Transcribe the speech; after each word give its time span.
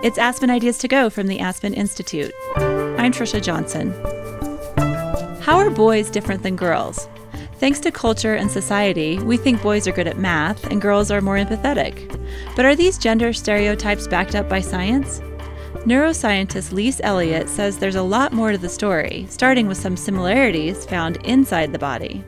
It's 0.00 0.16
Aspen 0.16 0.48
Ideas 0.48 0.78
to 0.78 0.86
Go 0.86 1.10
from 1.10 1.26
the 1.26 1.40
Aspen 1.40 1.74
Institute. 1.74 2.32
I'm 2.56 3.10
Trisha 3.10 3.42
Johnson. 3.42 3.90
How 5.42 5.56
are 5.58 5.70
boys 5.70 6.08
different 6.08 6.44
than 6.44 6.54
girls? 6.54 7.08
Thanks 7.54 7.80
to 7.80 7.90
culture 7.90 8.36
and 8.36 8.48
society, 8.48 9.18
we 9.18 9.36
think 9.36 9.60
boys 9.60 9.88
are 9.88 9.92
good 9.92 10.06
at 10.06 10.16
math 10.16 10.64
and 10.70 10.80
girls 10.80 11.10
are 11.10 11.20
more 11.20 11.34
empathetic. 11.34 12.16
But 12.54 12.64
are 12.64 12.76
these 12.76 12.96
gender 12.96 13.32
stereotypes 13.32 14.06
backed 14.06 14.36
up 14.36 14.48
by 14.48 14.60
science? 14.60 15.18
Neuroscientist 15.84 16.72
Lise 16.72 17.00
Eliot 17.02 17.48
says 17.48 17.78
there's 17.78 17.96
a 17.96 18.02
lot 18.02 18.32
more 18.32 18.52
to 18.52 18.58
the 18.58 18.68
story, 18.68 19.26
starting 19.28 19.66
with 19.66 19.78
some 19.78 19.96
similarities 19.96 20.84
found 20.84 21.16
inside 21.24 21.72
the 21.72 21.78
body. 21.78 22.24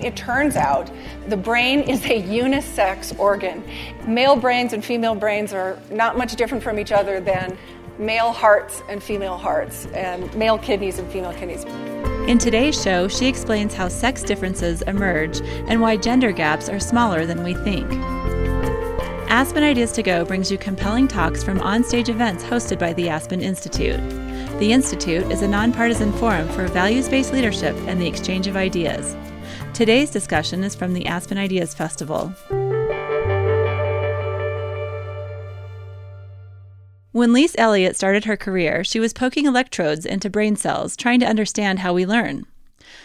It 0.00 0.16
turns 0.16 0.56
out 0.56 0.90
the 1.28 1.36
brain 1.36 1.80
is 1.80 2.04
a 2.06 2.22
unisex 2.22 3.16
organ. 3.18 3.62
Male 4.06 4.36
brains 4.36 4.72
and 4.72 4.84
female 4.84 5.14
brains 5.14 5.52
are 5.52 5.78
not 5.90 6.18
much 6.18 6.34
different 6.36 6.64
from 6.64 6.78
each 6.78 6.92
other 6.92 7.20
than 7.20 7.56
male 7.98 8.32
hearts 8.32 8.82
and 8.88 9.02
female 9.02 9.36
hearts, 9.36 9.86
and 9.86 10.34
male 10.34 10.58
kidneys 10.58 10.98
and 10.98 11.10
female 11.12 11.32
kidneys. 11.32 11.64
In 12.28 12.38
today's 12.38 12.80
show, 12.80 13.06
she 13.06 13.26
explains 13.26 13.74
how 13.74 13.88
sex 13.88 14.22
differences 14.22 14.82
emerge 14.82 15.40
and 15.68 15.80
why 15.80 15.96
gender 15.96 16.32
gaps 16.32 16.68
are 16.68 16.80
smaller 16.80 17.26
than 17.26 17.44
we 17.44 17.54
think. 17.54 17.88
Aspen 19.30 19.62
Ideas 19.62 19.92
to 19.92 20.02
Go 20.02 20.24
brings 20.24 20.50
you 20.50 20.58
compelling 20.58 21.06
talks 21.06 21.42
from 21.42 21.58
onstage 21.60 22.08
events 22.08 22.42
hosted 22.42 22.78
by 22.78 22.92
the 22.94 23.08
Aspen 23.08 23.40
Institute. 23.40 24.00
The 24.58 24.72
Institute 24.72 25.30
is 25.30 25.42
a 25.42 25.48
nonpartisan 25.48 26.12
forum 26.14 26.48
for 26.48 26.66
values 26.68 27.08
based 27.08 27.32
leadership 27.32 27.76
and 27.86 28.00
the 28.00 28.06
exchange 28.06 28.46
of 28.46 28.56
ideas. 28.56 29.16
Today's 29.74 30.08
discussion 30.08 30.62
is 30.62 30.76
from 30.76 30.94
the 30.94 31.04
Aspen 31.04 31.36
Ideas 31.36 31.74
Festival. 31.74 32.32
When 37.10 37.32
Lise 37.32 37.56
Eliot 37.58 37.96
started 37.96 38.24
her 38.24 38.36
career, 38.36 38.84
she 38.84 39.00
was 39.00 39.12
poking 39.12 39.46
electrodes 39.46 40.06
into 40.06 40.30
brain 40.30 40.54
cells, 40.54 40.96
trying 40.96 41.18
to 41.18 41.26
understand 41.26 41.80
how 41.80 41.92
we 41.92 42.06
learn. 42.06 42.46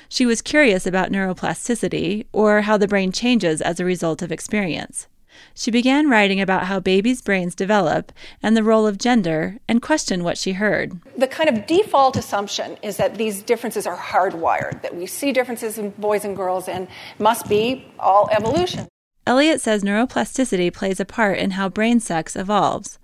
She 0.09 0.27
was 0.27 0.43
curious 0.43 0.85
about 0.85 1.11
neuroplasticity, 1.11 2.27
or 2.31 2.61
how 2.61 2.77
the 2.77 2.87
brain 2.87 3.11
changes 3.11 3.63
as 3.63 3.79
a 3.79 3.85
result 3.85 4.21
of 4.21 4.31
experience. 4.31 5.07
She 5.53 5.71
began 5.71 6.09
writing 6.09 6.41
about 6.41 6.65
how 6.65 6.79
babies' 6.79 7.21
brains 7.21 7.55
develop 7.55 8.11
and 8.41 8.55
the 8.55 8.63
role 8.63 8.87
of 8.87 8.97
gender 8.97 9.57
and 9.67 9.81
questioned 9.81 10.23
what 10.23 10.37
she 10.37 10.53
heard. 10.53 10.99
The 11.17 11.27
kind 11.27 11.49
of 11.49 11.67
default 11.67 12.15
assumption 12.15 12.77
is 12.81 12.97
that 12.97 13.15
these 13.15 13.41
differences 13.41 13.85
are 13.85 13.97
hardwired, 13.97 14.81
that 14.81 14.95
we 14.95 15.05
see 15.05 15.31
differences 15.31 15.77
in 15.77 15.91
boys 15.91 16.25
and 16.25 16.35
girls 16.35 16.67
and 16.67 16.87
must 17.17 17.47
be 17.47 17.85
all 17.99 18.29
evolution. 18.31 18.87
Eliot 19.27 19.61
says 19.61 19.83
neuroplasticity 19.83 20.73
plays 20.73 20.99
a 20.99 21.05
part 21.05 21.37
in 21.37 21.51
how 21.51 21.69
brain 21.69 21.99
sex 21.99 22.35
evolves 22.35 22.99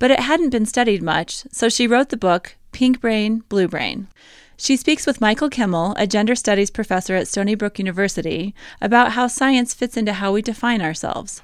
but 0.00 0.10
it 0.10 0.20
hadn't 0.20 0.50
been 0.50 0.66
studied 0.66 1.02
much, 1.02 1.44
so 1.52 1.68
she 1.68 1.86
wrote 1.86 2.08
the 2.08 2.16
book 2.16 2.56
Pink 2.72 3.00
Brain, 3.00 3.44
Blue 3.48 3.68
Brain. 3.68 4.08
She 4.56 4.76
speaks 4.76 5.06
with 5.06 5.20
Michael 5.20 5.50
Kimmel, 5.50 5.94
a 5.96 6.06
gender 6.06 6.34
studies 6.34 6.70
professor 6.70 7.14
at 7.14 7.28
Stony 7.28 7.54
Brook 7.54 7.78
University, 7.78 8.54
about 8.80 9.12
how 9.12 9.26
science 9.26 9.74
fits 9.74 9.96
into 9.96 10.14
how 10.14 10.32
we 10.32 10.42
define 10.42 10.80
ourselves. 10.82 11.42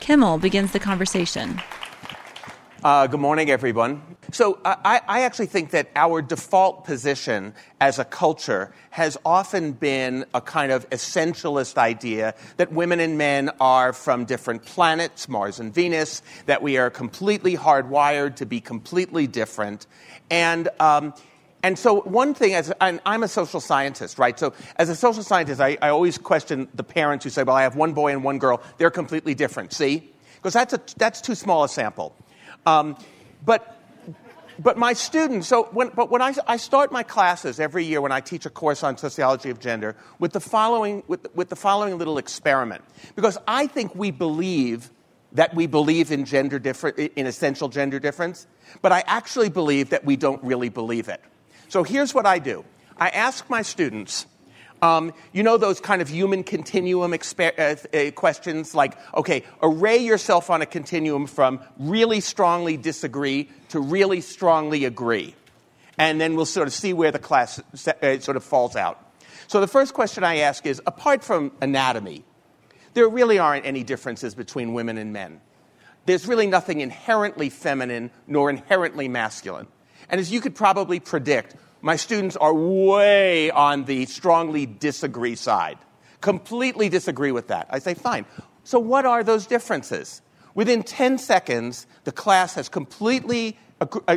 Kimmel 0.00 0.38
begins 0.38 0.72
the 0.72 0.80
conversation. 0.80 1.60
Uh, 2.84 3.08
good 3.08 3.18
morning, 3.18 3.50
everyone. 3.50 4.00
So, 4.30 4.60
I, 4.64 5.00
I, 5.08 5.22
actually 5.22 5.46
think 5.46 5.70
that 5.70 5.90
our 5.96 6.22
default 6.22 6.84
position 6.84 7.52
as 7.80 7.98
a 7.98 8.04
culture 8.04 8.72
has 8.90 9.16
often 9.24 9.72
been 9.72 10.24
a 10.32 10.40
kind 10.40 10.70
of 10.70 10.88
essentialist 10.90 11.76
idea 11.76 12.34
that 12.56 12.70
women 12.70 13.00
and 13.00 13.18
men 13.18 13.50
are 13.60 13.92
from 13.92 14.26
different 14.26 14.64
planets, 14.64 15.28
Mars 15.28 15.58
and 15.58 15.74
Venus, 15.74 16.22
that 16.46 16.62
we 16.62 16.78
are 16.78 16.88
completely 16.88 17.56
hardwired 17.56 18.36
to 18.36 18.46
be 18.46 18.60
completely 18.60 19.26
different. 19.26 19.88
And, 20.30 20.68
um, 20.78 21.14
and 21.62 21.76
so, 21.78 22.00
one 22.02 22.34
thing, 22.34 22.54
as 22.54 22.72
I'm 22.80 23.22
a 23.22 23.28
social 23.28 23.60
scientist, 23.60 24.18
right? 24.18 24.38
So, 24.38 24.52
as 24.76 24.88
a 24.88 24.94
social 24.94 25.24
scientist, 25.24 25.60
I, 25.60 25.76
I 25.82 25.88
always 25.88 26.16
question 26.16 26.68
the 26.74 26.84
parents 26.84 27.24
who 27.24 27.30
say, 27.30 27.42
well, 27.42 27.56
I 27.56 27.62
have 27.62 27.74
one 27.74 27.94
boy 27.94 28.12
and 28.12 28.22
one 28.22 28.38
girl, 28.38 28.62
they're 28.78 28.90
completely 28.90 29.34
different. 29.34 29.72
See? 29.72 30.10
Because 30.36 30.52
that's, 30.52 30.72
a, 30.72 30.80
that's 30.96 31.20
too 31.20 31.34
small 31.34 31.64
a 31.64 31.68
sample. 31.68 32.14
Um, 32.64 32.96
but 33.44 33.78
but 34.60 34.76
my 34.76 34.92
students, 34.92 35.46
so 35.46 35.64
when, 35.70 35.90
but 35.90 36.10
when 36.10 36.20
I, 36.20 36.34
I 36.46 36.56
start 36.56 36.90
my 36.90 37.04
classes 37.04 37.60
every 37.60 37.84
year 37.84 38.00
when 38.00 38.10
I 38.10 38.20
teach 38.20 38.44
a 38.44 38.50
course 38.50 38.82
on 38.82 38.96
sociology 38.96 39.50
of 39.50 39.60
gender 39.60 39.94
with 40.18 40.32
the 40.32 40.40
following, 40.40 41.04
with, 41.06 41.32
with 41.34 41.48
the 41.48 41.56
following 41.56 41.96
little 41.96 42.18
experiment. 42.18 42.82
Because 43.14 43.38
I 43.46 43.68
think 43.68 43.94
we 43.94 44.10
believe 44.10 44.90
that 45.32 45.54
we 45.54 45.66
believe 45.66 46.10
in 46.10 46.24
gender 46.24 46.58
different, 46.58 46.98
in 46.98 47.26
essential 47.26 47.68
gender 47.68 48.00
difference, 48.00 48.46
but 48.82 48.90
I 48.90 49.04
actually 49.06 49.48
believe 49.48 49.90
that 49.90 50.04
we 50.04 50.16
don't 50.16 50.42
really 50.42 50.70
believe 50.70 51.08
it. 51.08 51.22
So 51.68 51.82
here's 51.82 52.14
what 52.14 52.26
I 52.26 52.38
do. 52.38 52.64
I 52.96 53.10
ask 53.10 53.48
my 53.48 53.62
students, 53.62 54.26
um, 54.80 55.12
you 55.32 55.42
know 55.42 55.56
those 55.56 55.80
kind 55.80 56.00
of 56.00 56.08
human 56.08 56.42
continuum 56.42 57.12
exper- 57.12 57.58
uh, 57.58 57.96
uh, 57.96 58.10
questions 58.12 58.74
like, 58.74 58.96
okay, 59.14 59.44
array 59.62 59.98
yourself 59.98 60.50
on 60.50 60.62
a 60.62 60.66
continuum 60.66 61.26
from 61.26 61.60
really 61.78 62.20
strongly 62.20 62.76
disagree 62.76 63.50
to 63.68 63.80
really 63.80 64.20
strongly 64.20 64.84
agree. 64.84 65.34
And 65.98 66.20
then 66.20 66.36
we'll 66.36 66.46
sort 66.46 66.68
of 66.68 66.72
see 66.72 66.92
where 66.92 67.10
the 67.10 67.18
class 67.18 67.60
uh, 67.86 68.18
sort 68.20 68.36
of 68.36 68.44
falls 68.44 68.76
out. 68.76 69.04
So 69.48 69.60
the 69.60 69.66
first 69.66 69.94
question 69.94 70.24
I 70.24 70.38
ask 70.38 70.64
is 70.64 70.80
apart 70.86 71.24
from 71.24 71.52
anatomy, 71.60 72.24
there 72.94 73.08
really 73.08 73.38
aren't 73.38 73.66
any 73.66 73.82
differences 73.82 74.34
between 74.34 74.74
women 74.74 74.96
and 74.96 75.12
men. 75.12 75.40
There's 76.06 76.26
really 76.26 76.46
nothing 76.46 76.80
inherently 76.80 77.50
feminine 77.50 78.10
nor 78.26 78.48
inherently 78.48 79.08
masculine. 79.08 79.66
And 80.08 80.20
as 80.20 80.32
you 80.32 80.40
could 80.40 80.54
probably 80.54 81.00
predict, 81.00 81.56
my 81.80 81.96
students 81.96 82.36
are 82.36 82.54
way 82.54 83.50
on 83.50 83.84
the 83.84 84.06
strongly 84.06 84.66
disagree 84.66 85.36
side. 85.36 85.78
Completely 86.20 86.88
disagree 86.88 87.32
with 87.32 87.48
that. 87.48 87.68
I 87.70 87.78
say, 87.78 87.94
fine. 87.94 88.26
So, 88.64 88.78
what 88.78 89.06
are 89.06 89.22
those 89.22 89.46
differences? 89.46 90.20
Within 90.54 90.82
10 90.82 91.18
seconds, 91.18 91.86
the 92.04 92.12
class 92.12 92.54
has 92.54 92.68
completely 92.68 93.56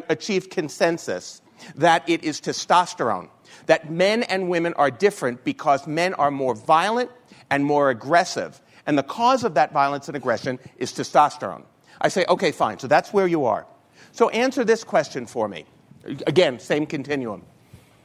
achieved 0.10 0.50
consensus 0.50 1.42
that 1.76 2.08
it 2.10 2.24
is 2.24 2.42
testosterone, 2.42 3.30
that 3.68 3.92
men 3.92 4.24
and 4.24 4.50
women 4.50 4.74
are 4.74 4.90
different 4.90 5.44
because 5.44 5.86
men 5.86 6.16
are 6.16 6.32
more 6.32 6.56
violent 6.56 7.12
and 7.52 7.64
more 7.64 7.92
aggressive. 7.92 8.60
And 8.88 8.98
the 8.98 9.04
cause 9.04 9.44
of 9.44 9.54
that 9.54 9.72
violence 9.72 10.08
and 10.08 10.18
aggression 10.18 10.58
is 10.78 10.92
testosterone. 10.92 11.64
I 12.00 12.08
say, 12.08 12.26
okay, 12.28 12.52
fine, 12.52 12.80
so 12.80 12.88
that's 12.88 13.14
where 13.14 13.28
you 13.28 13.46
are. 13.46 13.68
So 14.12 14.30
answer 14.30 14.66
this 14.66 14.84
question 14.84 15.28
for 15.28 15.48
me. 15.48 15.66
Again, 16.04 16.60
same 16.60 16.86
continuum 16.86 17.44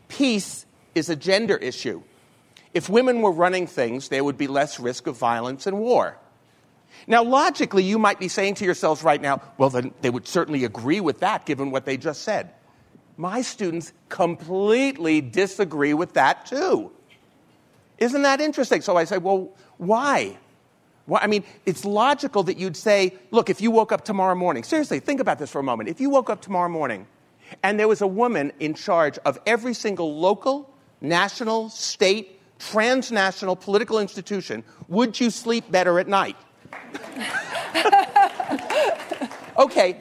peace 0.09 0.67
is 0.95 1.09
a 1.09 1.17
gender 1.17 1.57
issue. 1.57 2.03
If 2.75 2.89
women 2.89 3.23
were 3.23 3.33
running 3.33 3.67
things, 3.67 4.09
there 4.09 4.23
would 4.23 4.39
be 4.39 4.47
less 4.47 4.79
risk 4.79 5.07
of 5.07 5.17
violence 5.17 5.67
and 5.67 5.79
war. 5.79 6.17
Now, 7.07 7.23
logically, 7.23 7.85
you 7.85 7.99
might 7.99 8.19
be 8.19 8.29
saying 8.29 8.55
to 8.57 8.65
yourselves 8.65 9.03
right 9.03 9.21
now, 9.21 9.43
well, 9.59 9.71
then 9.71 9.93
they 10.01 10.11
would 10.11 10.27
certainly 10.27 10.65
agree 10.65 11.01
with 11.01 11.21
that 11.21 11.47
given 11.47 11.71
what 11.71 11.85
they 11.85 11.97
just 11.97 12.23
said. 12.23 12.51
My 13.17 13.43
students 13.43 13.93
completely 14.09 15.21
disagree 15.21 15.95
with 15.95 16.15
that 16.15 16.47
too. 16.47 16.91
Isn't 17.99 18.23
that 18.23 18.41
interesting? 18.41 18.83
So 18.83 18.97
I 18.97 19.05
say, 19.05 19.19
well, 19.19 19.51
why? 19.79 20.37
Well, 21.07 21.21
I 21.23 21.29
mean, 21.29 21.45
it's 21.65 21.85
logical 21.85 22.43
that 22.45 22.59
you'd 22.59 22.77
say, 22.77 23.15
look, 23.31 23.49
if 23.49 23.61
you 23.61 23.71
woke 23.71 23.93
up 23.93 24.05
tomorrow 24.05 24.35
morning, 24.35 24.65
seriously, 24.65 25.01
think 25.01 25.21
about 25.21 25.39
this 25.39 25.51
for 25.51 25.61
a 25.61 25.63
moment. 25.63 25.89
If 25.89 26.01
you 26.01 26.11
woke 26.11 26.29
up 26.29 26.43
tomorrow 26.43 26.69
morning 26.69 27.07
and 27.63 27.79
there 27.79 27.89
was 27.89 28.01
a 28.01 28.07
woman 28.07 28.53
in 28.61 28.75
charge 28.75 29.19
of 29.25 29.39
every 29.47 29.75
single 29.75 30.19
local, 30.19 30.73
national, 31.01 31.69
state, 31.71 32.41
transnational 32.59 33.57
political 33.57 33.99
institution. 33.99 34.65
Would 34.89 35.21
you 35.21 35.31
sleep 35.31 35.71
better 35.71 35.99
at 35.99 36.09
night? 36.09 36.37
okay. 39.59 40.01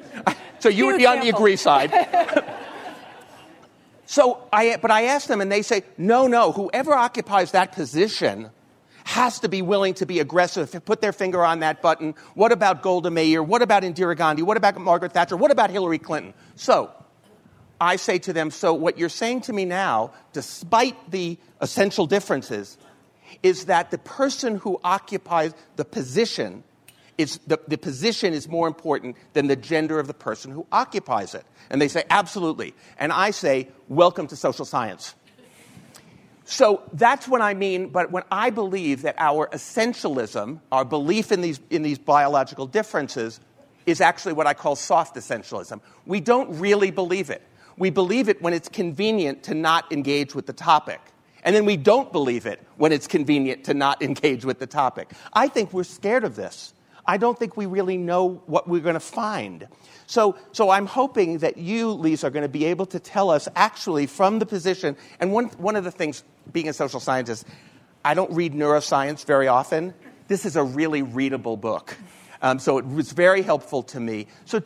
so 0.58 0.68
you 0.68 0.86
would 0.86 0.98
be 0.98 1.06
on 1.06 1.20
the 1.20 1.28
agree 1.28 1.56
side. 1.56 1.92
so 4.06 4.46
I, 4.52 4.76
but 4.76 4.90
I 4.90 5.04
asked 5.04 5.28
them, 5.28 5.40
and 5.40 5.50
they 5.50 5.62
say, 5.62 5.84
no, 5.96 6.26
no, 6.26 6.52
whoever 6.52 6.92
occupies 6.94 7.52
that 7.52 7.72
position 7.72 8.50
has 9.04 9.40
to 9.40 9.48
be 9.48 9.62
willing 9.62 9.94
to 9.94 10.06
be 10.06 10.20
aggressive, 10.20 10.84
put 10.84 11.00
their 11.00 11.12
finger 11.12 11.44
on 11.44 11.60
that 11.60 11.82
button. 11.82 12.14
What 12.34 12.52
about 12.52 12.82
Golda 12.82 13.10
Meir? 13.10 13.42
What 13.42 13.62
about 13.62 13.82
Indira 13.82 14.16
Gandhi? 14.16 14.42
What 14.42 14.56
about 14.56 14.78
Margaret 14.80 15.12
Thatcher? 15.12 15.36
What 15.36 15.50
about 15.50 15.70
Hillary 15.70 15.98
Clinton? 15.98 16.34
So, 16.56 16.90
I 17.80 17.96
say 17.96 18.18
to 18.20 18.32
them, 18.32 18.52
so 18.52 18.74
what 18.74 18.96
you're 18.96 19.08
saying 19.08 19.40
to 19.42 19.52
me 19.52 19.64
now, 19.64 20.12
despite 20.32 21.10
the 21.10 21.36
essential 21.60 22.06
differences, 22.06 22.78
is 23.42 23.64
that 23.64 23.90
the 23.90 23.98
person 23.98 24.56
who 24.56 24.80
occupies 24.84 25.52
the 25.74 25.84
position 25.84 26.62
is 27.18 27.40
the, 27.46 27.58
the 27.68 27.78
position 27.78 28.32
is 28.32 28.48
more 28.48 28.68
important 28.68 29.16
than 29.32 29.48
the 29.48 29.56
gender 29.56 29.98
of 29.98 30.06
the 30.06 30.14
person 30.14 30.50
who 30.52 30.66
occupies 30.70 31.34
it. 31.34 31.44
And 31.70 31.80
they 31.80 31.88
say, 31.88 32.04
absolutely. 32.08 32.74
And 32.98 33.12
I 33.12 33.32
say, 33.32 33.68
welcome 33.88 34.26
to 34.28 34.36
social 34.36 34.64
science. 34.64 35.14
So 36.44 36.82
that's 36.92 37.28
what 37.28 37.40
I 37.40 37.54
mean, 37.54 37.88
but 37.88 38.10
when 38.10 38.24
I 38.30 38.50
believe 38.50 39.02
that 39.02 39.14
our 39.18 39.48
essentialism, 39.48 40.60
our 40.72 40.84
belief 40.84 41.30
in 41.30 41.40
these, 41.40 41.60
in 41.70 41.82
these 41.82 41.98
biological 41.98 42.66
differences, 42.66 43.40
is 43.86 44.00
actually 44.00 44.32
what 44.32 44.46
I 44.46 44.54
call 44.54 44.76
soft 44.76 45.16
essentialism. 45.16 45.80
We 46.06 46.20
don't 46.20 46.58
really 46.58 46.90
believe 46.90 47.30
it. 47.30 47.42
We 47.76 47.90
believe 47.90 48.28
it 48.28 48.42
when 48.42 48.54
it's 48.54 48.68
convenient 48.68 49.44
to 49.44 49.54
not 49.54 49.90
engage 49.92 50.34
with 50.34 50.46
the 50.46 50.52
topic. 50.52 51.00
And 51.44 51.56
then 51.56 51.64
we 51.64 51.76
don't 51.76 52.12
believe 52.12 52.46
it 52.46 52.60
when 52.76 52.92
it's 52.92 53.06
convenient 53.06 53.64
to 53.64 53.74
not 53.74 54.02
engage 54.08 54.44
with 54.44 54.58
the 54.58 54.66
topic. 54.66 55.10
I 55.32 55.48
think 55.48 55.72
we're 55.72 55.84
scared 55.84 56.24
of 56.24 56.36
this. 56.36 56.74
I 57.06 57.16
don't 57.16 57.38
think 57.38 57.56
we 57.56 57.66
really 57.66 57.96
know 57.96 58.42
what 58.46 58.68
we're 58.68 58.80
going 58.80 58.94
to 58.94 59.00
find. 59.00 59.66
So, 60.06 60.36
so 60.52 60.70
I'm 60.70 60.86
hoping 60.86 61.38
that 61.38 61.58
you, 61.58 61.90
Lisa, 61.90 62.28
are 62.28 62.30
going 62.30 62.42
to 62.44 62.48
be 62.48 62.64
able 62.66 62.86
to 62.86 63.00
tell 63.00 63.30
us 63.30 63.48
actually 63.56 64.06
from 64.06 64.38
the 64.38 64.46
position. 64.46 64.96
And 65.20 65.32
one, 65.32 65.46
one 65.58 65.74
of 65.74 65.84
the 65.84 65.90
things, 65.90 66.22
being 66.52 66.68
a 66.68 66.72
social 66.72 67.00
scientist, 67.00 67.46
I 68.04 68.14
don't 68.14 68.30
read 68.32 68.52
neuroscience 68.52 69.24
very 69.24 69.48
often. 69.48 69.94
This 70.28 70.44
is 70.44 70.56
a 70.56 70.62
really 70.62 71.02
readable 71.02 71.56
book. 71.56 71.96
Um, 72.40 72.58
so 72.58 72.78
it 72.78 72.86
was 72.86 73.12
very 73.12 73.42
helpful 73.42 73.82
to 73.84 74.00
me. 74.00 74.26
So 74.44 74.60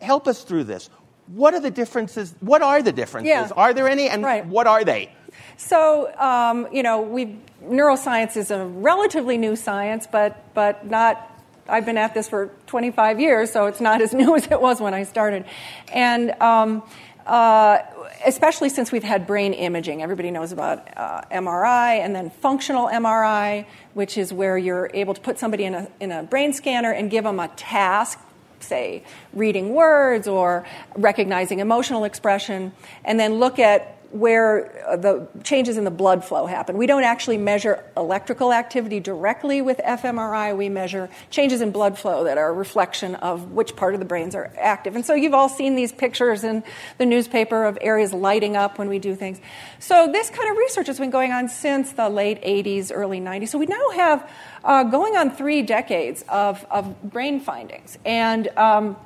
help 0.00 0.28
us 0.28 0.42
through 0.42 0.64
this. 0.64 0.88
What 1.26 1.54
are 1.54 1.60
the 1.60 1.70
differences? 1.70 2.34
What 2.40 2.62
are 2.62 2.82
the 2.82 2.92
differences? 2.92 3.28
Yeah. 3.28 3.48
Are 3.56 3.72
there 3.72 3.88
any? 3.88 4.08
And 4.08 4.22
right. 4.22 4.46
what 4.46 4.66
are 4.66 4.84
they? 4.84 5.12
So, 5.56 6.12
um, 6.18 6.68
you 6.72 6.82
know, 6.82 7.00
we 7.00 7.38
neuroscience 7.64 8.36
is 8.36 8.50
a 8.50 8.64
relatively 8.64 9.38
new 9.38 9.54
science, 9.56 10.08
but, 10.10 10.54
but 10.54 10.86
not 10.86 11.39
I've 11.70 11.86
been 11.86 11.98
at 11.98 12.14
this 12.14 12.28
for 12.28 12.50
25 12.66 13.20
years, 13.20 13.52
so 13.52 13.66
it's 13.66 13.80
not 13.80 14.02
as 14.06 14.12
new 14.12 14.36
as 14.36 14.46
it 14.46 14.60
was 14.60 14.80
when 14.80 14.94
I 14.94 15.04
started. 15.04 15.44
And 15.92 16.32
um, 16.40 16.82
uh, 17.26 17.78
especially 18.26 18.68
since 18.68 18.90
we've 18.90 19.04
had 19.04 19.26
brain 19.26 19.52
imaging. 19.52 20.02
Everybody 20.02 20.30
knows 20.30 20.52
about 20.52 20.88
uh, 20.96 21.22
MRI 21.30 22.00
and 22.00 22.14
then 22.14 22.30
functional 22.30 22.88
MRI, 22.88 23.66
which 23.94 24.18
is 24.18 24.32
where 24.32 24.58
you're 24.58 24.90
able 24.94 25.14
to 25.14 25.20
put 25.20 25.38
somebody 25.38 25.64
in 25.64 25.74
a, 25.74 25.88
in 26.00 26.10
a 26.10 26.22
brain 26.22 26.52
scanner 26.52 26.92
and 26.92 27.10
give 27.10 27.24
them 27.24 27.38
a 27.38 27.48
task, 27.48 28.18
say 28.60 29.04
reading 29.32 29.74
words 29.74 30.26
or 30.26 30.66
recognizing 30.96 31.60
emotional 31.60 32.04
expression, 32.04 32.72
and 33.04 33.20
then 33.20 33.34
look 33.34 33.58
at 33.58 33.99
where 34.10 34.84
uh, 34.88 34.96
the 34.96 35.28
changes 35.44 35.76
in 35.76 35.84
the 35.84 35.90
blood 35.90 36.24
flow 36.24 36.46
happen. 36.46 36.76
We 36.76 36.86
don't 36.86 37.04
actually 37.04 37.38
measure 37.38 37.84
electrical 37.96 38.52
activity 38.52 38.98
directly 38.98 39.62
with 39.62 39.78
fMRI. 39.78 40.56
We 40.56 40.68
measure 40.68 41.08
changes 41.30 41.60
in 41.60 41.70
blood 41.70 41.96
flow 41.96 42.24
that 42.24 42.36
are 42.36 42.48
a 42.48 42.52
reflection 42.52 43.14
of 43.16 43.52
which 43.52 43.76
part 43.76 43.94
of 43.94 44.00
the 44.00 44.06
brains 44.06 44.34
are 44.34 44.52
active. 44.58 44.96
And 44.96 45.04
so 45.04 45.14
you've 45.14 45.34
all 45.34 45.48
seen 45.48 45.76
these 45.76 45.92
pictures 45.92 46.42
in 46.42 46.64
the 46.98 47.06
newspaper 47.06 47.64
of 47.64 47.78
areas 47.80 48.12
lighting 48.12 48.56
up 48.56 48.78
when 48.78 48.88
we 48.88 48.98
do 48.98 49.14
things. 49.14 49.40
So 49.78 50.10
this 50.10 50.28
kind 50.28 50.50
of 50.50 50.56
research 50.56 50.88
has 50.88 50.98
been 50.98 51.10
going 51.10 51.30
on 51.30 51.48
since 51.48 51.92
the 51.92 52.08
late 52.08 52.42
80s, 52.42 52.90
early 52.92 53.20
90s. 53.20 53.48
So 53.48 53.58
we 53.58 53.66
now 53.66 53.90
have 53.90 54.30
uh, 54.64 54.84
going 54.84 55.16
on 55.16 55.30
three 55.30 55.62
decades 55.62 56.24
of, 56.28 56.66
of 56.70 57.00
brain 57.02 57.40
findings. 57.40 57.96
And 58.04 58.48
um, 58.56 58.96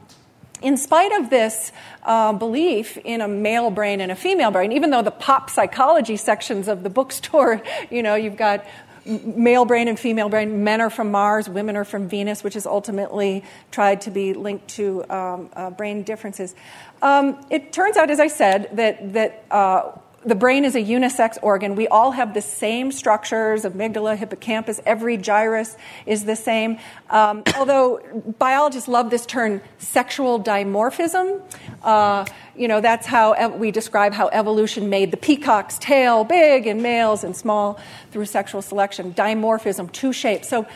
in 0.63 0.77
spite 0.77 1.13
of 1.13 1.31
this 1.31 1.73
uh, 2.05 2.33
belief 2.33 2.97
in 2.99 3.21
a 3.21 3.29
male 3.29 3.71
brain 3.71 4.01
and 4.01 4.11
a 4.11 4.17
female 4.17 4.51
brain, 4.51 4.73
even 4.73 4.91
though 4.91 5.03
the 5.03 5.11
pop 5.11 5.51
psychology 5.51 6.17
sections 6.17 6.69
of 6.69 6.83
the 6.83 6.91
bookstore, 6.91 7.63
you 7.91 8.03
know, 8.03 8.15
you've 8.15 8.37
got 8.37 8.65
male 9.07 9.65
brain 9.65 9.89
and 9.89 9.99
female 9.99 10.29
brain, 10.29 10.65
men 10.65 10.81
are 10.81 10.91
from 10.91 11.11
Mars, 11.11 11.49
women 11.49 11.77
are 11.77 11.85
from 11.85 12.09
Venus, 12.09 12.43
which 12.43 12.57
is 12.57 12.67
ultimately 12.67 13.45
tried 13.71 14.01
to 14.03 14.11
be 14.11 14.33
linked 14.33 14.69
to 14.69 15.05
um, 15.11 15.51
uh, 15.53 15.71
brain 15.71 16.03
differences. 16.03 16.55
Um, 17.03 17.45
it 17.51 17.73
turns 17.73 17.97
out, 17.97 18.11
as 18.11 18.21
I 18.21 18.29
said, 18.29 18.71
that, 18.73 19.13
that 19.13 19.45
uh, 19.51 19.93
the 20.25 20.35
brain 20.35 20.65
is 20.65 20.75
a 20.75 20.81
unisex 20.81 21.37
organ. 21.43 21.75
We 21.75 21.87
all 21.89 22.13
have 22.13 22.35
the 22.35 22.41
same 22.43 22.93
structures 22.93 23.65
amygdala, 23.65 24.17
hippocampus, 24.17 24.81
every 24.87 25.17
gyrus 25.17 25.77
is 26.07 26.25
the 26.25 26.37
same. 26.37 26.79
Um, 27.11 27.43
although 27.57 28.01
biologists 28.39 28.89
love 28.89 29.11
this 29.11 29.27
term 29.27 29.61
sexual 29.79 30.43
dimorphism. 30.43 31.43
Uh, 31.83 32.25
you 32.57 32.69
know, 32.69 32.81
that's 32.81 33.07
how 33.07 33.33
ev- 33.33 33.55
we 33.55 33.71
describe 33.71 34.13
how 34.13 34.29
evolution 34.29 34.89
made 34.89 35.11
the 35.11 35.17
peacock's 35.17 35.79
tail 35.79 36.25
big 36.25 36.67
in 36.67 36.83
males 36.83 37.25
and 37.25 37.37
small 37.37 37.79
through 38.11 38.27
sexual 38.27 38.63
selection. 38.63 39.13
Dimorphism, 39.13 39.91
two 39.93 40.13
shapes. 40.13 40.49
So 40.49 40.67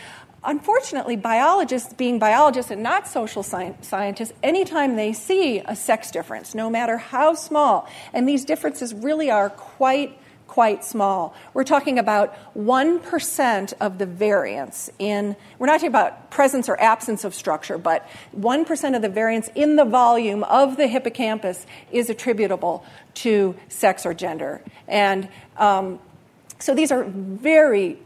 unfortunately, 0.45 1.17
biologists, 1.17 1.93
being 1.93 2.19
biologists 2.19 2.71
and 2.71 2.83
not 2.83 3.09
social 3.09 3.43
sci- 3.43 3.75
scientists, 3.81 4.33
anytime 4.43 4.97
they 4.97 5.13
see 5.13 5.61
a 5.61 5.77
sex 5.77 6.11
difference, 6.11 6.55
no 6.55 6.71
matter 6.71 6.97
how 6.97 7.35
small, 7.35 7.89
and 8.13 8.29
these 8.29 8.45
differences 8.45 8.95
really 8.95 9.31
are 9.31 9.51
quite 9.51 10.19
quite 10.49 10.83
small. 10.83 11.35
We're 11.55 11.63
talking 11.63 11.99
about 11.99 12.35
1% 12.57 13.73
of 13.81 13.99
the 13.99 14.07
variance 14.07 14.91
in, 14.99 15.37
we're 15.59 15.67
not 15.67 15.75
talking 15.75 15.89
about 15.89 16.31
presence 16.31 16.69
or 16.69 16.81
absence 16.81 17.23
of 17.23 17.35
structure, 17.35 17.79
but 17.79 18.09
1% 18.37 18.97
of 18.97 19.03
the 19.03 19.09
variance 19.09 19.51
in 19.55 19.77
the 19.77 19.85
volume 19.85 20.43
of 20.45 20.77
the 20.77 20.89
hippocampus 20.89 21.67
is 21.93 22.11
attributable 22.11 22.85
to 23.15 23.55
sex 23.69 24.05
or 24.07 24.15
gender. 24.15 24.63
And 24.89 25.29
um, 25.59 26.01
so 26.59 26.75
these 26.75 26.91
are 26.91 27.05
very, 27.05 27.99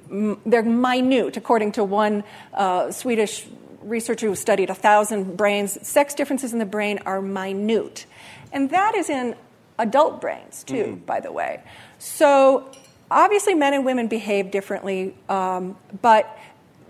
they're 0.44 0.62
minute, 0.62 1.37
according 1.37 1.72
to 1.72 1.84
one 1.84 2.25
uh, 2.52 2.90
Swedish 2.90 3.46
researcher 3.82 4.28
who 4.28 4.34
studied 4.34 4.70
a 4.70 4.75
thousand 4.75 5.37
brains. 5.37 5.87
Sex 5.87 6.14
differences 6.14 6.52
in 6.52 6.58
the 6.58 6.66
brain 6.66 7.00
are 7.06 7.22
minute. 7.22 8.06
And 8.52 8.70
that 8.70 8.94
is 8.94 9.08
in 9.10 9.37
adult 9.78 10.20
brains, 10.20 10.64
too, 10.64 10.84
mm-hmm. 10.84 11.04
by 11.04 11.20
the 11.20 11.32
way. 11.32 11.62
So 11.99 12.70
obviously, 13.10 13.54
men 13.54 13.75
and 13.75 13.84
women 13.84 14.08
behave 14.08 14.50
differently, 14.50 15.14
um, 15.28 15.76
but 16.00 16.38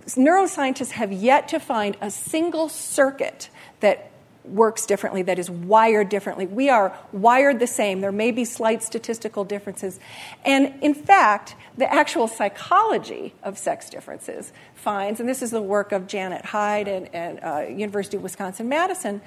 neuroscientists 0.06 0.90
have 0.90 1.12
yet 1.12 1.48
to 1.48 1.60
find 1.60 1.96
a 2.00 2.10
single 2.10 2.68
circuit 2.68 3.48
that 3.80 4.11
works 4.44 4.86
differently, 4.86 5.22
that 5.22 5.38
is 5.38 5.50
wired 5.50 6.08
differently. 6.08 6.46
We 6.46 6.68
are 6.68 6.96
wired 7.12 7.60
the 7.60 7.66
same. 7.66 8.00
There 8.00 8.12
may 8.12 8.30
be 8.30 8.44
slight 8.44 8.82
statistical 8.82 9.44
differences. 9.44 10.00
And 10.44 10.74
in 10.82 10.94
fact, 10.94 11.54
the 11.78 11.92
actual 11.92 12.28
psychology 12.28 13.34
of 13.42 13.58
sex 13.58 13.88
differences 13.88 14.52
finds, 14.74 15.20
and 15.20 15.28
this 15.28 15.42
is 15.42 15.50
the 15.50 15.62
work 15.62 15.92
of 15.92 16.06
Janet 16.06 16.44
Hyde 16.44 16.88
and, 16.88 17.14
and 17.14 17.40
uh, 17.42 17.72
University 17.72 18.16
of 18.16 18.22
Wisconsin 18.22 18.68
Madison, 18.68 19.20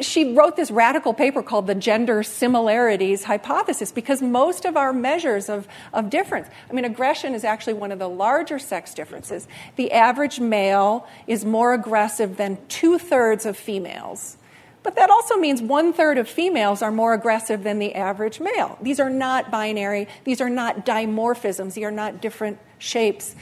she 0.00 0.34
wrote 0.34 0.56
this 0.56 0.70
radical 0.70 1.14
paper 1.14 1.42
called 1.42 1.66
the 1.66 1.74
gender 1.74 2.22
similarities 2.22 3.24
hypothesis 3.24 3.90
because 3.92 4.20
most 4.20 4.66
of 4.66 4.76
our 4.76 4.92
measures 4.92 5.48
of, 5.48 5.66
of 5.94 6.10
difference 6.10 6.48
i 6.68 6.72
mean 6.72 6.84
aggression 6.84 7.34
is 7.34 7.44
actually 7.44 7.72
one 7.72 7.90
of 7.90 7.98
the 7.98 8.08
larger 8.08 8.58
sex 8.58 8.92
differences 8.92 9.48
the 9.76 9.90
average 9.92 10.38
male 10.38 11.06
is 11.26 11.44
more 11.44 11.72
aggressive 11.72 12.36
than 12.36 12.58
two-thirds 12.68 13.46
of 13.46 13.56
females 13.56 14.36
but 14.82 14.96
that 14.96 15.10
also 15.10 15.36
means 15.36 15.60
one 15.60 15.92
third 15.92 16.18
of 16.18 16.28
females 16.28 16.82
are 16.82 16.90
more 16.90 17.12
aggressive 17.12 17.62
than 17.62 17.78
the 17.78 17.94
average 17.94 18.40
male. 18.40 18.78
These 18.80 19.00
are 19.00 19.10
not 19.10 19.50
binary, 19.50 20.08
these 20.24 20.40
are 20.40 20.50
not 20.50 20.86
dimorphisms, 20.86 21.74
these 21.74 21.84
are 21.84 21.90
not 21.90 22.20
different 22.20 22.58
shapes. 22.78 23.34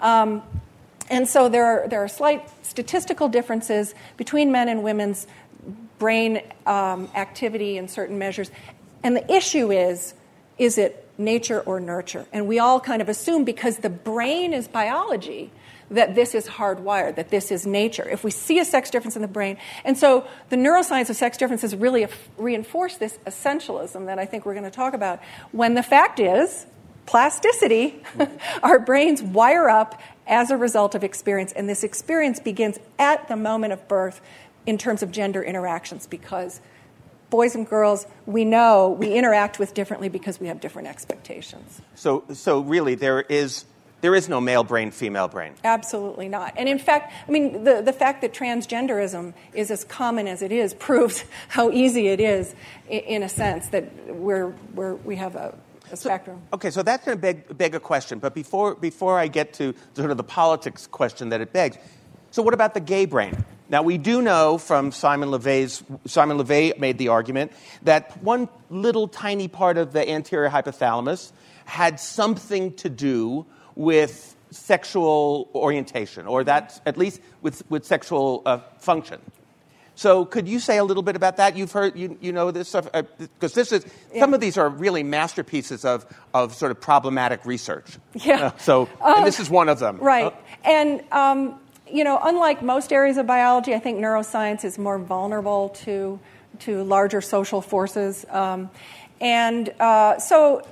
Um, 0.00 0.42
and 1.10 1.28
so 1.28 1.48
there 1.48 1.64
are, 1.64 1.88
there 1.88 2.02
are 2.02 2.08
slight 2.08 2.48
statistical 2.64 3.28
differences 3.28 3.94
between 4.16 4.50
men 4.50 4.68
and 4.68 4.82
women's 4.82 5.26
brain 5.98 6.42
um, 6.66 7.08
activity 7.14 7.78
in 7.78 7.88
certain 7.88 8.18
measures. 8.18 8.50
And 9.02 9.16
the 9.16 9.32
issue 9.32 9.70
is 9.70 10.14
is 10.58 10.78
it 10.78 11.06
nature 11.18 11.60
or 11.60 11.80
nurture? 11.80 12.26
And 12.32 12.48
we 12.48 12.58
all 12.58 12.80
kind 12.80 13.02
of 13.02 13.08
assume 13.10 13.44
because 13.44 13.78
the 13.78 13.90
brain 13.90 14.54
is 14.54 14.68
biology 14.68 15.50
that 15.90 16.14
this 16.14 16.34
is 16.34 16.46
hardwired, 16.46 17.16
that 17.16 17.30
this 17.30 17.50
is 17.50 17.66
nature. 17.66 18.08
If 18.08 18.24
we 18.24 18.30
see 18.30 18.58
a 18.58 18.64
sex 18.64 18.90
difference 18.90 19.16
in 19.16 19.22
the 19.22 19.28
brain, 19.28 19.56
and 19.84 19.96
so 19.96 20.26
the 20.48 20.56
neuroscience 20.56 21.10
of 21.10 21.16
sex 21.16 21.36
differences 21.36 21.74
really 21.76 22.06
reinforce 22.36 22.96
this 22.96 23.18
essentialism 23.26 24.06
that 24.06 24.18
I 24.18 24.26
think 24.26 24.46
we're 24.46 24.54
going 24.54 24.64
to 24.64 24.70
talk 24.70 24.94
about. 24.94 25.20
When 25.52 25.74
the 25.74 25.82
fact 25.82 26.18
is, 26.20 26.66
plasticity, 27.06 28.02
our 28.62 28.78
brains 28.78 29.22
wire 29.22 29.68
up 29.68 30.00
as 30.26 30.50
a 30.50 30.56
result 30.56 30.94
of 30.94 31.04
experience, 31.04 31.52
and 31.52 31.68
this 31.68 31.84
experience 31.84 32.40
begins 32.40 32.78
at 32.98 33.28
the 33.28 33.36
moment 33.36 33.72
of 33.72 33.86
birth 33.88 34.20
in 34.66 34.76
terms 34.76 35.02
of 35.02 35.12
gender 35.12 35.42
interactions 35.42 36.06
because 36.06 36.60
boys 37.30 37.54
and 37.54 37.68
girls, 37.68 38.06
we 38.24 38.44
know 38.44 38.96
we 38.98 39.14
interact 39.14 39.58
with 39.58 39.74
differently 39.74 40.08
because 40.08 40.40
we 40.40 40.48
have 40.48 40.60
different 40.60 40.88
expectations. 40.88 41.80
So, 41.94 42.24
so 42.32 42.60
really, 42.60 42.94
there 42.94 43.20
is 43.22 43.64
there 44.00 44.14
is 44.14 44.28
no 44.28 44.40
male 44.40 44.62
brain, 44.62 44.90
female 44.90 45.28
brain. 45.28 45.54
Absolutely 45.64 46.28
not. 46.28 46.54
And 46.56 46.68
in 46.68 46.78
fact, 46.78 47.12
I 47.26 47.30
mean, 47.30 47.64
the, 47.64 47.80
the 47.80 47.92
fact 47.92 48.20
that 48.20 48.34
transgenderism 48.34 49.32
is 49.54 49.70
as 49.70 49.84
common 49.84 50.28
as 50.28 50.42
it 50.42 50.52
is 50.52 50.74
proves 50.78 51.24
how 51.48 51.70
easy 51.70 52.08
it 52.08 52.20
is, 52.20 52.54
in, 52.88 53.00
in 53.00 53.22
a 53.22 53.28
sense, 53.28 53.68
that 53.68 54.14
we're, 54.14 54.54
we're, 54.74 54.94
we 54.96 55.16
have 55.16 55.34
a, 55.34 55.54
a 55.90 55.96
spectrum. 55.96 56.42
So, 56.50 56.54
okay, 56.54 56.70
so 56.70 56.82
that's 56.82 57.04
going 57.04 57.16
to 57.16 57.22
beg, 57.22 57.56
beg 57.56 57.74
a 57.74 57.80
question. 57.80 58.18
But 58.18 58.34
before, 58.34 58.74
before 58.74 59.18
I 59.18 59.28
get 59.28 59.54
to 59.54 59.74
sort 59.94 60.10
of 60.10 60.16
the 60.16 60.24
politics 60.24 60.86
question 60.86 61.30
that 61.30 61.40
it 61.40 61.52
begs, 61.52 61.78
so 62.30 62.42
what 62.42 62.54
about 62.54 62.74
the 62.74 62.80
gay 62.80 63.06
brain? 63.06 63.44
Now, 63.68 63.82
we 63.82 63.98
do 63.98 64.22
know 64.22 64.58
from 64.58 64.92
Simon 64.92 65.30
LeVay's, 65.30 65.82
Simon 66.04 66.38
LeVay 66.38 66.78
made 66.78 66.98
the 66.98 67.08
argument 67.08 67.52
that 67.82 68.22
one 68.22 68.48
little 68.70 69.08
tiny 69.08 69.48
part 69.48 69.76
of 69.76 69.92
the 69.92 70.08
anterior 70.08 70.48
hypothalamus 70.48 71.32
had 71.64 71.98
something 71.98 72.74
to 72.74 72.88
do 72.88 73.44
with 73.76 74.34
sexual 74.50 75.48
orientation, 75.54 76.26
or 76.26 76.44
that 76.44 76.80
at 76.86 76.96
least 76.96 77.20
with, 77.42 77.62
with 77.70 77.84
sexual 77.84 78.42
uh, 78.46 78.58
function. 78.78 79.20
So, 79.94 80.26
could 80.26 80.46
you 80.46 80.60
say 80.60 80.76
a 80.76 80.84
little 80.84 81.02
bit 81.02 81.16
about 81.16 81.38
that? 81.38 81.56
You've 81.56 81.72
heard, 81.72 81.96
you, 81.96 82.18
you 82.20 82.30
know 82.30 82.50
this 82.50 82.68
stuff, 82.68 82.86
because 82.92 83.52
uh, 83.52 83.54
this 83.54 83.72
is 83.72 83.86
yeah. 84.12 84.20
some 84.20 84.34
of 84.34 84.40
these 84.40 84.58
are 84.58 84.68
really 84.68 85.02
masterpieces 85.02 85.86
of, 85.86 86.04
of 86.34 86.54
sort 86.54 86.70
of 86.70 86.80
problematic 86.82 87.46
research. 87.46 87.96
Yeah. 88.12 88.48
Uh, 88.48 88.56
so, 88.58 88.88
um, 89.00 89.24
this 89.24 89.40
is 89.40 89.48
one 89.48 89.70
of 89.70 89.78
them. 89.78 89.96
Right. 89.96 90.26
Uh, 90.26 90.32
and, 90.64 91.02
um, 91.12 91.58
you 91.90 92.04
know, 92.04 92.20
unlike 92.22 92.62
most 92.62 92.92
areas 92.92 93.16
of 93.16 93.26
biology, 93.26 93.74
I 93.74 93.78
think 93.78 93.98
neuroscience 93.98 94.66
is 94.66 94.76
more 94.76 94.98
vulnerable 94.98 95.70
to, 95.84 96.20
to 96.60 96.82
larger 96.82 97.22
social 97.22 97.62
forces. 97.62 98.26
Um, 98.28 98.68
and 99.18 99.70
uh, 99.80 100.18
so, 100.18 100.66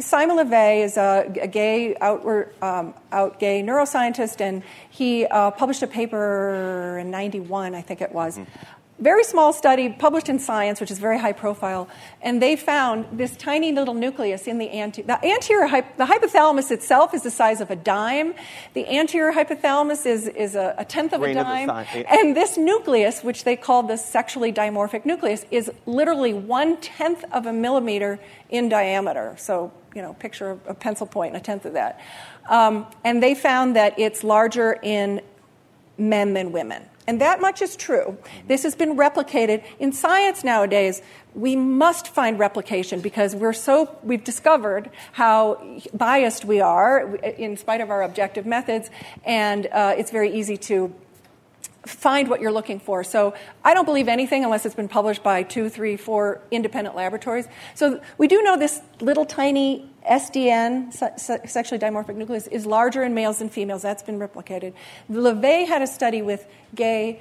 Simon 0.00 0.36
LeVay 0.36 0.84
is 0.84 0.96
a, 0.96 1.32
a 1.40 1.46
gay, 1.46 1.96
outward, 2.00 2.54
um, 2.62 2.94
out 3.10 3.38
gay 3.38 3.62
neuroscientist, 3.62 4.40
and 4.40 4.62
he 4.90 5.26
uh, 5.26 5.50
published 5.50 5.82
a 5.82 5.86
paper 5.86 6.98
in 7.00 7.10
91, 7.10 7.74
I 7.74 7.82
think 7.82 8.00
it 8.00 8.12
was, 8.12 8.38
mm 8.38 8.46
very 9.02 9.24
small 9.24 9.52
study 9.52 9.88
published 9.88 10.28
in 10.28 10.38
Science, 10.38 10.80
which 10.80 10.90
is 10.90 10.98
very 10.98 11.18
high 11.18 11.32
profile, 11.32 11.88
and 12.22 12.40
they 12.40 12.54
found 12.54 13.06
this 13.12 13.36
tiny 13.36 13.72
little 13.72 13.94
nucleus 13.94 14.46
in 14.46 14.58
the 14.58 14.70
anterior. 14.70 15.06
The 15.06 15.26
anterior, 15.26 15.68
the 15.96 16.06
hypothalamus 16.06 16.70
itself 16.70 17.12
is 17.12 17.22
the 17.22 17.30
size 17.30 17.60
of 17.60 17.70
a 17.70 17.76
dime. 17.76 18.34
The 18.74 18.86
anterior 18.86 19.32
hypothalamus 19.32 20.06
is, 20.06 20.28
is 20.28 20.54
a, 20.54 20.74
a 20.78 20.84
tenth 20.84 21.12
of 21.12 21.22
a 21.22 21.34
dime. 21.34 21.68
Of 21.68 21.86
and 22.08 22.36
this 22.36 22.56
nucleus, 22.56 23.24
which 23.24 23.42
they 23.42 23.56
call 23.56 23.82
the 23.82 23.96
sexually 23.96 24.52
dimorphic 24.52 25.04
nucleus, 25.04 25.44
is 25.50 25.70
literally 25.84 26.32
one 26.32 26.76
tenth 26.76 27.24
of 27.32 27.46
a 27.46 27.52
millimeter 27.52 28.20
in 28.50 28.68
diameter. 28.68 29.34
So, 29.36 29.72
you 29.96 30.02
know, 30.02 30.14
picture 30.14 30.58
a 30.68 30.74
pencil 30.74 31.06
point 31.08 31.34
and 31.34 31.42
a 31.42 31.44
tenth 31.44 31.64
of 31.66 31.72
that. 31.72 32.00
Um, 32.48 32.86
and 33.02 33.20
they 33.22 33.34
found 33.34 33.74
that 33.74 33.98
it's 33.98 34.22
larger 34.22 34.78
in 34.80 35.20
men 35.98 36.34
than 36.34 36.52
women. 36.52 36.84
And 37.06 37.20
that 37.20 37.40
much 37.40 37.62
is 37.62 37.74
true. 37.74 38.16
This 38.46 38.62
has 38.62 38.74
been 38.74 38.96
replicated. 38.96 39.64
In 39.80 39.92
science 39.92 40.44
nowadays, 40.44 41.02
we 41.34 41.56
must 41.56 42.08
find 42.08 42.38
replication 42.38 43.00
because 43.00 43.34
we're 43.34 43.52
so, 43.52 43.96
we've 44.02 44.22
discovered 44.22 44.90
how 45.12 45.60
biased 45.92 46.44
we 46.44 46.60
are 46.60 47.16
in 47.16 47.56
spite 47.56 47.80
of 47.80 47.90
our 47.90 48.02
objective 48.02 48.46
methods, 48.46 48.90
and 49.24 49.66
uh, 49.72 49.94
it's 49.96 50.10
very 50.10 50.32
easy 50.32 50.56
to 50.56 50.94
find 51.86 52.28
what 52.28 52.40
you're 52.40 52.52
looking 52.52 52.78
for. 52.78 53.02
So 53.02 53.34
I 53.64 53.74
don't 53.74 53.84
believe 53.84 54.08
anything 54.08 54.44
unless 54.44 54.64
it's 54.64 54.74
been 54.74 54.88
published 54.88 55.22
by 55.22 55.42
two, 55.42 55.68
three, 55.68 55.96
four 55.96 56.40
independent 56.50 56.94
laboratories. 56.94 57.48
So 57.74 58.00
we 58.18 58.28
do 58.28 58.42
know 58.42 58.56
this 58.56 58.80
little 59.00 59.24
tiny 59.24 59.88
SDN, 60.08 60.92
sexually 61.48 61.78
dimorphic 61.80 62.16
nucleus, 62.16 62.46
is 62.48 62.66
larger 62.66 63.02
in 63.02 63.14
males 63.14 63.38
than 63.38 63.48
females. 63.48 63.82
That's 63.82 64.02
been 64.02 64.18
replicated. 64.18 64.74
LeVay 65.10 65.66
had 65.66 65.82
a 65.82 65.86
study 65.86 66.22
with 66.22 66.46
gay 66.74 67.20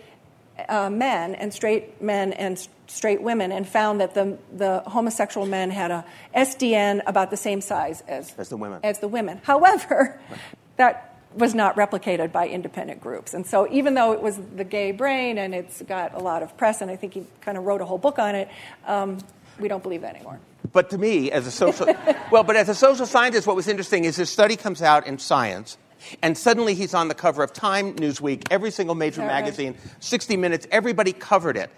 uh, 0.70 0.89
men 0.89 1.36
and 1.36 1.53
straight 1.53 2.01
men 2.01 2.34
and 2.34 2.68
straight 2.88 3.22
women 3.22 3.51
and 3.51 3.68
found 3.68 4.01
that 4.01 4.13
the, 4.13 4.38
the 4.51 4.84
homosexual 4.86 5.48
men 5.48 5.72
had 5.72 5.91
a 5.91 6.06
SDN 6.36 7.01
about 7.08 7.32
the 7.32 7.38
same 7.38 7.62
size 7.62 8.01
as, 8.08 8.34
as 8.38 8.50
the 8.50 8.58
women. 8.58 8.80
As 8.84 9.00
the 9.00 9.08
women. 9.08 9.39
However, 9.44 10.20
that 10.77 11.11
was 11.33 11.55
not 11.55 11.75
replicated 11.75 12.31
by 12.31 12.47
independent 12.47 13.01
groups. 13.01 13.33
And 13.33 13.45
so, 13.45 13.67
even 13.71 13.93
though 13.93 14.11
it 14.13 14.21
was 14.21 14.38
the 14.55 14.63
gay 14.63 14.91
brain 14.91 15.38
and 15.38 15.53
it's 15.53 15.81
got 15.81 16.13
a 16.13 16.19
lot 16.19 16.43
of 16.43 16.57
press, 16.57 16.81
and 16.81 16.91
I 16.91 16.95
think 16.95 17.13
he 17.13 17.25
kind 17.41 17.57
of 17.57 17.65
wrote 17.65 17.81
a 17.81 17.85
whole 17.85 17.97
book 17.97 18.19
on 18.19 18.35
it, 18.35 18.50
um, 18.85 19.19
we 19.59 19.67
don't 19.67 19.83
believe 19.83 20.01
that 20.01 20.15
anymore. 20.15 20.39
But 20.71 20.89
to 20.91 20.97
me, 20.97 21.31
as 21.31 21.47
a 21.47 21.51
social, 21.51 21.88
well, 22.31 22.43
but 22.43 22.55
as 22.55 22.69
a 22.69 22.75
social 22.75 23.05
scientist, 23.05 23.47
what 23.47 23.55
was 23.55 23.67
interesting 23.67 24.05
is 24.05 24.15
his 24.15 24.29
study 24.29 24.55
comes 24.55 24.81
out 24.81 25.07
in 25.07 25.19
Science, 25.19 25.77
and 26.21 26.38
suddenly 26.38 26.73
he's 26.73 26.93
on 26.93 27.07
the 27.07 27.15
cover 27.15 27.43
of 27.43 27.53
Time, 27.53 27.95
Newsweek, 27.95 28.47
every 28.51 28.71
single 28.71 28.95
major 28.95 29.21
magazine, 29.21 29.73
right? 29.73 30.03
60 30.03 30.38
Minutes, 30.38 30.67
everybody 30.71 31.13
covered 31.13 31.57
it. 31.57 31.69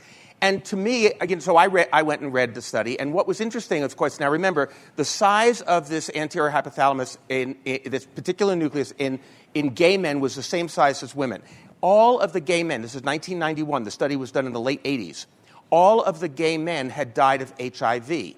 And 0.44 0.66
to 0.66 0.76
me, 0.76 1.06
again, 1.06 1.40
so 1.40 1.56
I, 1.56 1.68
read, 1.68 1.88
I 1.94 2.02
went 2.02 2.20
and 2.20 2.34
read 2.34 2.54
the 2.54 2.62
study. 2.62 3.00
And 3.00 3.14
what 3.14 3.30
was 3.30 3.40
interesting, 3.40 3.82
of 3.84 3.96
course, 3.96 4.20
now 4.20 4.30
remember, 4.30 4.68
the 4.98 5.06
size 5.06 5.62
of 5.62 5.88
this 5.88 6.12
anterior 6.14 6.52
hypothalamus 6.52 7.18
in, 7.30 7.56
in 7.64 7.90
this 7.90 8.06
particular 8.06 8.54
nucleus 8.54 8.94
in, 8.98 9.22
in 9.54 9.70
gay 9.70 9.98
men 9.98 10.20
was 10.20 10.36
the 10.36 10.44
same 10.44 10.68
size 10.68 11.04
as 11.04 11.16
women. 11.16 11.42
All 11.82 12.20
of 12.20 12.34
the 12.34 12.40
gay 12.40 12.64
men, 12.64 12.82
this 12.82 12.96
is 12.96 13.04
1991, 13.04 13.84
the 13.84 13.92
study 13.92 14.16
was 14.16 14.32
done 14.32 14.46
in 14.46 14.54
the 14.54 14.60
late 14.60 14.84
80s, 14.84 15.26
all 15.70 16.02
of 16.04 16.20
the 16.20 16.30
gay 16.30 16.58
men 16.58 16.90
had 16.90 17.14
died 17.14 17.42
of 17.42 17.54
HIV 17.60 18.36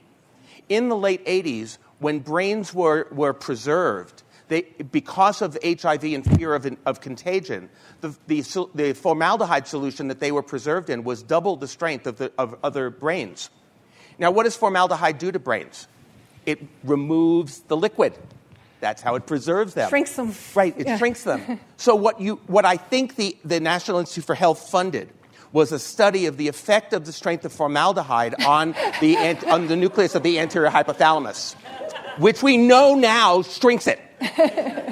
in 0.70 0.90
the 0.90 0.96
late 0.96 1.26
80s, 1.26 1.78
when 2.00 2.20
brains 2.20 2.74
were, 2.74 3.08
were 3.12 3.34
preserved, 3.34 4.24
they, 4.48 4.62
because 4.92 5.42
of 5.42 5.58
HIV 5.64 6.04
and 6.04 6.38
fear 6.38 6.54
of, 6.54 6.68
of 6.86 7.02
contagion, 7.02 7.70
the, 8.02 8.16
the, 8.28 8.68
the, 8.76 8.94
formaldehyde 8.94 9.68
solution 9.68 10.10
that 10.10 10.20
they 10.20 10.32
were 10.32 10.44
preserved 10.44 10.90
in 10.90 11.04
was 11.04 11.24
double 11.24 11.56
the 11.56 11.68
strength 11.68 12.06
of, 12.06 12.18
the, 12.18 12.32
of 12.38 12.56
other 12.64 12.90
brains. 12.90 13.50
Now, 14.20 14.32
what 14.32 14.44
does 14.44 14.56
formaldehyde 14.56 15.18
do 15.18 15.32
to 15.32 15.40
brains? 15.40 15.88
It 16.46 16.60
removes 16.84 17.62
the 17.62 17.78
liquid. 17.78 18.18
That's 18.80 19.02
how 19.02 19.16
it 19.16 19.26
preserves 19.26 19.74
them. 19.74 19.90
Shrinks 19.90 20.16
them. 20.16 20.34
Right, 20.54 20.74
it 20.78 20.88
yeah. 20.88 20.98
shrinks 20.98 21.24
them. 21.24 21.60
so, 21.78 21.96
what, 21.96 22.20
you, 22.20 22.36
what 22.48 22.66
I 22.66 22.78
think 22.78 23.16
the, 23.16 23.38
the 23.46 23.60
National 23.60 24.00
Institute 24.00 24.26
for 24.26 24.36
Health 24.36 24.70
funded 24.70 25.10
was 25.52 25.72
a 25.72 25.80
study 25.80 26.26
of 26.26 26.38
the 26.38 26.48
effect 26.50 26.92
of 26.92 27.06
the 27.06 27.14
strength 27.14 27.46
of 27.46 27.54
formaldehyde 27.54 28.44
on 28.44 28.76
the, 29.00 29.16
on 29.48 29.68
the 29.68 29.76
nucleus 29.76 30.14
of 30.14 30.22
the 30.22 30.38
anterior 30.40 30.70
hypothalamus, 30.70 31.54
which 32.18 32.44
we 32.44 32.58
know 32.58 32.96
now 32.96 33.42
shrinks 33.42 33.88
it. 33.88 34.00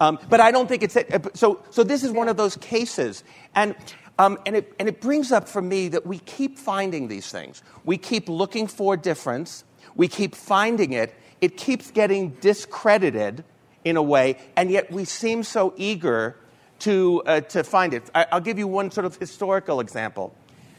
Um, 0.00 0.18
but 0.28 0.40
I 0.40 0.50
don't 0.50 0.68
think 0.68 0.82
it's 0.82 0.96
it. 0.96 1.36
So, 1.36 1.62
so 1.70 1.82
this 1.82 2.04
is 2.04 2.12
one 2.12 2.28
of 2.28 2.36
those 2.36 2.56
cases. 2.56 3.24
And, 3.54 3.74
um, 4.18 4.38
and, 4.46 4.56
it, 4.56 4.72
and 4.78 4.88
it 4.88 5.00
brings 5.00 5.32
up 5.32 5.48
for 5.48 5.60
me 5.60 5.88
that 5.88 6.06
we 6.06 6.18
keep 6.20 6.58
finding 6.58 7.08
these 7.08 7.30
things. 7.30 7.62
We 7.84 7.98
keep 7.98 8.28
looking 8.28 8.66
for 8.66 8.96
difference. 8.96 9.64
We 9.98 10.08
keep 10.08 10.34
finding 10.34 10.94
it. 10.94 11.14
It 11.42 11.58
keeps 11.58 11.90
getting 11.90 12.30
discredited 12.40 13.44
in 13.84 13.96
a 13.96 14.02
way, 14.02 14.38
and 14.56 14.70
yet 14.70 14.90
we 14.90 15.04
seem 15.04 15.42
so 15.42 15.74
eager 15.76 16.36
to, 16.80 17.22
uh, 17.26 17.40
to 17.42 17.64
find 17.64 17.92
it. 17.92 18.10
I, 18.14 18.26
will 18.32 18.40
give 18.40 18.58
you 18.58 18.66
one 18.66 18.90
sort 18.90 19.04
of 19.04 19.16
historical 19.16 19.80
example. 19.80 20.34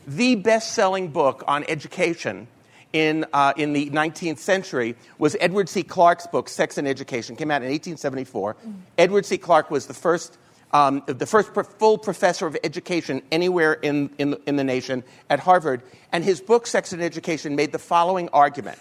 The 0.07 0.35
best 0.35 0.73
selling 0.73 1.09
book 1.09 1.43
on 1.47 1.65
education 1.67 2.47
in, 2.93 3.25
uh, 3.33 3.53
in 3.57 3.73
the 3.73 3.89
19th 3.89 4.39
century 4.39 4.95
was 5.17 5.35
Edward 5.39 5.69
C. 5.69 5.83
Clarke's 5.83 6.27
book, 6.27 6.49
Sex 6.49 6.77
and 6.77 6.87
Education. 6.87 7.35
came 7.35 7.51
out 7.51 7.61
in 7.61 7.69
1874. 7.69 8.55
Mm. 8.55 8.73
Edward 8.97 9.25
C. 9.25 9.37
Clarke 9.37 9.69
was 9.69 9.87
the 9.87 9.93
first, 9.93 10.37
um, 10.71 11.03
the 11.05 11.25
first 11.25 11.51
full 11.77 11.97
professor 11.97 12.47
of 12.47 12.57
education 12.63 13.21
anywhere 13.31 13.73
in, 13.73 14.09
in, 14.17 14.37
in 14.47 14.55
the 14.55 14.63
nation 14.63 15.03
at 15.29 15.39
Harvard. 15.39 15.83
And 16.11 16.23
his 16.23 16.41
book, 16.41 16.65
Sex 16.65 16.93
and 16.93 17.01
Education, 17.01 17.55
made 17.55 17.71
the 17.71 17.79
following 17.79 18.29
argument. 18.29 18.79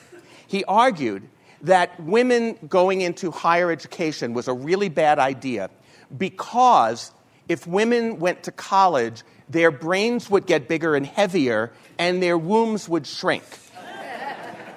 He 0.49 0.64
argued 0.64 1.28
that 1.62 2.00
women 2.00 2.59
going 2.69 3.02
into 3.02 3.31
higher 3.31 3.71
education 3.71 4.35
was 4.35 4.49
a 4.49 4.52
really 4.52 4.88
bad 4.88 5.19
idea 5.19 5.71
because 6.17 7.12
if 7.49 7.67
women 7.67 8.19
went 8.19 8.43
to 8.45 8.52
college, 8.52 9.23
their 9.49 9.71
brains 9.71 10.31
would 10.31 10.47
get 10.47 10.67
bigger 10.67 10.97
and 10.97 11.07
heavier 11.07 11.73
and 11.99 12.23
their 12.23 12.37
wombs 12.37 12.88
would 12.88 13.07
shrink. 13.07 13.45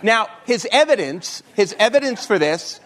Now, 0.04 0.28
his 0.46 0.68
evidence, 0.72 1.42
his 1.56 1.76
evidence 1.80 2.26
for 2.26 2.38
this 2.38 2.80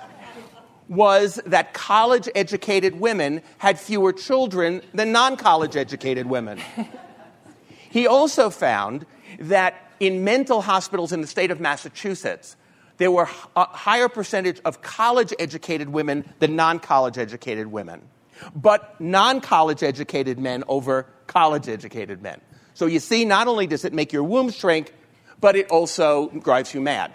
was 0.88 1.40
that 1.46 1.74
college 1.74 2.30
educated 2.36 3.00
women 3.00 3.42
had 3.58 3.80
fewer 3.80 4.14
children 4.14 4.82
than 4.94 5.12
non 5.12 5.38
college 5.38 5.76
educated 5.76 6.28
women. 6.28 6.60
He 7.90 8.06
also 8.06 8.50
found 8.50 9.06
that 9.40 9.94
in 10.02 10.26
mental 10.26 10.62
hospitals 10.62 11.14
in 11.14 11.22
the 11.22 11.28
state 11.28 11.50
of 11.50 11.62
Massachusetts, 11.62 12.58
there 12.98 13.12
were 13.12 13.30
a 13.56 13.66
higher 13.66 14.10
percentage 14.10 14.60
of 14.66 14.82
college 14.82 15.34
educated 15.40 15.90
women 15.90 16.26
than 16.40 16.56
non 16.56 16.80
college 16.80 17.18
educated 17.18 17.68
women 17.68 18.02
but 18.56 19.00
non 19.00 19.42
college 19.42 19.84
educated 19.84 20.40
men 20.40 20.64
over 20.68 21.08
college 21.28 21.68
educated 21.68 22.22
men. 22.22 22.42
So 22.74 22.86
you 22.86 23.00
see, 23.00 23.26
not 23.26 23.48
only 23.48 23.68
does 23.68 23.86
it 23.86 23.94
make 23.94 24.12
your 24.12 24.24
womb 24.24 24.52
shrink, 24.52 24.94
but 25.40 25.56
it 25.56 25.70
also 25.70 26.30
drives 26.30 26.74
you 26.74 26.82
mad. 26.82 27.14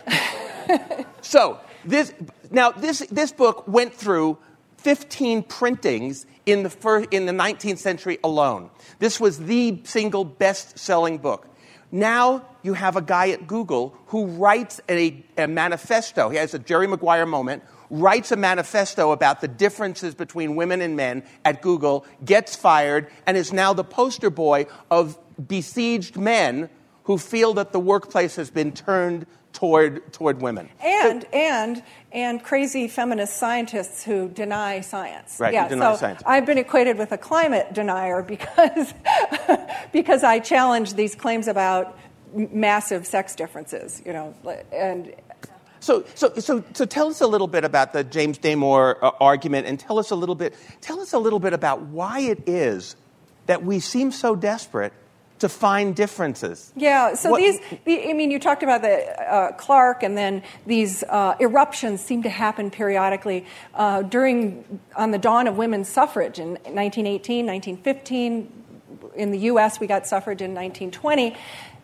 so 1.20 1.58
this, 1.84 2.12
now 2.50 2.70
this, 2.70 3.00
this 3.10 3.32
book 3.32 3.66
went 3.66 3.94
through 3.94 4.38
15 4.78 5.42
printings 5.44 6.26
in 6.46 6.62
the, 6.62 6.70
first, 6.70 7.08
in 7.12 7.26
the 7.26 7.32
19th 7.32 7.78
century 7.78 8.18
alone. 8.24 8.70
This 8.98 9.20
was 9.20 9.38
the 9.38 9.80
single 9.84 10.24
best 10.24 10.78
selling 10.78 11.18
book. 11.18 11.46
Now 11.92 12.44
you 12.62 12.74
have 12.74 12.96
a 12.96 13.02
guy 13.02 13.30
at 13.30 13.46
Google 13.46 13.96
who 14.06 14.26
writes 14.26 14.80
a, 14.88 15.24
a 15.36 15.48
manifesto. 15.48 16.28
He 16.28 16.36
has 16.36 16.54
a 16.54 16.58
Jerry 16.58 16.86
Maguire 16.86 17.26
moment 17.26 17.62
writes 17.90 18.30
a 18.30 18.36
manifesto 18.36 19.10
about 19.10 19.40
the 19.40 19.48
differences 19.48 20.14
between 20.14 20.54
women 20.56 20.80
and 20.80 20.96
men 20.96 21.24
at 21.44 21.60
Google, 21.60 22.06
gets 22.24 22.54
fired, 22.54 23.08
and 23.26 23.36
is 23.36 23.52
now 23.52 23.72
the 23.72 23.84
poster 23.84 24.30
boy 24.30 24.66
of 24.90 25.18
besieged 25.48 26.16
men 26.16 26.70
who 27.04 27.18
feel 27.18 27.54
that 27.54 27.72
the 27.72 27.80
workplace 27.80 28.36
has 28.36 28.50
been 28.50 28.72
turned 28.72 29.26
toward, 29.52 30.12
toward 30.12 30.40
women. 30.40 30.68
And, 30.82 31.26
and, 31.32 31.82
and 32.12 32.42
crazy 32.42 32.88
feminist 32.88 33.36
scientists 33.36 34.04
who 34.04 34.28
deny 34.28 34.80
science. 34.80 35.38
Right, 35.38 35.52
yeah, 35.52 35.68
deny 35.68 35.94
so 35.94 36.00
science. 36.00 36.22
I've 36.24 36.46
been 36.46 36.58
equated 36.58 36.98
with 36.98 37.12
a 37.12 37.18
climate 37.18 37.72
denier 37.72 38.22
because, 38.22 38.94
because 39.92 40.22
I 40.22 40.38
challenge 40.38 40.94
these 40.94 41.14
claims 41.14 41.48
about 41.48 41.98
massive 42.34 43.06
sex 43.06 43.34
differences, 43.34 44.02
you 44.06 44.12
know, 44.12 44.34
and 44.72 45.12
so, 45.80 46.04
so, 46.14 46.34
so, 46.34 46.62
so 46.74 46.84
tell 46.84 47.08
us 47.08 47.22
a 47.22 47.26
little 47.26 47.46
bit 47.46 47.64
about 47.64 47.94
the 47.94 48.04
James 48.04 48.38
Damore 48.38 49.02
uh, 49.02 49.12
argument, 49.18 49.66
and 49.66 49.80
tell 49.80 49.98
us 49.98 50.10
a 50.10 50.14
little 50.14 50.34
bit. 50.34 50.54
Tell 50.82 51.00
us 51.00 51.14
a 51.14 51.18
little 51.18 51.40
bit 51.40 51.54
about 51.54 51.80
why 51.80 52.20
it 52.20 52.46
is 52.46 52.96
that 53.46 53.64
we 53.64 53.80
seem 53.80 54.12
so 54.12 54.36
desperate 54.36 54.92
to 55.40 55.48
find 55.48 55.96
differences. 55.96 56.72
Yeah. 56.76 57.14
So 57.14 57.30
What- 57.30 57.38
these, 57.38 57.60
the, 57.84 58.08
I 58.08 58.12
mean, 58.12 58.30
you 58.30 58.38
talked 58.38 58.62
about 58.62 58.82
the 58.82 58.96
uh, 59.20 59.52
Clarke, 59.52 60.02
and 60.02 60.16
then 60.16 60.42
these 60.66 61.02
uh, 61.04 61.34
eruptions 61.40 62.00
seem 62.00 62.22
to 62.22 62.28
happen 62.30 62.70
periodically 62.70 63.46
uh, 63.74 64.02
during 64.02 64.80
on 64.96 65.10
the 65.10 65.18
dawn 65.18 65.46
of 65.46 65.56
women's 65.56 65.88
suffrage 65.88 66.38
in 66.38 66.50
1918, 66.50 67.46
1915. 67.46 68.52
In 69.16 69.32
the 69.32 69.38
U.S., 69.38 69.80
we 69.80 69.86
got 69.86 70.06
suffrage 70.06 70.40
in 70.40 70.54
1920. 70.54 71.36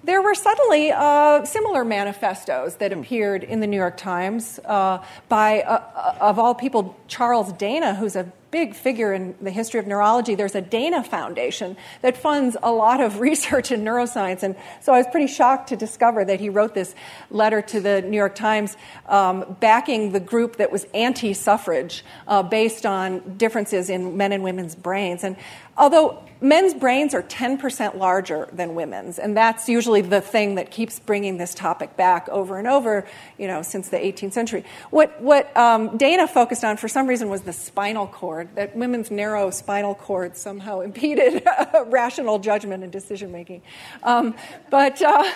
There 0.04 0.22
were 0.22 0.34
suddenly 0.34 0.92
uh, 0.92 1.44
similar 1.44 1.84
manifestos 1.84 2.76
that 2.76 2.92
appeared 2.92 3.42
in 3.42 3.58
the 3.60 3.66
New 3.66 3.76
York 3.76 3.96
Times 3.96 4.60
uh, 4.64 5.02
by, 5.28 5.62
uh, 5.62 5.82
uh, 5.96 6.18
of 6.20 6.38
all 6.38 6.54
people, 6.54 6.96
Charles 7.08 7.52
Dana, 7.54 7.94
who's 7.94 8.14
a 8.14 8.30
big 8.56 8.74
figure 8.74 9.12
in 9.12 9.34
the 9.42 9.50
history 9.50 9.78
of 9.78 9.86
neurology. 9.86 10.34
There's 10.34 10.54
a 10.54 10.62
Dana 10.62 11.04
Foundation 11.04 11.76
that 12.00 12.16
funds 12.16 12.56
a 12.62 12.72
lot 12.72 13.02
of 13.02 13.20
research 13.28 13.70
in 13.70 13.82
neuroscience. 13.82 14.42
And 14.42 14.56
so 14.80 14.94
I 14.94 14.96
was 14.96 15.06
pretty 15.12 15.26
shocked 15.26 15.68
to 15.68 15.76
discover 15.76 16.24
that 16.24 16.40
he 16.40 16.48
wrote 16.48 16.72
this 16.72 16.94
letter 17.30 17.60
to 17.60 17.80
the 17.82 18.00
New 18.00 18.16
York 18.16 18.34
Times 18.34 18.78
um, 19.10 19.58
backing 19.60 20.12
the 20.12 20.20
group 20.20 20.56
that 20.56 20.72
was 20.72 20.86
anti 20.94 21.34
suffrage 21.34 22.02
uh, 22.26 22.42
based 22.42 22.86
on 22.86 23.36
differences 23.36 23.90
in 23.90 24.16
men 24.16 24.32
and 24.32 24.42
women's 24.42 24.74
brains. 24.74 25.22
And 25.22 25.36
although 25.76 26.22
men's 26.40 26.74
brains 26.74 27.14
are 27.14 27.22
10% 27.22 27.96
larger 27.96 28.48
than 28.52 28.74
women's, 28.74 29.18
and 29.18 29.36
that's 29.36 29.68
usually 29.68 30.02
the 30.02 30.20
thing 30.20 30.56
that 30.56 30.70
keeps 30.70 30.98
bringing 31.00 31.38
this 31.38 31.54
topic 31.54 31.96
back 31.96 32.28
over 32.28 32.58
and 32.58 32.68
over, 32.68 33.06
you 33.38 33.46
know, 33.46 33.62
since 33.62 33.88
the 33.88 33.96
18th 33.96 34.32
century. 34.32 34.64
What, 34.90 35.20
what 35.20 35.54
um, 35.56 35.96
Dana 35.96 36.28
focused 36.28 36.64
on 36.64 36.76
for 36.76 36.88
some 36.88 37.06
reason 37.06 37.28
was 37.28 37.42
the 37.42 37.52
spinal 37.52 38.06
cord, 38.06 38.54
that 38.56 38.76
women's 38.76 39.10
narrow 39.10 39.50
spinal 39.50 39.94
cord 39.94 40.36
somehow 40.36 40.80
impeded 40.86 41.46
rational 41.86 42.38
judgment 42.38 42.82
and 42.82 42.92
decision 42.92 43.32
making. 43.32 43.62
Um, 44.02 44.34
but 44.70 45.00
uh, 45.00 45.30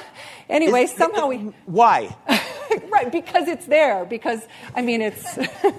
anyway, 0.49 0.83
Is- 0.83 0.93
somehow 0.93 1.29
we. 1.29 1.39
Why? 1.67 2.15
Right, 3.03 3.13
because 3.13 3.49
it's 3.49 3.67
there. 3.67 4.05
Because, 4.05 4.47
I 4.75 4.83
mean, 4.83 5.03
it's, 5.03 5.39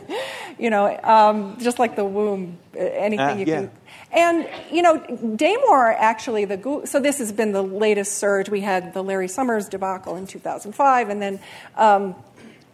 you 0.60 0.70
know, 0.70 1.00
um, 1.04 1.58
just 1.60 1.80
like 1.80 1.96
the 1.96 2.06
womb, 2.06 2.58
uh, 2.75 2.80
anything 2.80 3.20
Ah, 3.20 3.36
you 3.36 3.46
yeah. 3.46 3.56
can. 3.62 3.72
And, 4.13 4.50
you 4.72 4.82
know, 4.82 4.98
Damore 4.98 5.96
actually, 5.98 6.44
the 6.46 6.82
so 6.86 7.00
this 7.00 7.20
has 7.20 7.32
been 7.32 7.54
the 7.54 7.63
latest 7.63 8.18
surge. 8.18 8.50
We 8.50 8.60
had 8.60 8.94
the 8.94 9.01
Larry 9.01 9.30
Summers 9.30 9.70
debacle 9.70 10.18
in 10.18 10.28
2005, 10.28 11.10
and 11.10 11.22
then 11.22 11.40
um, 11.78 12.16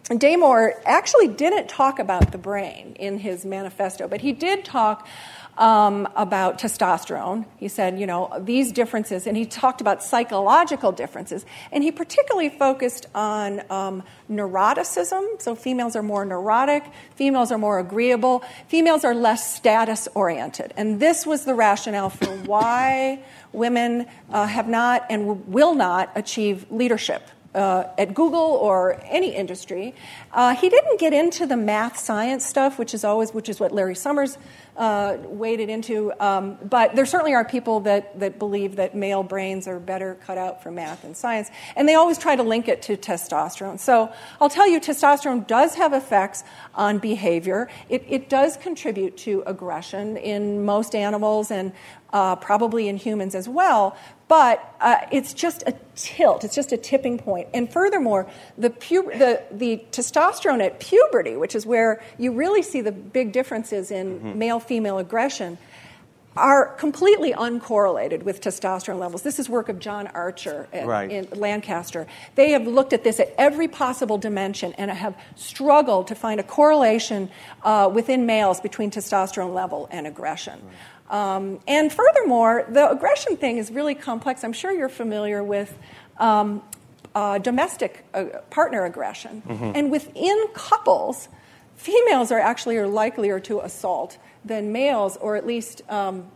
Damore 0.05 0.73
actually 0.85 1.27
didn't 1.27 1.67
talk 1.67 1.99
about 1.99 2.31
the 2.31 2.39
brain 2.39 2.95
in 2.97 3.19
his 3.19 3.45
manifesto, 3.45 4.07
but 4.07 4.21
he 4.21 4.31
did 4.31 4.65
talk 4.65 5.07
um, 5.57 6.07
about 6.15 6.59
testosterone. 6.59 7.45
He 7.57 7.67
said, 7.67 7.99
you 7.99 8.05
know, 8.05 8.31
these 8.39 8.71
differences, 8.71 9.27
and 9.27 9.35
he 9.35 9.45
talked 9.45 9.81
about 9.81 10.03
psychological 10.03 10.91
differences, 10.91 11.45
and 11.71 11.83
he 11.83 11.91
particularly 11.91 12.49
focused 12.49 13.07
on 13.15 13.63
um, 13.69 14.03
neuroticism. 14.29 15.41
So 15.41 15.55
females 15.55 15.95
are 15.95 16.03
more 16.03 16.25
neurotic, 16.25 16.83
females 17.15 17.51
are 17.51 17.57
more 17.57 17.79
agreeable, 17.79 18.43
females 18.67 19.03
are 19.03 19.15
less 19.15 19.55
status 19.55 20.07
oriented. 20.13 20.73
And 20.77 20.99
this 20.99 21.25
was 21.25 21.45
the 21.45 21.53
rationale 21.53 22.09
for 22.09 22.27
why 22.27 23.23
women 23.51 24.05
uh, 24.29 24.45
have 24.45 24.67
not 24.67 25.05
and 25.09 25.47
will 25.47 25.73
not 25.73 26.11
achieve 26.15 26.65
leadership 26.69 27.23
uh, 27.57 27.89
at 27.97 28.13
Google 28.13 28.39
or 28.39 29.01
any 29.05 29.35
industry. 29.35 29.95
Uh, 30.31 30.55
he 30.55 30.69
didn't 30.69 30.99
get 30.99 31.11
into 31.11 31.45
the 31.45 31.57
math 31.57 31.97
science 31.97 32.45
stuff, 32.45 32.77
which 32.77 32.93
is 32.93 33.03
always 33.03 33.33
which 33.33 33.49
is 33.49 33.59
what 33.59 33.71
Larry 33.71 33.95
Summers 33.95 34.37
uh, 34.77 35.17
waded 35.23 35.69
into. 35.69 36.13
Um, 36.23 36.57
but 36.63 36.95
there 36.95 37.05
certainly 37.05 37.33
are 37.33 37.43
people 37.43 37.79
that 37.81 38.19
that 38.19 38.37
believe 38.37 38.75
that 38.75 38.95
male 38.95 39.23
brains 39.23 39.67
are 39.67 39.79
better 39.79 40.15
cut 40.25 40.37
out 40.37 40.61
for 40.61 40.69
math 40.71 41.03
and 41.03 41.17
science, 41.17 41.49
and 41.75 41.89
they 41.89 41.95
always 41.95 42.19
try 42.19 42.35
to 42.35 42.43
link 42.43 42.67
it 42.67 42.83
to 42.83 42.95
testosterone. 42.95 43.79
So 43.79 44.11
I'll 44.39 44.49
tell 44.49 44.67
you, 44.67 44.79
testosterone 44.79 45.47
does 45.47 45.75
have 45.75 45.93
effects 45.93 46.43
on 46.75 46.99
behavior. 46.99 47.69
It, 47.89 48.05
it 48.07 48.29
does 48.29 48.55
contribute 48.57 49.17
to 49.17 49.43
aggression 49.47 50.15
in 50.17 50.63
most 50.63 50.93
animals 50.93 51.49
and 51.49 51.71
uh, 52.13 52.35
probably 52.35 52.87
in 52.87 52.97
humans 52.97 53.35
as 53.35 53.49
well. 53.49 53.97
But 54.27 54.75
uh, 54.81 54.97
it's 55.11 55.33
just 55.33 55.63
a 55.67 55.73
tilt. 55.95 56.43
It's 56.43 56.55
just 56.55 56.73
a 56.73 56.77
tipping 56.77 57.17
point. 57.17 57.47
And 57.53 57.71
furthermore, 57.71 58.29
the, 58.57 58.69
pu- 58.69 59.09
the, 59.17 59.41
the 59.51 59.81
testosterone 59.91 60.61
at 60.61 60.79
puberty, 60.81 61.37
which 61.37 61.55
is 61.55 61.65
where 61.65 62.03
you 62.17 62.33
really 62.33 62.61
see 62.61 62.81
the 62.81 62.91
big 62.91 63.31
differences 63.31 63.89
in 63.89 64.37
male 64.37 64.59
female 64.59 64.97
aggression, 64.97 65.57
are 66.35 66.67
completely 66.75 67.33
uncorrelated 67.33 68.21
with 68.23 68.41
testosterone 68.41 68.99
levels. 68.99 69.23
This 69.23 69.39
is 69.39 69.49
work 69.49 69.69
of 69.69 69.79
John 69.79 70.05
Archer 70.07 70.67
at, 70.71 70.85
Right. 70.85 71.09
in 71.09 71.27
Lancaster. 71.31 72.05
They 72.35 72.51
have 72.51 72.67
looked 72.67 72.93
at 72.93 73.03
this 73.03 73.19
at 73.19 73.33
every 73.39 73.67
possible 73.67 74.19
dimension 74.19 74.73
and 74.73 74.91
have 74.91 75.15
struggled 75.35 76.07
to 76.07 76.15
find 76.15 76.39
a 76.39 76.43
correlation 76.43 77.31
uh, 77.63 77.89
within 77.91 78.27
males 78.27 78.59
between 78.61 78.91
testosterone 78.91 79.55
level 79.55 79.87
and 79.89 80.05
aggression. 80.05 80.61
Um, 81.09 81.59
and 81.67 81.91
furthermore, 81.91 82.65
the 82.69 82.89
aggression 82.89 83.37
thing 83.37 83.57
is 83.57 83.71
really 83.71 83.95
complex. 83.95 84.43
I'm 84.43 84.53
sure 84.53 84.71
you're 84.71 84.89
familiar 84.89 85.43
with 85.43 85.77
um, 86.17 86.61
uh, 87.15 87.37
domestic 87.37 88.05
uh, 88.13 88.25
partner 88.49 88.85
aggression. 88.85 89.41
And 89.75 89.89
within 89.91 90.47
couples, 90.53 91.29
females 91.75 92.31
are 92.31 92.39
actually 92.39 92.77
are 92.77 92.87
likelier 92.87 93.39
to 93.41 93.59
assault 93.61 94.17
than 94.43 94.71
males, 94.71 95.17
or 95.17 95.35
at 95.35 95.45
least 95.45 95.81
um, 95.89 96.27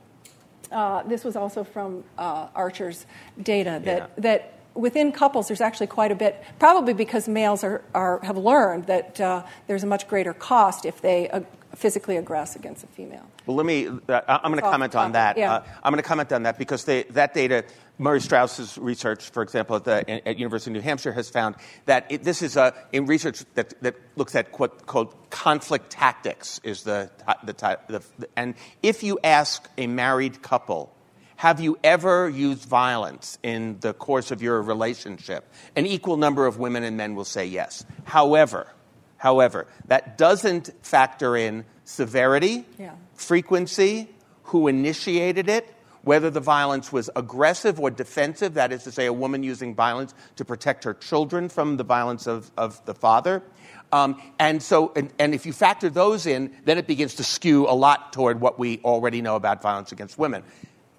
uh, 0.71 1.03
this 1.03 1.23
was 1.23 1.36
also 1.36 1.63
from 1.63 2.03
uh, 2.17 2.47
Archer's 2.55 3.05
data 3.41 3.81
that, 3.84 3.97
Yeah. 3.97 4.07
that 4.17 4.53
within 4.73 5.12
couples 5.12 5.49
there's 5.49 5.62
actually 5.62 5.88
quite 5.88 6.12
a 6.12 6.15
bit, 6.15 6.41
probably 6.60 6.93
because 6.93 7.27
males 7.27 7.63
are, 7.63 7.81
are, 7.93 8.19
have 8.23 8.38
learned 8.38 8.88
that 8.88 9.19
uh, 9.19 9.43
there's 9.67 9.84
a 9.84 9.88
much 9.88 10.07
greater 10.07 10.34
cost 10.34 10.86
if 10.86 11.01
they 11.01 11.29
uh, 11.29 11.41
physically 11.75 12.15
aggress 12.17 12.55
against 12.55 12.84
a 12.84 12.88
female. 12.88 13.25
Well, 13.45 13.57
let 13.57 13.65
me. 13.65 13.88
Uh, 13.88 14.21
I'm 14.27 14.51
going 14.51 14.55
to 14.55 14.62
comment 14.62 14.95
on 14.95 15.13
that. 15.13 15.38
yeah. 15.38 15.53
Uh, 15.53 15.63
I'm 15.84 15.91
going 15.91 16.01
to 16.01 16.07
comment 16.07 16.31
on 16.31 16.43
that 16.43 16.57
because 16.57 16.86
they, 16.86 17.03
that 17.03 17.34
data, 17.34 17.63
Murray 17.97 18.21
Straus's 18.21 18.77
research, 18.77 19.29
for 19.29 19.43
example, 19.43 19.75
at, 19.75 19.84
the, 19.84 20.27
at 20.27 20.38
University 20.38 20.71
of 20.71 20.73
New 20.73 20.81
Hampshire, 20.81 21.13
has 21.13 21.29
found 21.29 21.55
that 21.86 22.05
it, 22.10 22.23
this 22.23 22.41
is 22.41 22.57
a 22.57 22.73
in 22.91 23.05
research 23.05 23.43
that, 23.55 23.73
that 23.81 23.95
looks 24.15 24.36
at 24.36 24.57
what 24.60 24.86
called 24.86 25.15
conflict 25.29 25.89
tactics 25.89 26.60
is 26.63 26.84
the 26.84 27.10
the, 27.43 27.53
the 27.88 28.03
the 28.17 28.29
and 28.36 28.55
if 28.84 29.03
you 29.03 29.19
ask 29.23 29.69
a 29.77 29.88
married 29.88 30.41
couple. 30.41 30.93
Have 31.38 31.60
you 31.60 31.79
ever 31.84 32.29
used 32.29 32.65
violence 32.69 33.39
in 33.41 33.79
the 33.79 33.95
course 33.95 34.29
of 34.29 34.43
your 34.43 34.62
relationship? 34.62 35.51
An 35.75 35.88
equal 35.88 36.15
number 36.17 36.45
of 36.45 36.60
women 36.60 36.84
and 36.84 36.97
men 36.97 37.15
will 37.15 37.25
say 37.25 37.47
yes. 37.47 37.84
However, 38.03 38.67
however, 39.21 39.67
that 39.88 40.17
doesn't 40.17 40.71
factor 40.81 41.38
in 41.38 41.63
severity, 41.84 42.65
Yeah. 42.79 42.93
frequency, 43.13 44.10
who 44.45 44.67
initiated 44.67 45.47
it, 45.47 45.71
whether 46.03 46.31
the 46.31 46.39
violence 46.39 46.91
was 46.91 47.07
aggressive 47.15 47.79
or 47.79 47.91
defensive, 47.91 48.55
that 48.55 48.71
is 48.71 48.84
to 48.84 48.91
say, 48.91 49.05
a 49.05 49.13
woman 49.13 49.43
using 49.43 49.75
violence 49.75 50.15
to 50.38 50.43
protect 50.43 50.84
her 50.84 50.95
children 50.95 51.49
from 51.49 51.77
the 51.77 51.84
violence 51.84 52.25
of, 52.25 52.49
of 52.57 52.84
the 52.86 52.95
father. 52.95 53.43
Um, 53.91 54.19
and 54.39 54.63
so, 54.63 54.91
and, 54.95 55.13
and 55.19 55.36
if 55.36 55.45
you 55.45 55.53
factor 55.53 55.89
those 55.89 56.25
in, 56.25 56.51
then 56.65 56.79
it 56.79 56.88
begins 56.88 57.13
to 57.15 57.23
skew 57.23 57.67
a 57.67 57.75
lot 57.75 58.13
toward 58.13 58.41
what 58.41 58.57
we 58.57 58.79
already 58.84 59.21
know 59.21 59.36
about 59.36 59.62
violence 59.62 59.91
against 59.91 60.17
women. 60.17 60.43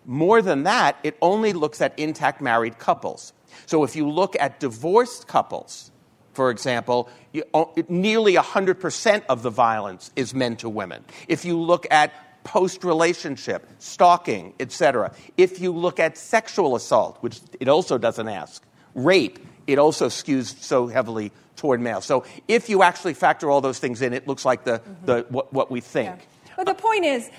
More 0.07 0.43
than 0.43 0.63
that, 0.63 0.97
it 1.03 1.17
only 1.21 1.53
looks 1.53 1.81
at 1.81 1.99
intact 1.99 2.41
married 2.41 2.79
couples. 2.79 3.33
So 3.67 3.83
if 3.83 3.97
you 3.97 4.09
look 4.09 4.37
at 4.39 4.61
divorced 4.61 5.27
couples, 5.27 5.91
for 6.33 6.51
example, 6.51 7.09
you, 7.33 7.45
oh, 7.55 7.73
o- 7.77 7.85
nearly 7.89 8.35
100% 8.35 9.23
of 9.29 9.43
the 9.43 9.51
violence 9.51 10.11
is 10.17 10.35
men 10.35 10.57
to 10.57 10.69
women. 10.69 11.05
If 11.29 11.45
you 11.45 11.59
look 11.59 11.87
at 11.91 12.13
post 12.45 12.85
relationship, 12.85 13.69
stalking, 13.79 14.55
etc., 14.59 15.13
if 15.37 15.61
you 15.61 15.73
look 15.73 16.01
at 16.01 16.19
sexual 16.19 16.75
assault, 16.75 17.19
which 17.21 17.41
it 17.61 17.69
also 17.69 17.99
doesn't 17.99 18.29
ask, 18.29 18.65
rape, 18.95 19.39
it 19.67 19.79
also 19.79 20.09
skews 20.09 20.61
so 20.61 20.87
heavily 20.87 21.33
toward 21.57 21.81
males. 21.81 22.05
So 22.05 22.25
if 22.49 22.69
you 22.69 22.83
actually 22.83 23.15
factor 23.15 23.51
all 23.51 23.61
those 23.61 23.79
things 23.79 24.03
in, 24.03 24.13
it 24.13 24.27
looks 24.27 24.45
like 24.45 24.65
the, 24.65 24.83
the, 25.05 25.23
mm-hmm. 25.23 25.35
what, 25.35 25.53
what 25.53 25.71
we 25.71 25.81
think. 25.81 26.27
But 26.57 26.67
the 26.67 26.75
point 26.75 27.05
is, 27.05 27.31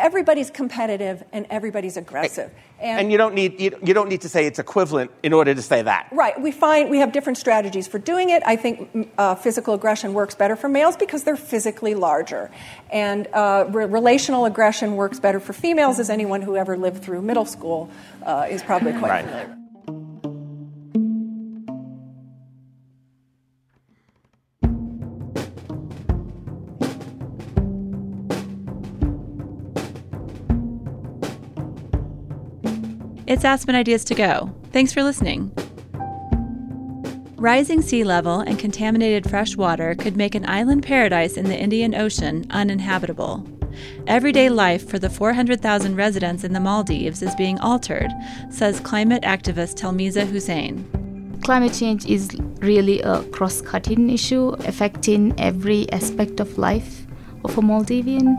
everybody's 0.00 0.50
competitive 0.50 1.22
and 1.32 1.46
everybody's 1.50 1.96
aggressive. 1.96 2.50
And, 2.80 3.00
and, 3.00 3.12
you 3.12 3.18
don't 3.18 3.34
need 3.34 3.60
you, 3.60 3.78
you, 3.84 3.92
don't 3.92 4.08
need 4.08 4.22
to 4.22 4.28
say 4.28 4.46
it's 4.46 4.58
equivalent 4.58 5.10
in 5.22 5.32
order 5.32 5.54
to 5.54 5.62
say 5.62 5.82
that. 5.82 6.08
Right. 6.10 6.40
We 6.40 6.50
find 6.50 6.90
we 6.90 6.98
have 6.98 7.12
different 7.12 7.36
strategies 7.36 7.86
for 7.86 7.98
doing 7.98 8.30
it. 8.30 8.42
I 8.46 8.56
think 8.56 8.92
mm, 8.92 9.08
uh, 9.18 9.34
physical 9.34 9.74
aggression 9.74 10.14
works 10.14 10.34
better 10.34 10.56
for 10.56 10.68
males 10.68 10.96
because 10.96 11.22
they're 11.22 11.36
physically 11.36 11.94
larger, 11.94 12.50
and 12.90 13.28
uh, 13.34 13.66
re- 13.68 13.84
relational 13.84 14.46
aggression 14.46 14.96
works 14.96 15.20
better 15.20 15.40
for 15.40 15.52
females. 15.52 16.00
As 16.00 16.08
anyone 16.08 16.40
who 16.40 16.56
ever 16.56 16.76
lived 16.76 17.02
through 17.02 17.20
middle 17.20 17.44
school 17.44 17.90
uh, 18.24 18.46
is 18.48 18.62
probably 18.62 18.92
quite 18.92 19.10
right. 19.10 19.24
familiar. 19.24 19.59
It's 33.30 33.44
Aspen 33.44 33.76
Ideas 33.76 34.02
to 34.06 34.16
Go. 34.16 34.52
Thanks 34.72 34.92
for 34.92 35.04
listening. 35.04 35.52
Rising 37.36 37.80
sea 37.80 38.02
level 38.02 38.40
and 38.40 38.58
contaminated 38.58 39.30
fresh 39.30 39.54
water 39.54 39.94
could 39.94 40.16
make 40.16 40.34
an 40.34 40.44
island 40.48 40.82
paradise 40.82 41.36
in 41.36 41.44
the 41.44 41.56
Indian 41.56 41.94
Ocean 41.94 42.44
uninhabitable. 42.50 43.46
Everyday 44.08 44.48
life 44.48 44.88
for 44.88 44.98
the 44.98 45.08
400,000 45.08 45.94
residents 45.94 46.42
in 46.42 46.54
the 46.54 46.58
Maldives 46.58 47.22
is 47.22 47.32
being 47.36 47.60
altered, 47.60 48.10
says 48.50 48.80
climate 48.80 49.22
activist 49.22 49.78
Thilmeeza 49.78 50.26
Hussain. 50.26 51.38
Climate 51.44 51.72
change 51.72 52.06
is 52.06 52.36
really 52.58 53.00
a 53.02 53.22
cross 53.26 53.60
cutting 53.60 54.10
issue 54.10 54.56
affecting 54.66 55.38
every 55.38 55.88
aspect 55.92 56.40
of 56.40 56.58
life 56.58 57.06
of 57.44 57.56
a 57.56 57.60
Maldivian, 57.60 58.36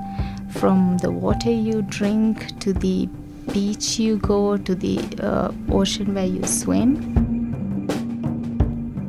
from 0.51 0.97
the 0.97 1.12
water 1.12 1.49
you 1.49 1.82
drink 1.84 2.60
to 2.60 2.73
the 2.73 3.08
beach 3.53 3.99
you 3.99 4.17
go, 4.17 4.57
to 4.57 4.75
the 4.75 4.99
uh, 5.21 5.51
ocean 5.69 6.13
where 6.13 6.25
you 6.25 6.43
swim. 6.45 7.21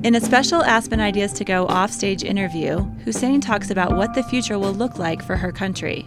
In 0.05 0.17
a 0.17 0.21
special 0.21 0.65
Aspen 0.65 0.99
Ideas 0.99 1.33
to 1.35 1.45
Go 1.45 1.67
offstage 1.67 2.25
interview, 2.25 2.81
Hussain 3.05 3.41
talks 3.41 3.71
about 3.71 3.97
what 3.97 4.15
the 4.15 4.25
future 4.25 4.59
will 4.59 4.73
look 4.73 4.99
like 4.99 5.25
for 5.25 5.37
her 5.37 5.53
country. 5.53 6.05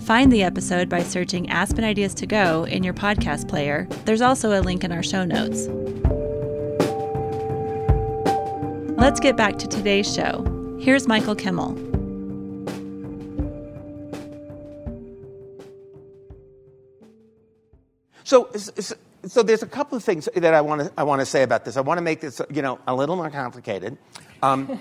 Find 0.00 0.32
the 0.32 0.42
episode 0.42 0.88
by 0.88 1.02
searching 1.02 1.50
Aspen 1.50 1.84
Ideas 1.84 2.14
to 2.14 2.26
Go 2.26 2.64
in 2.64 2.82
your 2.82 2.94
podcast 2.94 3.46
player. 3.48 3.86
There's 4.06 4.22
also 4.22 4.58
a 4.58 4.62
link 4.62 4.82
in 4.82 4.92
our 4.92 5.02
show 5.02 5.24
notes. 5.24 5.68
Let's 8.98 9.20
get 9.20 9.36
back 9.36 9.58
to 9.58 9.68
today's 9.68 10.10
show. 10.12 10.78
Here's 10.80 11.06
Michael 11.06 11.34
Kimmel. 11.34 11.93
So, 18.24 18.50
so 19.26 19.42
there's 19.42 19.62
a 19.62 19.66
couple 19.66 19.96
of 19.96 20.02
things 20.02 20.28
that 20.34 20.54
I 20.54 20.62
want 20.62 20.80
to 20.82 20.92
I 20.96 21.04
want 21.04 21.20
to 21.20 21.26
say 21.26 21.42
about 21.42 21.64
this. 21.64 21.76
I 21.76 21.82
want 21.82 21.98
to 21.98 22.02
make 22.02 22.20
this 22.20 22.40
you 22.50 22.62
know 22.62 22.78
a 22.86 22.94
little 22.94 23.16
more 23.16 23.30
complicated. 23.30 23.98
Um, 24.42 24.80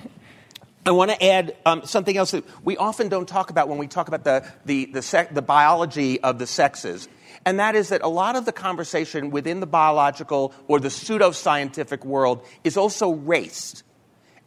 I 0.86 0.92
want 0.92 1.12
to 1.12 1.24
add 1.24 1.56
um, 1.66 1.86
something 1.86 2.18
else 2.18 2.32
that 2.32 2.46
we 2.64 2.76
often 2.78 3.08
don't 3.08 3.28
talk 3.28 3.50
about 3.50 3.70
when 3.70 3.78
we 3.78 3.88
talk 3.88 4.08
about 4.08 4.24
the 4.24 4.50
the 4.66 4.86
the, 4.86 5.02
sec- 5.02 5.34
the 5.34 5.42
biology 5.42 6.20
of 6.22 6.40
the 6.40 6.48
sexes. 6.48 7.08
And 7.46 7.60
that 7.60 7.76
is 7.76 7.90
that 7.90 8.02
a 8.02 8.08
lot 8.08 8.38
of 8.38 8.46
the 8.46 8.54
conversation 8.54 9.30
within 9.30 9.60
the 9.60 9.68
biological 9.68 10.54
or 10.68 10.80
the 10.80 10.88
pseudoscientific 10.88 12.06
world 12.06 12.46
is 12.64 12.78
also 12.78 13.12
race. 13.12 13.84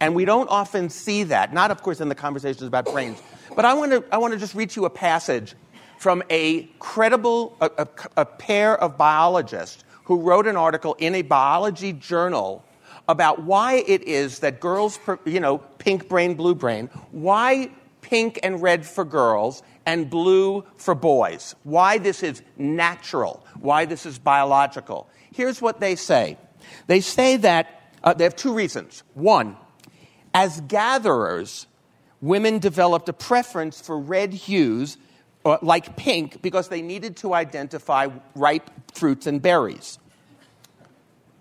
And 0.01 0.15
we 0.15 0.25
don't 0.25 0.49
often 0.49 0.89
see 0.89 1.25
that, 1.25 1.53
not, 1.53 1.71
of 1.71 1.83
course, 1.83 2.01
in 2.01 2.09
the 2.09 2.15
conversations 2.15 2.63
about 2.63 2.87
brains. 2.87 3.21
But 3.55 3.65
I 3.65 3.75
want 3.75 3.93
to, 3.93 4.05
I 4.11 4.19
want 4.19 4.33
to 4.33 4.39
just 4.39 4.55
read 4.55 4.75
you 4.77 4.85
a 4.87 4.91
passage 4.91 5.55
from 5.99 6.23
a 6.31 6.65
credible, 6.79 7.57
a, 7.61 7.71
a, 7.79 7.89
a 8.19 8.25
pair 8.25 8.77
of 8.79 8.99
biologists 8.99 9.85
who 10.05 10.21
wrote 10.21 10.47
an 10.47 10.57
article 10.57 10.95
in 10.99 11.15
a 11.15 11.23
biology 11.23 11.93
journal 11.93 12.65
about 13.09 13.43
why 13.43 13.85
it 13.87 14.03
is 14.03 14.41
that 14.41 14.61
girls, 14.61 14.99
you 15.25 15.41
know, 15.41 15.59
pink 15.59 16.09
brain, 16.09 16.35
blue 16.35 16.55
brain, 16.55 16.89
why 17.13 17.71
pink 18.01 18.39
and 18.43 18.63
red 18.63 18.87
for 18.87 19.05
girls 19.05 19.63
and 19.85 20.11
blue 20.11 20.65
for 20.77 20.95
boys, 20.95 21.55
why 21.65 21.99
this 21.99 22.23
is 22.23 22.43
natural, 22.57 23.45
why 23.61 23.85
this 23.85 24.07
is 24.07 24.19
biological. 24.19 25.09
Here's 25.33 25.61
what 25.61 25.81
they 25.81 25.97
say 25.97 26.37
they 26.87 27.01
say 27.01 27.37
that 27.37 27.91
uh, 28.03 28.15
they 28.15 28.25
have 28.25 28.37
two 28.37 28.53
reasons. 28.53 29.03
One, 29.15 29.57
as 30.35 30.61
gatherers, 30.63 31.67
women 32.21 32.59
developed 32.59 33.09
a 33.09 33.13
preference 33.13 33.81
for 33.81 33.99
red 33.99 34.33
hues 34.33 34.99
uh, 35.47 35.59
like 35.63 35.97
pink 35.97 36.43
because 36.43 36.69
they 36.69 36.83
needed 36.83 37.17
to 37.19 37.33
identify 37.33 38.09
ripe 38.35 38.69
fruits 38.93 39.29
and 39.29 39.41
berries. 39.41 40.01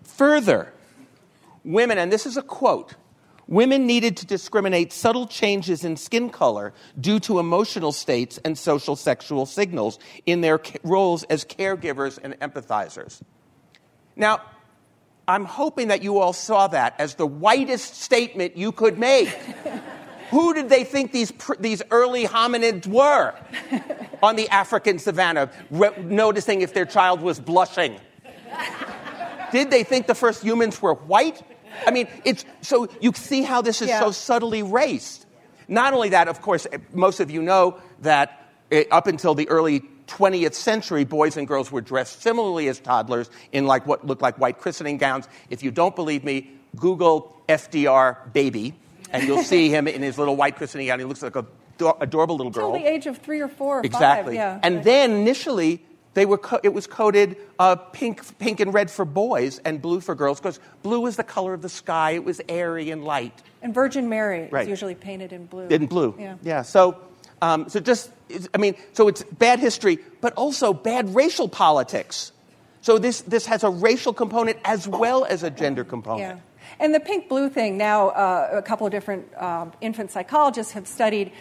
Further, 0.04 0.72
women, 1.64 1.98
and 1.98 2.12
this 2.12 2.24
is 2.24 2.36
a 2.36 2.42
quote, 2.42 2.94
women 3.48 3.84
needed 3.84 4.16
to 4.18 4.26
discriminate 4.26 4.92
subtle 4.92 5.26
changes 5.26 5.84
in 5.84 5.96
skin 5.96 6.30
color 6.30 6.72
due 7.00 7.18
to 7.18 7.40
emotional 7.40 7.90
states 7.90 8.38
and 8.44 8.56
social 8.56 8.94
sexual 8.94 9.44
signals 9.44 9.98
in 10.24 10.40
their 10.40 10.60
roles 10.84 11.24
as 11.24 11.44
caregivers 11.44 12.16
and 12.22 12.38
empathizers. 12.38 13.20
Now, 14.14 14.40
I'm 15.26 15.44
hoping 15.44 15.88
that 15.88 16.04
you 16.04 16.20
all 16.20 16.32
saw 16.32 16.68
that 16.68 16.94
as 17.00 17.16
the 17.16 17.26
whitest 17.26 18.00
statement 18.00 18.56
you 18.56 18.70
could 18.70 18.98
make. 18.98 19.36
Who 20.30 20.54
did 20.54 20.68
they 20.68 20.84
think 20.84 21.12
these, 21.12 21.32
these 21.60 21.82
early 21.90 22.24
hominids 22.24 22.86
were 22.86 23.34
on 24.22 24.36
the 24.36 24.48
African 24.48 24.98
savannah, 24.98 25.50
re- 25.70 25.90
noticing 25.98 26.62
if 26.62 26.74
their 26.74 26.86
child 26.86 27.20
was 27.20 27.38
blushing? 27.38 27.98
did 29.52 29.70
they 29.70 29.84
think 29.84 30.06
the 30.06 30.14
first 30.14 30.42
humans 30.42 30.80
were 30.82 30.94
white? 30.94 31.42
I 31.86 31.90
mean, 31.90 32.08
it's 32.24 32.44
so 32.62 32.88
you 33.00 33.12
see 33.12 33.42
how 33.42 33.62
this 33.62 33.82
is 33.82 33.88
yeah. 33.88 34.00
so 34.00 34.10
subtly 34.10 34.62
raced. 34.62 35.26
Not 35.68 35.92
only 35.92 36.10
that, 36.10 36.28
of 36.28 36.40
course, 36.40 36.66
eh, 36.72 36.78
most 36.92 37.20
of 37.20 37.30
you 37.30 37.42
know 37.42 37.78
that 38.00 38.50
it, 38.70 38.88
up 38.90 39.06
until 39.06 39.34
the 39.34 39.48
early 39.48 39.82
20th 40.06 40.54
century, 40.54 41.04
boys 41.04 41.36
and 41.36 41.46
girls 41.46 41.70
were 41.70 41.80
dressed 41.80 42.22
similarly 42.22 42.68
as 42.68 42.78
toddlers 42.80 43.28
in 43.52 43.66
like 43.66 43.86
what 43.86 44.06
looked 44.06 44.22
like 44.22 44.38
white 44.38 44.58
christening 44.58 44.96
gowns. 44.96 45.28
If 45.50 45.62
you 45.62 45.70
don't 45.70 45.94
believe 45.94 46.24
me, 46.24 46.50
Google 46.76 47.36
FDR 47.48 48.32
baby 48.32 48.74
and 49.12 49.26
you'll 49.26 49.42
see 49.42 49.68
him 49.68 49.88
in 49.88 50.02
his 50.02 50.18
little 50.18 50.36
white 50.36 50.56
christening 50.56 50.86
gown. 50.86 50.98
He 50.98 51.04
looks 51.04 51.22
like 51.22 51.36
a 51.36 51.46
adorable 52.00 52.36
little 52.36 52.52
girl. 52.52 52.74
Until 52.74 52.82
the 52.82 52.90
age 52.90 53.06
of 53.06 53.18
three 53.18 53.40
or 53.40 53.48
four 53.48 53.78
or 53.78 53.82
exactly. 53.84 54.36
Five, 54.36 54.54
yeah. 54.54 54.60
And 54.62 54.82
then 54.82 55.12
initially, 55.12 55.82
they 56.14 56.24
were 56.24 56.38
co- 56.38 56.60
it 56.62 56.72
was 56.72 56.86
coded 56.86 57.36
uh, 57.58 57.76
pink, 57.76 58.38
pink 58.38 58.60
and 58.60 58.72
red 58.72 58.90
for 58.90 59.04
boys 59.04 59.60
and 59.64 59.82
blue 59.82 60.00
for 60.00 60.14
girls 60.14 60.40
because 60.40 60.58
blue 60.82 61.00
was 61.00 61.16
the 61.16 61.24
color 61.24 61.52
of 61.52 61.62
the 61.62 61.68
sky. 61.68 62.12
It 62.12 62.24
was 62.24 62.40
airy 62.48 62.90
and 62.90 63.04
light. 63.04 63.42
And 63.62 63.74
Virgin 63.74 64.08
Mary 64.08 64.48
right. 64.50 64.62
is 64.62 64.68
usually 64.68 64.94
painted 64.94 65.32
in 65.32 65.46
blue. 65.46 65.66
In 65.68 65.86
blue. 65.86 66.14
Yeah. 66.18 66.36
Yeah. 66.42 66.62
So, 66.62 66.96
um, 67.42 67.68
so 67.68 67.80
just 67.80 68.10
I 68.54 68.58
mean, 68.58 68.76
so 68.92 69.08
it's 69.08 69.22
bad 69.24 69.60
history, 69.60 69.98
but 70.20 70.32
also 70.34 70.72
bad 70.72 71.14
racial 71.14 71.48
politics. 71.48 72.32
So 72.80 72.98
this 72.98 73.22
this 73.22 73.46
has 73.46 73.62
a 73.62 73.70
racial 73.70 74.12
component 74.12 74.58
as 74.64 74.88
well 74.88 75.24
as 75.24 75.42
a 75.42 75.50
gender 75.50 75.84
component. 75.84 76.38
Yeah. 76.38 76.55
And 76.78 76.94
the 76.94 77.00
pink 77.00 77.28
blue 77.28 77.48
thing, 77.48 77.78
now 77.78 78.08
uh, 78.08 78.50
a 78.52 78.62
couple 78.62 78.86
of 78.86 78.92
different 78.92 79.26
uh, 79.36 79.66
infant 79.80 80.10
psychologists 80.10 80.72
have 80.72 80.86
studied 80.86 81.32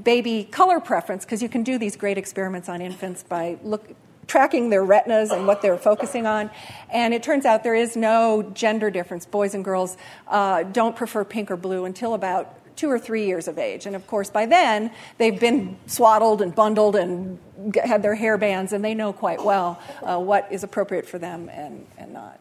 baby 0.00 0.44
color 0.44 0.80
preference 0.80 1.24
because 1.24 1.42
you 1.42 1.48
can 1.48 1.62
do 1.62 1.78
these 1.78 1.96
great 1.96 2.18
experiments 2.18 2.68
on 2.68 2.80
infants 2.80 3.22
by 3.22 3.58
look, 3.62 3.88
tracking 4.26 4.70
their 4.70 4.84
retinas 4.84 5.30
and 5.30 5.46
what 5.46 5.62
they're 5.62 5.78
focusing 5.78 6.26
on. 6.26 6.50
And 6.90 7.12
it 7.12 7.22
turns 7.22 7.44
out 7.44 7.62
there 7.62 7.74
is 7.74 7.96
no 7.96 8.42
gender 8.54 8.90
difference. 8.90 9.26
Boys 9.26 9.54
and 9.54 9.64
girls 9.64 9.96
uh, 10.28 10.62
don't 10.64 10.96
prefer 10.96 11.24
pink 11.24 11.50
or 11.50 11.56
blue 11.56 11.84
until 11.84 12.14
about 12.14 12.56
two 12.76 12.90
or 12.90 12.98
three 12.98 13.26
years 13.26 13.46
of 13.46 13.58
age. 13.58 13.84
And 13.84 13.94
of 13.94 14.06
course, 14.06 14.30
by 14.30 14.46
then, 14.46 14.90
they've 15.18 15.38
been 15.38 15.76
swaddled 15.86 16.40
and 16.40 16.54
bundled 16.54 16.96
and 16.96 17.38
had 17.84 18.02
their 18.02 18.14
hair 18.14 18.38
bands, 18.38 18.72
and 18.72 18.82
they 18.82 18.94
know 18.94 19.12
quite 19.12 19.44
well 19.44 19.78
uh, 20.02 20.18
what 20.18 20.50
is 20.50 20.64
appropriate 20.64 21.06
for 21.06 21.18
them 21.18 21.50
and, 21.50 21.86
and 21.98 22.14
not. 22.14 22.39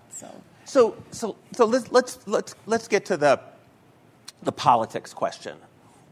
So. 0.70 0.96
So, 1.12 1.36
so, 1.52 1.66
let's, 1.66 1.92
let's, 1.92 2.20
let's, 2.28 2.56
let's 2.66 2.88
get 2.88 3.06
to 3.06 3.18
the, 3.18 3.42
the 4.44 4.52
politics 4.52 5.14
question. 5.14 5.58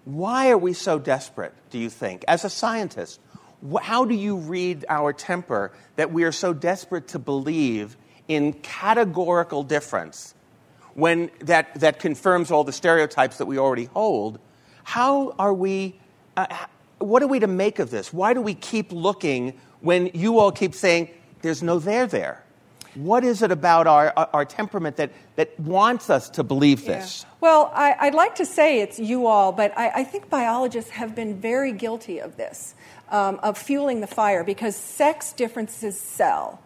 Why 0.05 0.49
are 0.49 0.57
we 0.57 0.73
so 0.73 0.99
desperate, 0.99 1.53
do 1.69 1.77
you 1.77 1.89
think? 1.89 2.25
As 2.27 2.43
a 2.43 2.49
scientist, 2.49 3.19
how 3.81 4.05
do 4.05 4.15
you 4.15 4.37
read 4.37 4.85
our 4.89 5.13
temper 5.13 5.71
that 5.95 6.11
we 6.11 6.23
are 6.23 6.31
so 6.31 6.53
desperate 6.53 7.09
to 7.09 7.19
believe 7.19 7.97
in 8.27 8.53
categorical 8.53 9.63
difference 9.63 10.33
when 10.93 11.29
that, 11.41 11.79
that 11.79 11.99
confirms 11.99 12.51
all 12.51 12.63
the 12.63 12.73
stereotypes 12.73 13.37
that 13.37 13.45
we 13.45 13.57
already 13.57 13.85
hold? 13.85 14.39
How 14.83 15.35
are 15.37 15.53
we, 15.53 15.99
uh, 16.35 16.47
what 16.99 17.21
are 17.21 17.27
we 17.27 17.39
to 17.39 17.47
make 17.47 17.79
of 17.79 17.91
this? 17.91 18.11
Why 18.11 18.33
do 18.33 18.41
we 18.41 18.55
keep 18.55 18.91
looking 18.91 19.59
when 19.81 20.09
you 20.13 20.39
all 20.39 20.51
keep 20.51 20.73
saying 20.73 21.09
there's 21.41 21.61
no 21.61 21.79
there 21.79 22.07
there? 22.07 22.43
What 22.97 23.23
is 23.23 23.43
it 23.43 23.51
about 23.51 23.86
our, 23.86 24.12
our 24.33 24.43
temperament 24.43 24.97
that, 24.97 25.12
that 25.36 25.60
wants 25.60 26.10
us 26.10 26.29
to 26.31 26.43
believe 26.43 26.86
this? 26.86 27.23
Yeah. 27.23 27.29
Well, 27.41 27.71
I, 27.73 28.05
would 28.05 28.15
like 28.15 28.36
to 28.36 28.45
say 28.45 28.81
it's 28.81 28.97
you 28.97 29.27
all, 29.27 29.51
but 29.51 29.77
I, 29.77 29.89
I, 30.01 30.03
think 30.03 30.29
biologists 30.29 30.89
have 30.91 31.13
been 31.13 31.39
very 31.39 31.71
guilty 31.71 32.19
of 32.19 32.38
this, 32.38 32.73
um, 33.10 33.39
of 33.43 33.57
fueling 33.57 34.01
the 34.01 34.07
fire, 34.07 34.43
because 34.43 34.75
sex 34.75 35.31
differences 35.33 35.99
sell. 35.99 36.60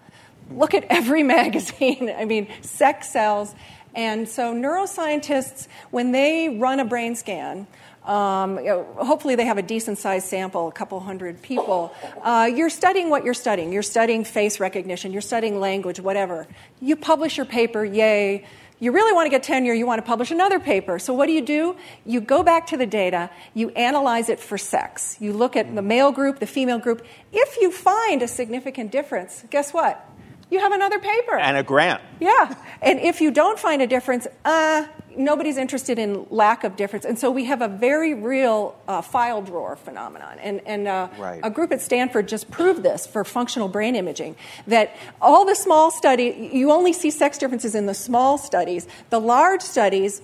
Look 0.49 0.73
at 0.73 0.85
every 0.89 1.23
magazine. 1.37 2.09
I 2.17 2.23
mean, 2.23 2.47
sex 2.61 3.09
sells. 3.09 3.53
And 3.93 4.29
so 4.29 4.53
neuroscientists, 4.53 5.67
when 5.89 6.13
they 6.13 6.47
run 6.47 6.79
a 6.79 6.85
brain 6.85 7.15
scan, 7.15 7.67
um, 8.05 8.57
you 8.57 8.65
know, 8.65 8.83
hopefully 8.97 9.35
they 9.35 9.45
have 9.45 9.57
a 9.57 9.61
decent 9.61 9.97
sized 9.97 10.27
sample, 10.27 10.67
a 10.67 10.71
couple 10.71 10.99
hundred 10.99 11.41
people. 11.41 11.93
Uh, 12.21 12.49
you're 12.53 12.69
studying 12.69 13.09
what 13.09 13.23
you're 13.23 13.33
studying. 13.33 13.71
You're 13.71 13.83
studying 13.83 14.23
face 14.23 14.59
recognition, 14.59 15.11
you're 15.11 15.21
studying 15.21 15.59
language, 15.59 15.99
whatever. 15.99 16.47
You 16.81 16.95
publish 16.95 17.37
your 17.37 17.45
paper, 17.45 17.85
yay. 17.85 18.45
You 18.79 18.91
really 18.91 19.13
want 19.13 19.27
to 19.27 19.29
get 19.29 19.43
tenure, 19.43 19.75
you 19.75 19.85
want 19.85 19.99
to 19.99 20.07
publish 20.07 20.31
another 20.31 20.59
paper. 20.59 20.97
So, 20.97 21.13
what 21.13 21.27
do 21.27 21.33
you 21.33 21.45
do? 21.45 21.75
You 22.03 22.19
go 22.19 22.41
back 22.41 22.65
to 22.67 22.77
the 22.77 22.87
data, 22.87 23.29
you 23.53 23.69
analyze 23.69 24.27
it 24.27 24.39
for 24.39 24.57
sex. 24.57 25.17
You 25.19 25.33
look 25.33 25.55
at 25.55 25.75
the 25.75 25.83
male 25.83 26.11
group, 26.11 26.39
the 26.39 26.47
female 26.47 26.79
group. 26.79 27.05
If 27.31 27.57
you 27.61 27.71
find 27.71 28.23
a 28.23 28.27
significant 28.27 28.91
difference, 28.91 29.45
guess 29.51 29.71
what? 29.71 30.03
You 30.51 30.59
have 30.59 30.73
another 30.73 30.99
paper. 30.99 31.37
And 31.37 31.57
a 31.57 31.63
grant. 31.63 32.01
Yeah. 32.19 32.53
And 32.81 32.99
if 32.99 33.21
you 33.21 33.31
don't 33.31 33.57
find 33.57 33.81
a 33.81 33.87
difference, 33.87 34.27
uh, 34.45 34.85
nobody's 35.15 35.57
interested 35.57 35.97
in 35.97 36.27
lack 36.29 36.63
of 36.63 36.75
difference. 36.75 37.05
And 37.05 37.17
so 37.17 37.31
we 37.31 37.45
have 37.45 37.61
a 37.61 37.67
very 37.67 38.13
real 38.13 38.75
uh, 38.87 39.01
file 39.01 39.41
drawer 39.41 39.77
phenomenon. 39.77 40.37
And, 40.39 40.61
and 40.65 40.87
uh, 40.87 41.07
right. 41.17 41.39
a 41.41 41.49
group 41.49 41.71
at 41.71 41.81
Stanford 41.81 42.27
just 42.27 42.51
proved 42.51 42.83
this 42.83 43.07
for 43.07 43.23
functional 43.23 43.69
brain 43.69 43.95
imaging 43.95 44.35
that 44.67 44.95
all 45.21 45.45
the 45.45 45.55
small 45.55 45.89
study, 45.89 46.49
you 46.53 46.71
only 46.71 46.93
see 46.93 47.11
sex 47.11 47.37
differences 47.37 47.73
in 47.73 47.85
the 47.85 47.93
small 47.93 48.37
studies. 48.37 48.87
The 49.09 49.19
large 49.19 49.61
studies, 49.61 50.21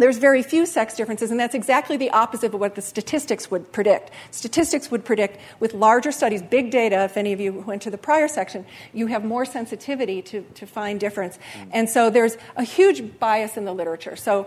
there's 0.00 0.18
very 0.18 0.42
few 0.42 0.66
sex 0.66 0.94
differences, 0.94 1.30
and 1.30 1.38
that's 1.38 1.54
exactly 1.54 1.96
the 1.96 2.10
opposite 2.10 2.54
of 2.54 2.60
what 2.60 2.74
the 2.74 2.82
statistics 2.82 3.50
would 3.50 3.72
predict. 3.72 4.10
Statistics 4.30 4.90
would 4.90 5.04
predict 5.04 5.38
with 5.60 5.74
larger 5.74 6.12
studies, 6.12 6.42
big 6.42 6.70
data, 6.70 7.04
if 7.04 7.16
any 7.16 7.32
of 7.32 7.40
you 7.40 7.52
went 7.52 7.82
to 7.82 7.90
the 7.90 7.98
prior 7.98 8.28
section, 8.28 8.64
you 8.92 9.06
have 9.08 9.24
more 9.24 9.44
sensitivity 9.44 10.22
to, 10.22 10.42
to 10.54 10.66
find 10.66 11.00
difference. 11.00 11.38
Mm-hmm. 11.54 11.70
And 11.72 11.88
so 11.88 12.10
there's 12.10 12.36
a 12.56 12.64
huge 12.64 13.18
bias 13.18 13.56
in 13.56 13.64
the 13.64 13.72
literature. 13.72 14.16
So 14.16 14.46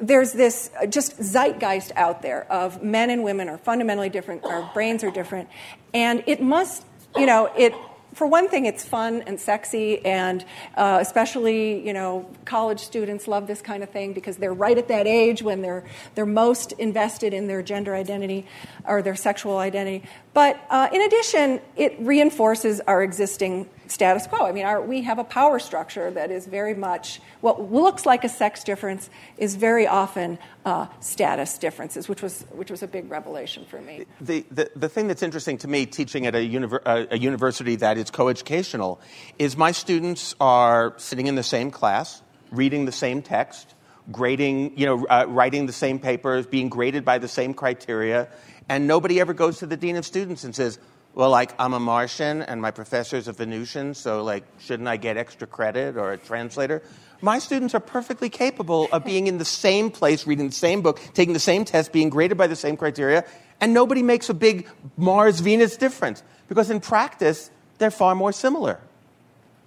there's 0.00 0.32
this 0.32 0.70
uh, 0.80 0.86
just 0.86 1.18
zeitgeist 1.22 1.92
out 1.96 2.22
there 2.22 2.50
of 2.50 2.82
men 2.82 3.10
and 3.10 3.22
women 3.22 3.48
are 3.48 3.58
fundamentally 3.58 4.08
different, 4.08 4.44
our 4.44 4.70
brains 4.74 5.04
are 5.04 5.10
different, 5.10 5.48
and 5.92 6.24
it 6.26 6.42
must, 6.42 6.84
you 7.16 7.26
know, 7.26 7.50
it 7.56 7.74
for 8.14 8.26
one 8.26 8.48
thing, 8.48 8.66
it's 8.66 8.84
fun 8.84 9.22
and 9.26 9.38
sexy, 9.38 10.04
and 10.04 10.44
uh, 10.76 10.98
especially 11.00 11.84
you 11.86 11.92
know 11.92 12.28
college 12.44 12.80
students 12.80 13.28
love 13.28 13.46
this 13.46 13.60
kind 13.60 13.82
of 13.82 13.90
thing 13.90 14.12
because 14.12 14.36
they're 14.36 14.54
right 14.54 14.78
at 14.78 14.88
that 14.88 15.06
age 15.06 15.42
when 15.42 15.62
they're 15.62 15.84
they're 16.14 16.26
most 16.26 16.72
invested 16.72 17.34
in 17.34 17.46
their 17.46 17.62
gender 17.62 17.94
identity 17.94 18.46
or 18.86 19.02
their 19.02 19.16
sexual 19.16 19.58
identity. 19.58 20.06
But 20.32 20.60
uh, 20.70 20.88
in 20.92 21.02
addition, 21.02 21.60
it 21.76 21.96
reinforces 21.98 22.80
our 22.80 23.02
existing 23.02 23.68
status 23.86 24.26
quo. 24.26 24.46
I 24.46 24.52
mean, 24.52 24.64
our, 24.64 24.80
we 24.80 25.02
have 25.02 25.18
a 25.18 25.24
power 25.24 25.58
structure 25.58 26.10
that 26.10 26.30
is 26.30 26.46
very 26.46 26.74
much 26.74 27.20
what 27.40 27.72
looks 27.72 28.06
like 28.06 28.24
a 28.24 28.28
sex 28.28 28.64
difference 28.64 29.10
is 29.38 29.56
very 29.56 29.86
often 29.86 30.38
uh, 30.64 30.86
status 31.00 31.58
differences, 31.58 32.08
which 32.08 32.22
was 32.22 32.42
which 32.52 32.70
was 32.70 32.82
a 32.82 32.86
big 32.86 33.10
revelation 33.10 33.64
for 33.64 33.80
me. 33.80 34.04
The 34.20 34.44
the, 34.50 34.70
the 34.74 34.88
thing 34.88 35.08
that's 35.08 35.22
interesting 35.22 35.58
to 35.58 35.68
me, 35.68 35.86
teaching 35.86 36.26
at 36.26 36.34
a, 36.34 36.38
univer- 36.38 36.82
a 37.10 37.18
university 37.18 37.76
that 37.76 37.98
is 37.98 38.10
coeducational, 38.10 38.98
is 39.38 39.56
my 39.56 39.72
students 39.72 40.34
are 40.40 40.94
sitting 40.96 41.26
in 41.26 41.34
the 41.34 41.42
same 41.42 41.70
class, 41.70 42.22
reading 42.50 42.84
the 42.84 42.92
same 42.92 43.22
text, 43.22 43.74
grading, 44.10 44.78
you 44.78 44.86
know, 44.86 45.06
uh, 45.06 45.24
writing 45.28 45.66
the 45.66 45.72
same 45.72 45.98
papers, 45.98 46.46
being 46.46 46.68
graded 46.68 47.04
by 47.04 47.18
the 47.18 47.28
same 47.28 47.54
criteria, 47.54 48.28
and 48.68 48.86
nobody 48.86 49.20
ever 49.20 49.34
goes 49.34 49.58
to 49.58 49.66
the 49.66 49.76
dean 49.76 49.96
of 49.96 50.04
students 50.04 50.44
and 50.44 50.54
says 50.54 50.78
well, 51.14 51.30
like, 51.30 51.54
I'm 51.60 51.74
a 51.74 51.80
Martian 51.80 52.42
and 52.42 52.60
my 52.60 52.72
professor's 52.72 53.28
a 53.28 53.32
Venusian, 53.32 53.94
so, 53.94 54.24
like, 54.24 54.42
shouldn't 54.58 54.88
I 54.88 54.96
get 54.96 55.16
extra 55.16 55.46
credit 55.46 55.96
or 55.96 56.12
a 56.12 56.16
translator? 56.18 56.82
My 57.22 57.38
students 57.38 57.72
are 57.74 57.80
perfectly 57.80 58.28
capable 58.28 58.88
of 58.90 59.04
being 59.12 59.28
in 59.28 59.38
the 59.38 59.44
same 59.44 59.90
place, 59.90 60.26
reading 60.26 60.48
the 60.48 60.54
same 60.54 60.82
book, 60.82 61.00
taking 61.14 61.32
the 61.32 61.40
same 61.40 61.64
test, 61.64 61.92
being 61.92 62.10
graded 62.10 62.36
by 62.36 62.48
the 62.48 62.56
same 62.56 62.76
criteria, 62.76 63.24
and 63.60 63.72
nobody 63.72 64.02
makes 64.02 64.28
a 64.28 64.34
big 64.34 64.68
Mars 64.96 65.38
Venus 65.38 65.76
difference 65.76 66.22
because 66.48 66.68
in 66.68 66.80
practice, 66.80 67.50
they're 67.78 67.92
far 67.92 68.14
more 68.14 68.32
similar. 68.32 68.80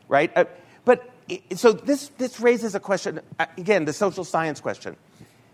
Right? 0.10 0.32
Uh, 0.36 0.46
but 0.84 1.10
so 1.56 1.72
this, 1.72 2.10
this 2.18 2.40
raises 2.40 2.76
a 2.76 2.80
question 2.80 3.22
uh, 3.40 3.46
again, 3.58 3.86
the 3.86 3.94
social 3.94 4.26
science 4.26 4.60
question. 4.60 4.98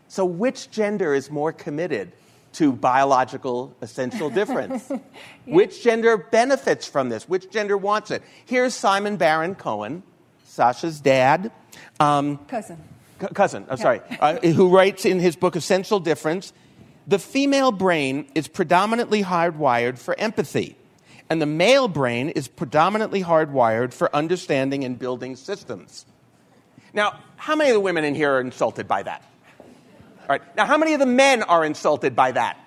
So, 0.08 0.26
which 0.26 0.70
gender 0.70 1.14
is 1.14 1.32
more 1.32 1.52
committed 1.52 2.12
to 2.54 2.72
biological 2.72 3.76
essential 3.82 4.30
difference. 4.40 4.86
yeah. 4.90 4.98
Which 5.46 5.84
gender 5.84 6.18
benefits 6.18 6.88
from 6.88 7.10
this? 7.10 7.28
Which 7.28 7.50
gender 7.50 7.78
wants 7.78 8.12
it? 8.12 8.24
Here's 8.46 8.74
Simon 8.74 9.18
Baron 9.18 9.56
Cohen, 9.56 10.04
Sasha's 10.46 11.00
dad. 11.00 11.52
Um, 12.00 12.38
cousin. 12.48 12.78
C- 13.22 13.28
cousin, 13.34 13.64
I'm 13.70 13.78
yeah. 13.78 13.84
sorry, 13.84 14.02
uh, 14.20 14.40
who 14.40 14.70
writes 14.70 15.06
in 15.06 15.20
his 15.20 15.36
book 15.36 15.56
Essential 15.56 16.00
Difference 16.00 16.54
the 17.06 17.20
female 17.20 17.72
brain 17.72 18.28
is 18.34 18.48
predominantly 18.48 19.24
hardwired 19.24 19.98
for 19.98 20.18
empathy, 20.18 20.78
and 21.30 21.42
the 21.42 21.46
male 21.46 21.88
brain 21.88 22.30
is 22.30 22.48
predominantly 22.48 23.22
hardwired 23.22 23.94
for 23.94 24.14
understanding 24.16 24.86
and 24.86 24.98
building 24.98 25.36
systems. 25.36 26.06
Now, 26.94 27.20
how 27.36 27.56
many 27.56 27.72
of 27.72 27.74
the 27.74 27.82
women 27.82 28.06
in 28.06 28.16
here 28.16 28.36
are 28.36 28.40
insulted 28.42 28.88
by 28.88 29.04
that? 29.04 29.24
All 30.24 30.30
right. 30.30 30.56
Now, 30.56 30.66
how 30.66 30.78
many 30.78 30.94
of 30.94 31.00
the 31.00 31.06
men 31.06 31.44
are 31.44 31.66
insulted 31.66 32.16
by 32.16 32.32
that? 32.32 32.58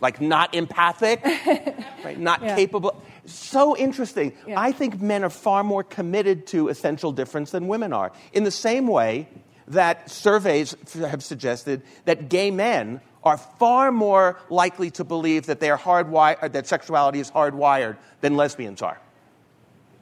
Like 0.00 0.20
not 0.20 0.54
empathic, 0.54 1.24
right? 2.04 2.18
Not 2.18 2.42
yeah. 2.42 2.54
capable. 2.54 3.02
So 3.24 3.76
interesting. 3.76 4.34
Yeah. 4.46 4.60
I 4.60 4.72
think 4.72 5.00
men 5.00 5.24
are 5.24 5.30
far 5.30 5.64
more 5.64 5.82
committed 5.82 6.46
to 6.48 6.68
essential 6.68 7.12
difference 7.12 7.50
than 7.50 7.66
women 7.66 7.94
are. 7.94 8.12
In 8.32 8.44
the 8.44 8.50
same 8.50 8.86
way 8.86 9.28
that 9.68 10.10
surveys 10.10 10.76
have 10.94 11.24
suggested 11.24 11.82
that 12.04 12.28
gay 12.28 12.50
men 12.50 13.00
are 13.24 13.38
far 13.38 13.90
more 13.90 14.38
likely 14.50 14.90
to 14.92 15.02
believe 15.02 15.46
that 15.46 15.60
they 15.60 15.70
are 15.70 15.78
hardwired, 15.78 16.52
that 16.52 16.66
sexuality 16.66 17.18
is 17.18 17.30
hardwired 17.30 17.96
than 18.20 18.36
lesbians 18.36 18.82
are. 18.82 19.00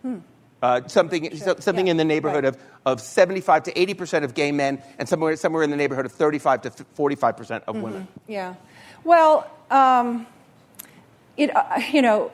Hmm. 0.03 0.19
Uh, 0.63 0.81
something 0.87 1.37
something 1.37 1.87
yeah. 1.87 1.91
in 1.91 1.97
the 1.97 2.05
neighborhood 2.05 2.45
right. 2.45 2.55
of, 2.55 2.63
of 2.87 3.01
75 3.01 3.65
to 3.65 3.79
80 3.79 3.95
percent 3.95 4.25
of 4.25 4.35
gay 4.35 4.51
men, 4.51 4.83
and 4.99 5.09
somewhere, 5.09 5.37
somewhere 5.37 5.63
in 5.63 5.71
the 5.71 5.77
neighborhood 5.77 6.07
of 6.07 6.13
35 6.13 6.63
to 6.63 6.71
45 6.95 7.37
percent 7.37 7.65
of 7.67 7.75
mm-hmm. 7.75 7.85
women. 7.85 8.09
Yeah. 8.27 8.55
Well, 9.05 9.51
um, 9.71 10.27
it, 11.37 11.55
uh, 11.55 11.81
you 11.93 12.01
know, 12.01 12.29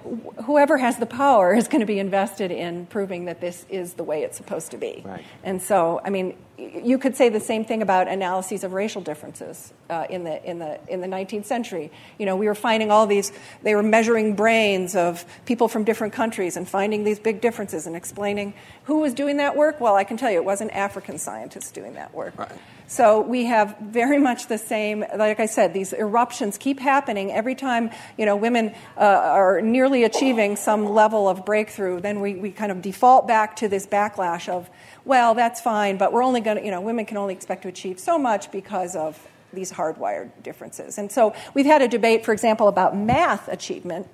whoever 0.44 0.76
has 0.76 0.98
the 0.98 1.06
power 1.06 1.54
is 1.54 1.68
going 1.68 1.80
to 1.80 1.86
be 1.86 1.98
invested 1.98 2.50
in 2.50 2.86
proving 2.86 3.24
that 3.24 3.40
this 3.40 3.64
is 3.70 3.94
the 3.94 4.04
way 4.04 4.22
it's 4.22 4.36
supposed 4.36 4.72
to 4.72 4.76
be. 4.76 5.02
Right. 5.04 5.24
And 5.42 5.62
so, 5.62 6.00
I 6.04 6.10
mean, 6.10 6.36
you 6.58 6.98
could 6.98 7.16
say 7.16 7.30
the 7.30 7.40
same 7.40 7.64
thing 7.64 7.80
about 7.80 8.08
analyses 8.08 8.64
of 8.64 8.74
racial 8.74 9.00
differences 9.00 9.72
uh, 9.88 10.06
in 10.10 10.24
the 10.24 10.44
in 10.44 10.58
the 10.58 10.78
in 10.88 11.00
the 11.00 11.06
19th 11.06 11.46
century. 11.46 11.90
You 12.18 12.26
know, 12.26 12.36
we 12.36 12.46
were 12.46 12.54
finding 12.54 12.90
all 12.90 13.06
these. 13.06 13.32
They 13.62 13.74
were 13.74 13.82
measuring 13.82 14.34
brains 14.36 14.94
of 14.94 15.24
people 15.46 15.68
from 15.68 15.84
different 15.84 16.12
countries 16.12 16.58
and 16.58 16.68
finding 16.68 17.04
these 17.04 17.18
big 17.18 17.40
differences 17.40 17.86
and 17.86 17.96
explaining 17.96 18.52
who 18.84 19.00
was 19.00 19.14
doing 19.14 19.38
that 19.38 19.56
work. 19.56 19.80
Well, 19.80 19.96
I 19.96 20.04
can 20.04 20.18
tell 20.18 20.30
you, 20.30 20.36
it 20.36 20.44
wasn't 20.44 20.72
African 20.72 21.18
scientists 21.18 21.70
doing 21.70 21.94
that 21.94 22.12
work. 22.12 22.38
Right. 22.38 22.52
So 22.90 23.20
we 23.20 23.44
have 23.44 23.78
very 23.78 24.18
much 24.18 24.48
the 24.48 24.58
same. 24.58 25.04
Like 25.16 25.38
I 25.38 25.46
said, 25.46 25.72
these 25.72 25.92
eruptions 25.92 26.58
keep 26.58 26.80
happening 26.80 27.30
every 27.30 27.54
time. 27.54 27.90
You 28.18 28.26
know, 28.26 28.34
women 28.34 28.74
uh, 28.96 29.00
are 29.00 29.60
nearly 29.60 30.02
achieving 30.02 30.56
some 30.56 30.86
level 30.86 31.28
of 31.28 31.46
breakthrough. 31.46 32.00
Then 32.00 32.20
we, 32.20 32.34
we 32.34 32.50
kind 32.50 32.72
of 32.72 32.82
default 32.82 33.28
back 33.28 33.54
to 33.56 33.68
this 33.68 33.86
backlash 33.86 34.48
of 34.48 34.68
well, 35.04 35.36
that's 35.36 35.60
fine, 35.60 35.98
but 35.98 36.12
we're 36.12 36.24
only 36.24 36.40
going 36.40 36.56
to, 36.56 36.64
you 36.64 36.72
know, 36.72 36.80
women 36.80 37.06
can 37.06 37.16
only 37.16 37.32
expect 37.32 37.62
to 37.62 37.68
achieve 37.68 38.00
so 38.00 38.18
much 38.18 38.50
because 38.50 38.96
of 38.96 39.24
these 39.52 39.70
hardwired 39.70 40.30
differences. 40.42 40.98
And 40.98 41.12
so 41.12 41.32
we've 41.54 41.66
had 41.66 41.82
a 41.82 41.88
debate, 41.88 42.24
for 42.24 42.32
example, 42.32 42.66
about 42.66 42.96
math 42.96 43.46
achievement 43.46 44.08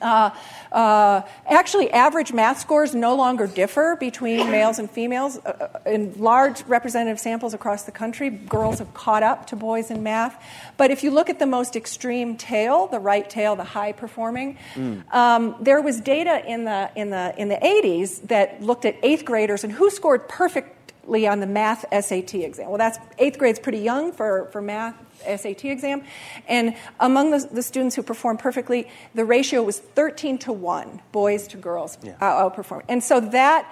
uh, 0.00 0.30
uh, 0.72 1.22
actually, 1.46 1.90
average 1.90 2.32
math 2.32 2.60
scores 2.60 2.94
no 2.94 3.14
longer 3.14 3.46
differ 3.46 3.96
between 3.98 4.50
males 4.50 4.78
and 4.78 4.90
females. 4.90 5.38
Uh, 5.38 5.68
uh, 5.74 5.90
in 5.90 6.12
large 6.18 6.64
representative 6.64 7.20
samples 7.20 7.54
across 7.54 7.84
the 7.84 7.92
country, 7.92 8.30
girls 8.30 8.78
have 8.78 8.92
caught 8.94 9.22
up 9.22 9.46
to 9.46 9.56
boys 9.56 9.90
in 9.90 10.02
math. 10.02 10.42
But 10.76 10.90
if 10.90 11.02
you 11.02 11.10
look 11.10 11.30
at 11.30 11.38
the 11.38 11.46
most 11.46 11.76
extreme 11.76 12.36
tail, 12.36 12.86
the 12.86 13.00
right 13.00 13.28
tail, 13.28 13.56
the 13.56 13.64
high 13.64 13.92
performing, 13.92 14.58
mm. 14.74 15.12
um, 15.12 15.56
there 15.60 15.80
was 15.80 16.00
data 16.00 16.42
in 16.46 16.64
the, 16.64 16.90
in, 16.94 17.10
the, 17.10 17.34
in 17.36 17.48
the 17.48 17.56
80s 17.56 18.26
that 18.28 18.62
looked 18.62 18.84
at 18.84 18.96
eighth 19.02 19.24
graders 19.24 19.64
and 19.64 19.72
who 19.72 19.90
scored 19.90 20.28
perfectly 20.28 20.77
on 21.08 21.40
the 21.40 21.46
math 21.46 21.84
SAT 21.90 22.34
exam. 22.34 22.68
Well, 22.68 22.78
that's 22.78 22.98
eighth 23.18 23.38
grade's 23.38 23.58
pretty 23.58 23.78
young 23.78 24.12
for, 24.12 24.48
for 24.52 24.60
math 24.60 24.94
SAT 25.24 25.64
exam. 25.64 26.04
And 26.46 26.76
among 27.00 27.30
the, 27.30 27.48
the, 27.50 27.62
students 27.62 27.96
who 27.96 28.02
performed 28.02 28.38
perfectly, 28.38 28.88
the 29.14 29.24
ratio 29.24 29.62
was 29.62 29.78
13 29.78 30.38
to 30.38 30.52
1, 30.52 31.00
boys 31.12 31.48
to 31.48 31.56
girls 31.56 31.98
yeah. 32.02 32.12
Uh, 32.20 32.48
outperform. 32.48 32.82
And 32.88 33.02
so 33.02 33.20
that 33.20 33.70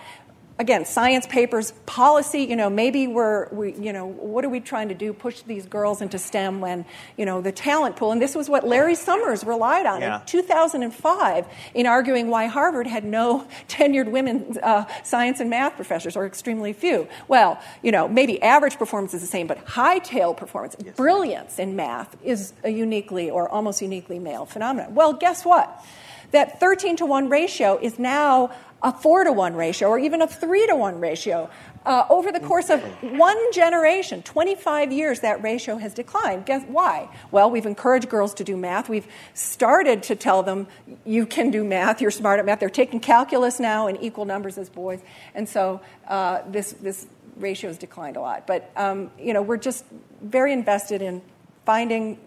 again, 0.59 0.87
science 0.87 1.27
papers, 1.27 1.73
policy, 1.85 2.41
you 2.43 2.57
know, 2.57 2.71
maybe 2.71 3.07
we're, 3.07 3.49
we, 3.51 3.75
you 3.75 3.93
know, 3.93 4.07
what 4.07 4.45
are 4.45 4.49
we 4.49 4.61
trying 4.61 4.89
to 4.89 4.95
do? 4.95 5.13
Push 5.13 5.43
these 5.43 5.67
girls 5.67 6.01
into 6.01 6.19
STEM 6.19 6.61
when, 6.61 6.87
you 7.17 7.27
know, 7.27 7.43
the 7.43 7.53
talent 7.53 7.97
pool. 7.97 8.11
And 8.13 8.23
this 8.23 8.35
was 8.35 8.49
what 8.49 8.67
Larry 8.67 8.95
Summers 8.95 9.45
relied 9.45 9.85
on 9.85 10.01
yeah. 10.01 10.21
in 10.21 10.27
2005 10.27 11.47
in 11.75 11.87
arguing 11.87 12.29
why 12.29 12.47
Harvard 12.47 12.87
had 12.87 13.05
no 13.05 13.47
tenured 13.69 14.11
women 14.11 14.57
uh, 14.63 14.87
science 15.03 15.41
and 15.41 15.51
math 15.51 15.77
professors, 15.77 16.17
or 16.17 16.27
extremely 16.27 16.73
few. 16.73 17.07
Well, 17.29 17.61
you 17.83 17.93
know, 17.93 18.09
maybe 18.09 18.41
average 18.43 18.79
performance 18.79 19.13
is 19.13 19.21
the 19.21 19.27
same, 19.27 19.47
but 19.47 19.59
high 19.59 19.99
tail 19.99 20.33
performance, 20.33 20.77
yes. 20.83 20.97
brilliance 20.97 21.59
in 21.59 21.77
math 21.77 22.17
is 22.25 22.55
a 22.65 22.71
uniquely 22.71 23.31
or 23.31 23.49
almost 23.49 23.83
uniquely 23.83 24.19
male 24.19 24.47
phenomenon. 24.47 24.95
Well, 24.95 25.13
guess 25.13 25.45
what? 25.45 25.85
That 26.33 26.59
13 26.59 26.97
to 26.97 27.07
1 27.07 27.29
ratio 27.29 27.79
is 27.81 27.99
now 27.99 28.51
a 28.83 28.93
four 28.93 29.25
to 29.25 29.33
one 29.33 29.55
ratio 29.55 29.89
or 29.89 29.99
even 29.99 30.23
a 30.23 30.27
three 30.27 30.67
to 30.67 30.77
one 30.77 31.01
ratio. 31.01 31.51
Uh, 31.85 32.05
over 32.11 32.33
the 32.33 32.41
course 32.41 32.69
of 32.69 32.81
one 33.03 33.53
generation, 33.53 34.21
25 34.23 34.91
years, 34.91 35.21
that 35.21 35.41
ratio 35.43 35.77
has 35.77 35.95
declined. 35.95 36.45
Guess 36.45 36.65
why? 36.67 37.09
Well, 37.31 37.49
we've 37.49 37.65
encouraged 37.65 38.09
girls 38.09 38.35
to 38.35 38.45
do 38.45 38.57
math. 38.57 38.89
We've 38.89 39.07
started 39.35 40.03
to 40.05 40.17
tell 40.17 40.43
them, 40.43 40.67
you 41.05 41.27
can 41.27 41.53
do 41.53 41.63
math, 41.63 42.01
you're 42.01 42.11
smart 42.11 42.41
at 42.41 42.45
math. 42.45 42.59
They're 42.59 42.69
taking 42.69 42.99
calculus 42.99 43.61
now 43.61 43.87
in 43.87 43.97
equal 43.99 44.25
numbers 44.25 44.59
as 44.59 44.69
boys. 44.69 45.01
And 45.33 45.49
so 45.49 45.81
uh, 46.09 46.43
this, 46.49 46.73
this 46.73 47.07
ratio 47.37 47.71
has 47.71 47.79
declined 47.79 48.17
a 48.17 48.21
lot. 48.21 48.49
But, 48.49 48.71
um, 48.77 49.13
you 49.17 49.33
know, 49.33 49.43
we're 49.43 49.57
just 49.57 49.85
very 50.21 50.53
invested 50.53 51.03
in 51.03 51.23
finding 51.65 52.19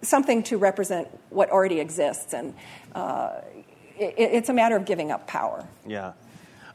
something 0.00 0.42
to 0.44 0.56
represent 0.56 1.08
what 1.30 1.50
already 1.50 1.78
exists. 1.78 2.32
And, 2.32 2.54
uh, 2.94 3.40
it, 4.02 4.34
it's 4.34 4.48
a 4.48 4.54
matter 4.54 4.76
of 4.76 4.84
giving 4.84 5.10
up 5.10 5.26
power. 5.26 5.66
Yeah. 5.86 6.12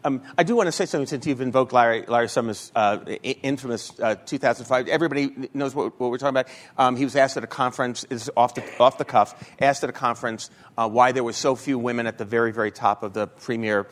Um, 0.03 0.21
I 0.37 0.43
do 0.43 0.55
want 0.55 0.67
to 0.67 0.71
say 0.71 0.85
something 0.85 1.07
since 1.07 1.25
you've 1.25 1.41
invoked 1.41 1.73
Larry, 1.73 2.05
Larry 2.07 2.29
Summers' 2.29 2.71
uh, 2.75 2.99
infamous 3.23 3.91
uh, 3.99 4.15
2005. 4.15 4.87
Everybody 4.87 5.49
knows 5.53 5.75
what, 5.75 5.99
what 5.99 6.11
we're 6.11 6.17
talking 6.17 6.29
about. 6.29 6.47
Um, 6.77 6.95
he 6.95 7.03
was 7.03 7.15
asked 7.15 7.35
at 7.35 7.43
a 7.43 7.47
conference, 7.47 8.05
is 8.05 8.31
off 8.37 8.55
the, 8.55 8.63
off 8.79 8.97
the 8.97 9.05
cuff, 9.05 9.51
asked 9.59 9.83
at 9.83 9.89
a 9.89 9.93
conference 9.93 10.49
uh, 10.77 10.87
why 10.87 11.11
there 11.11 11.23
were 11.23 11.33
so 11.33 11.55
few 11.55 11.77
women 11.77 12.07
at 12.07 12.17
the 12.17 12.25
very, 12.25 12.53
very 12.53 12.71
top 12.71 13.03
of 13.03 13.13
the 13.13 13.27
premier 13.27 13.87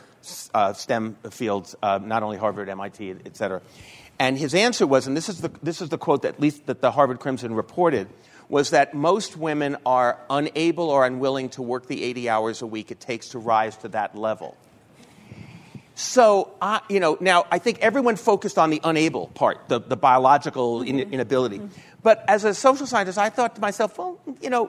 uh, 0.54 0.74
STEM 0.74 1.18
fields, 1.32 1.76
uh, 1.82 2.00
not 2.02 2.24
only 2.24 2.38
Harvard, 2.38 2.70
MIT, 2.70 3.16
et 3.26 3.36
cetera. 3.36 3.62
And 4.18 4.38
his 4.38 4.56
answer 4.56 4.88
was, 4.88 5.08
and 5.08 5.18
this 5.18 5.28
is 5.28 5.42
the, 5.42 5.52
this 5.62 5.82
is 5.82 5.90
the 5.90 5.98
quote 5.98 6.22
that 6.22 6.36
at 6.36 6.40
least 6.40 6.68
that 6.68 6.82
the 6.82 6.92
Harvard 6.92 7.20
Crimson 7.20 7.54
reported, 7.54 8.08
was 8.50 8.72
that 8.72 8.94
most 8.94 9.38
women 9.38 9.78
are 9.86 10.20
unable 10.30 10.90
or 10.90 11.06
unwilling 11.06 11.50
to 11.50 11.62
work 11.62 11.88
the 11.88 12.04
80 12.04 12.30
hours 12.30 12.62
a 12.62 12.68
week 12.68 12.92
it 12.92 13.00
takes 13.00 13.30
to 13.30 13.40
rise 13.40 13.78
to 13.78 13.88
that 13.90 14.16
level. 14.16 14.58
So, 15.96 16.52
uh, 16.62 16.82
you 16.90 17.00
know, 17.00 17.18
now 17.22 17.46
I 17.50 17.58
think 17.58 17.80
everyone 17.80 18.18
focused 18.18 18.58
on 18.58 18.70
the 18.70 18.82
unable 18.84 19.28
part, 19.28 19.70
the, 19.70 19.80
the 19.80 19.96
biological 19.96 20.82
in, 20.82 20.98
mm-hmm. 20.98 21.14
inability. 21.14 21.60
Mm-hmm. 21.60 21.80
But 22.04 22.24
as 22.28 22.44
a 22.44 22.54
social 22.54 22.86
scientist, 22.86 23.18
I 23.18 23.30
thought 23.30 23.56
to 23.56 23.62
myself, 23.62 23.98
well, 23.98 24.20
you 24.42 24.50
know, 24.50 24.66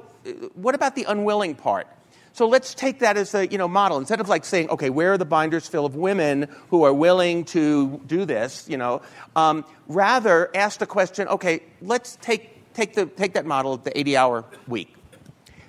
what 0.54 0.74
about 0.74 0.94
the 0.94 1.04
unwilling 1.04 1.56
part? 1.56 1.88
So 2.32 2.46
let's 2.46 2.74
take 2.74 2.98
that 2.98 3.16
as 3.16 3.34
a 3.34 3.46
you 3.46 3.56
know 3.56 3.66
model 3.66 3.96
instead 3.96 4.20
of 4.20 4.28
like 4.28 4.44
saying, 4.44 4.68
okay, 4.68 4.90
where 4.90 5.14
are 5.14 5.18
the 5.18 5.24
binders 5.24 5.66
full 5.66 5.86
of 5.86 5.96
women 5.96 6.48
who 6.68 6.84
are 6.84 6.92
willing 6.92 7.44
to 7.46 7.98
do 8.06 8.26
this? 8.26 8.68
You 8.68 8.76
know, 8.76 9.00
um, 9.34 9.64
rather 9.88 10.50
ask 10.54 10.78
the 10.78 10.86
question, 10.86 11.28
okay, 11.28 11.62
let's 11.80 12.18
take 12.20 12.55
take, 12.76 12.94
the, 12.94 13.06
take 13.06 13.34
that 13.34 13.46
model, 13.46 13.78
the 13.78 13.96
80 13.98 14.16
hour 14.16 14.44
week, 14.68 14.94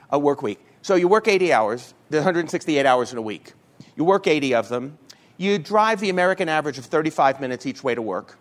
a 0.10 0.20
work 0.20 0.42
week. 0.42 0.60
So 0.82 0.96
you 0.96 1.08
work 1.08 1.28
80 1.28 1.54
hours, 1.54 1.94
the 2.10 2.18
168 2.18 2.86
hours 2.86 3.12
in 3.12 3.18
a 3.18 3.22
week. 3.22 3.54
You 3.96 4.04
work 4.04 4.28
80 4.28 4.54
of 4.56 4.70
them. 4.70 4.98
You 5.38 5.58
drive 5.58 6.00
the 6.00 6.10
American 6.10 6.50
average 6.50 6.78
of 6.78 6.86
35 6.86 7.40
minutes 7.40 7.66
each 7.66 7.84
way 7.84 7.96
to 7.96 8.02
work. 8.02 8.38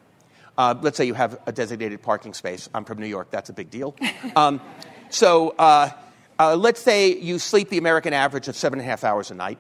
Uh, 0.59 0.75
let's 0.81 0.97
say 0.97 1.05
you 1.05 1.15
have 1.15 1.39
a 1.47 1.53
designated 1.53 2.03
parking 2.03 2.35
space. 2.35 2.69
I'm 2.75 2.85
from 2.85 2.99
New 2.99 3.07
York, 3.07 3.31
that's 3.31 3.51
a 3.51 3.53
big 3.53 3.71
deal. 3.71 3.95
Um, 4.35 4.61
so 5.09 5.51
uh, 5.51 5.91
uh, 6.39 6.57
let's 6.57 6.81
say 6.81 7.17
you 7.17 7.39
sleep 7.39 7.69
the 7.71 7.79
American 7.79 8.13
average 8.13 8.49
of 8.49 8.57
seven 8.57 8.81
and 8.81 8.87
a 8.87 8.91
half 8.91 9.05
hours 9.05 9.31
a 9.31 9.35
night. 9.35 9.59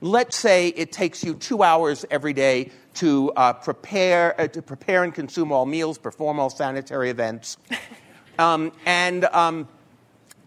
Let's 0.00 0.36
say 0.36 0.68
it 0.68 0.92
takes 0.92 1.24
you 1.24 1.34
two 1.34 1.62
hours 1.62 2.06
every 2.10 2.32
day 2.32 2.70
to 2.94 3.32
uh, 3.32 3.52
prepare, 3.54 4.40
uh, 4.40 4.46
to 4.48 4.62
prepare 4.62 5.04
and 5.04 5.12
consume 5.12 5.52
all 5.52 5.66
meals, 5.66 5.98
perform 5.98 6.38
all 6.40 6.48
sanitary 6.48 7.10
events. 7.10 7.58
Um, 8.40 8.72
and, 8.86 9.26
um, 9.26 9.68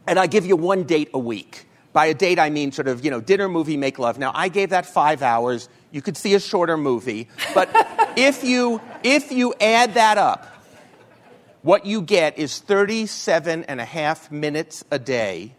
and 0.08 0.17
I 0.17 0.25
give 0.25 0.47
you 0.47 0.56
one 0.56 0.84
date 0.84 1.12
a 1.13 1.19
week. 1.19 1.67
By 1.93 2.08
a 2.08 2.15
date, 2.15 2.39
I 2.39 2.49
mean 2.49 2.71
sort 2.71 2.88
of, 2.88 3.06
you 3.06 3.12
know, 3.12 3.21
dinner, 3.21 3.47
movie, 3.47 3.77
make 3.77 3.99
love. 3.99 4.17
Now, 4.17 4.32
I 4.34 4.49
gave 4.49 4.71
that 4.71 4.88
five 4.88 5.21
hours. 5.21 5.69
You 5.91 6.01
could 6.01 6.17
see 6.17 6.34
a 6.34 6.39
shorter 6.39 6.75
movie. 6.75 7.29
But 7.53 7.69
if, 8.17 8.43
you, 8.43 8.82
if 9.03 9.32
you 9.32 9.53
add 9.62 9.93
that 9.93 10.17
up, 10.17 10.47
what 11.62 11.86
you 11.86 12.01
get 12.01 12.39
is 12.39 12.60
37 12.60 13.65
and 13.65 13.79
a 13.79 13.86
half 13.86 14.32
minutes 14.32 14.84
a 14.89 14.97
day 14.97 15.53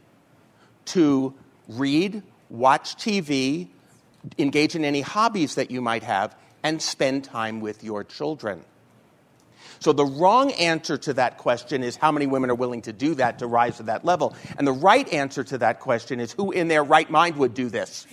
to 0.86 1.34
read, 1.68 2.20
watch 2.50 2.96
TV, 2.96 3.68
engage 4.38 4.74
in 4.74 4.84
any 4.84 5.02
hobbies 5.02 5.54
that 5.54 5.70
you 5.70 5.80
might 5.80 6.02
have, 6.02 6.34
and 6.64 6.82
spend 6.82 7.22
time 7.22 7.60
with 7.60 7.84
your 7.84 8.02
children. 8.02 8.64
So 9.80 9.92
the 9.92 10.04
wrong 10.04 10.52
answer 10.52 10.96
to 10.98 11.14
that 11.14 11.38
question 11.38 11.82
is 11.82 11.96
how 11.96 12.12
many 12.12 12.26
women 12.26 12.50
are 12.50 12.54
willing 12.54 12.82
to 12.82 12.92
do 12.92 13.14
that 13.16 13.38
to 13.40 13.46
rise 13.46 13.76
to 13.78 13.84
that 13.84 14.04
level. 14.04 14.34
And 14.58 14.66
the 14.66 14.72
right 14.72 15.10
answer 15.12 15.44
to 15.44 15.58
that 15.58 15.80
question 15.80 16.20
is 16.20 16.32
who 16.32 16.52
in 16.52 16.68
their 16.68 16.84
right 16.84 17.08
mind 17.10 17.36
would 17.36 17.54
do 17.54 17.68
this? 17.68 18.06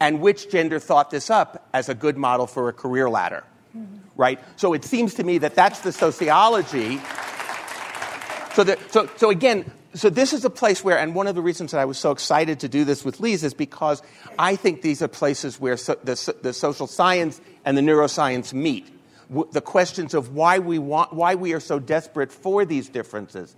And 0.00 0.20
which 0.20 0.50
gender 0.50 0.78
thought 0.78 1.10
this 1.10 1.28
up 1.28 1.68
as 1.74 1.88
a 1.88 1.94
good 1.94 2.16
model 2.16 2.46
for 2.46 2.68
a 2.68 2.72
career 2.72 3.10
ladder? 3.10 3.44
Right? 4.16 4.40
So 4.56 4.72
it 4.72 4.84
seems 4.84 5.14
to 5.14 5.24
me 5.24 5.38
that 5.38 5.54
that's 5.54 5.80
the 5.80 5.92
sociology. 5.92 7.00
So, 8.54 8.64
that, 8.64 8.78
so, 8.92 9.08
so 9.16 9.30
again, 9.30 9.70
so 9.94 10.08
this 10.08 10.32
is 10.32 10.44
a 10.44 10.50
place 10.50 10.84
where, 10.84 10.98
and 10.98 11.14
one 11.14 11.26
of 11.26 11.34
the 11.34 11.42
reasons 11.42 11.72
that 11.72 11.80
I 11.80 11.84
was 11.84 11.98
so 11.98 12.10
excited 12.10 12.60
to 12.60 12.68
do 12.68 12.84
this 12.84 13.04
with 13.04 13.20
Lise 13.20 13.44
is 13.44 13.54
because 13.54 14.02
I 14.38 14.56
think 14.56 14.82
these 14.82 15.02
are 15.02 15.08
places 15.08 15.60
where 15.60 15.76
so, 15.76 15.96
the, 16.04 16.34
the 16.42 16.52
social 16.52 16.86
science 16.86 17.40
and 17.64 17.76
the 17.76 17.82
neuroscience 17.82 18.52
meet 18.52 18.88
the 19.52 19.60
questions 19.60 20.14
of 20.14 20.34
why 20.34 20.58
we, 20.58 20.78
want, 20.78 21.12
why 21.12 21.34
we 21.34 21.52
are 21.52 21.60
so 21.60 21.78
desperate 21.78 22.32
for 22.32 22.64
these 22.64 22.88
differences. 22.88 23.54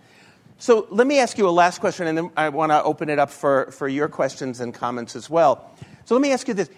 So 0.58 0.86
let 0.90 1.06
me 1.06 1.18
ask 1.18 1.38
you 1.38 1.48
a 1.48 1.50
last 1.50 1.80
question, 1.80 2.06
and 2.06 2.16
then 2.16 2.30
I 2.36 2.50
want 2.50 2.70
to 2.70 2.82
open 2.82 3.08
it 3.08 3.18
up 3.18 3.30
for, 3.30 3.70
for 3.72 3.88
your 3.88 4.08
questions 4.08 4.60
and 4.60 4.72
comments 4.72 5.16
as 5.16 5.28
well. 5.28 5.70
So 6.04 6.14
let 6.14 6.20
me 6.20 6.32
ask 6.32 6.46
you 6.46 6.54
this 6.54 6.70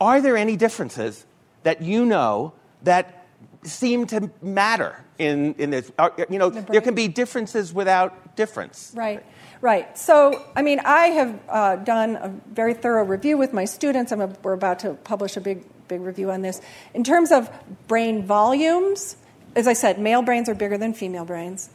Are 0.00 0.20
there 0.20 0.36
any 0.36 0.56
differences 0.56 1.24
that 1.62 1.82
you 1.82 2.04
know 2.04 2.52
that 2.82 3.26
seem 3.62 4.06
to 4.08 4.30
matter 4.42 5.02
in, 5.18 5.54
in 5.54 5.70
this? 5.70 5.90
Are, 5.98 6.12
you 6.28 6.38
know, 6.38 6.50
the 6.50 6.60
there 6.60 6.80
can 6.80 6.94
be 6.94 7.08
differences 7.08 7.72
without 7.72 8.36
difference. 8.36 8.92
Right. 8.94 9.24
Right. 9.60 9.96
So, 9.96 10.44
I 10.54 10.60
mean, 10.60 10.80
I 10.84 11.06
have 11.06 11.40
uh, 11.48 11.76
done 11.76 12.16
a 12.16 12.28
very 12.52 12.74
thorough 12.74 13.04
review 13.04 13.38
with 13.38 13.54
my 13.54 13.64
students. 13.64 14.12
I'm 14.12 14.20
a, 14.20 14.26
we're 14.42 14.52
about 14.52 14.80
to 14.80 14.94
publish 14.94 15.38
a 15.38 15.40
big 15.40 15.64
big 15.88 16.00
review 16.00 16.30
on 16.30 16.42
this. 16.42 16.60
In 16.92 17.04
terms 17.04 17.32
of 17.32 17.50
brain 17.88 18.24
volumes, 18.24 19.16
as 19.56 19.66
I 19.66 19.72
said, 19.72 19.98
male 19.98 20.22
brains 20.22 20.48
are 20.48 20.54
bigger 20.54 20.78
than 20.78 20.94
female 20.94 21.24
brains, 21.24 21.70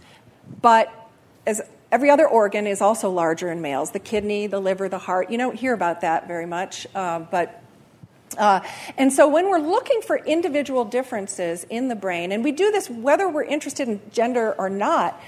but 0.61 0.93
as 1.45 1.61
every 1.91 2.09
other 2.09 2.27
organ 2.27 2.67
is 2.67 2.81
also 2.81 3.09
larger 3.09 3.51
in 3.51 3.61
males 3.61 3.91
the 3.91 3.99
kidney, 3.99 4.47
the 4.47 4.59
liver, 4.59 4.89
the 4.89 4.99
heart. 4.99 5.29
You 5.29 5.37
don't 5.37 5.55
hear 5.55 5.73
about 5.73 6.01
that 6.01 6.27
very 6.27 6.45
much, 6.45 6.87
uh, 6.95 7.19
but. 7.19 7.63
Uh, 8.37 8.59
and 8.95 9.11
so, 9.11 9.27
when 9.27 9.49
we're 9.49 9.57
looking 9.57 10.03
for 10.03 10.17
individual 10.17 10.85
differences 10.85 11.63
in 11.63 11.87
the 11.87 11.95
brain, 11.95 12.31
and 12.31 12.43
we 12.43 12.51
do 12.51 12.71
this 12.71 12.87
whether 12.87 13.27
we're 13.27 13.43
interested 13.43 13.87
in 13.87 13.99
gender 14.11 14.53
or 14.53 14.69
not, 14.69 15.19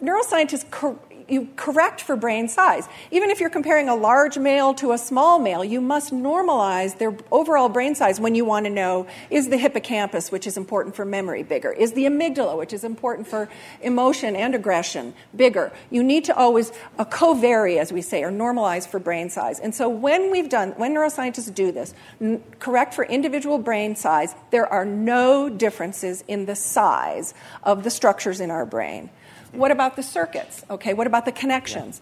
neuroscientists 0.00 0.98
you 1.28 1.48
correct 1.56 2.00
for 2.00 2.16
brain 2.16 2.48
size. 2.48 2.88
Even 3.10 3.30
if 3.30 3.40
you're 3.40 3.50
comparing 3.50 3.88
a 3.88 3.94
large 3.94 4.38
male 4.38 4.74
to 4.74 4.92
a 4.92 4.98
small 4.98 5.38
male, 5.38 5.64
you 5.64 5.80
must 5.80 6.12
normalize 6.12 6.98
their 6.98 7.16
overall 7.30 7.68
brain 7.68 7.94
size 7.94 8.20
when 8.20 8.34
you 8.34 8.44
want 8.44 8.66
to 8.66 8.70
know 8.70 9.06
is 9.30 9.48
the 9.48 9.56
hippocampus, 9.56 10.30
which 10.30 10.46
is 10.46 10.56
important 10.56 10.94
for 10.94 11.04
memory, 11.04 11.42
bigger? 11.42 11.72
Is 11.72 11.92
the 11.92 12.04
amygdala, 12.04 12.56
which 12.56 12.72
is 12.72 12.84
important 12.84 13.26
for 13.26 13.48
emotion 13.82 14.36
and 14.36 14.54
aggression, 14.54 15.14
bigger? 15.34 15.72
You 15.90 16.02
need 16.02 16.24
to 16.26 16.36
always 16.36 16.72
uh, 16.98 17.04
co-vary, 17.04 17.78
as 17.78 17.92
we 17.92 18.02
say, 18.02 18.22
or 18.22 18.30
normalize 18.30 18.86
for 18.86 18.98
brain 18.98 19.30
size. 19.30 19.58
And 19.58 19.74
so 19.74 19.88
when 19.88 20.30
we've 20.30 20.48
done, 20.48 20.70
when 20.72 20.94
neuroscientists 20.94 21.52
do 21.54 21.72
this, 21.72 21.94
n- 22.20 22.42
correct 22.58 22.94
for 22.94 23.04
individual 23.04 23.58
brain 23.58 23.96
size, 23.96 24.34
there 24.50 24.66
are 24.66 24.84
no 24.84 25.48
differences 25.48 26.22
in 26.28 26.46
the 26.46 26.56
size 26.56 27.34
of 27.62 27.82
the 27.84 27.90
structures 27.90 28.40
in 28.40 28.50
our 28.50 28.64
brain. 28.64 29.10
What 29.52 29.70
about 29.70 29.96
the 29.96 30.02
circuits? 30.02 30.64
Okay, 30.70 30.94
what 30.94 31.06
about 31.06 31.24
the 31.24 31.32
connections? 31.32 32.00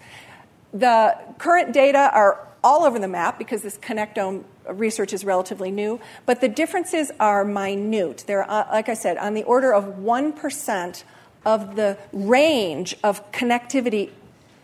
The 0.73 1.17
current 1.39 1.73
data 1.73 2.11
are 2.13 2.47
all 2.65 2.85
over 2.85 2.99
the 2.99 3.09
map 3.09 3.39
because 3.39 3.63
this 3.63 3.77
connectome 3.79 4.45
research 4.67 5.13
is 5.13 5.25
relatively 5.25 5.71
new, 5.71 6.01
but 6.27 6.41
the 6.41 6.49
differences 6.49 7.13
are 7.21 7.45
minute. 7.45 8.25
They're, 8.27 8.51
uh, 8.51 8.67
like 8.73 8.89
I 8.89 8.95
said, 8.95 9.19
on 9.19 9.35
the 9.35 9.45
order 9.45 9.73
of 9.73 9.85
1% 9.99 11.05
of 11.45 11.77
the 11.77 11.99
range 12.13 12.97
of 13.05 13.31
connectivity 13.33 14.11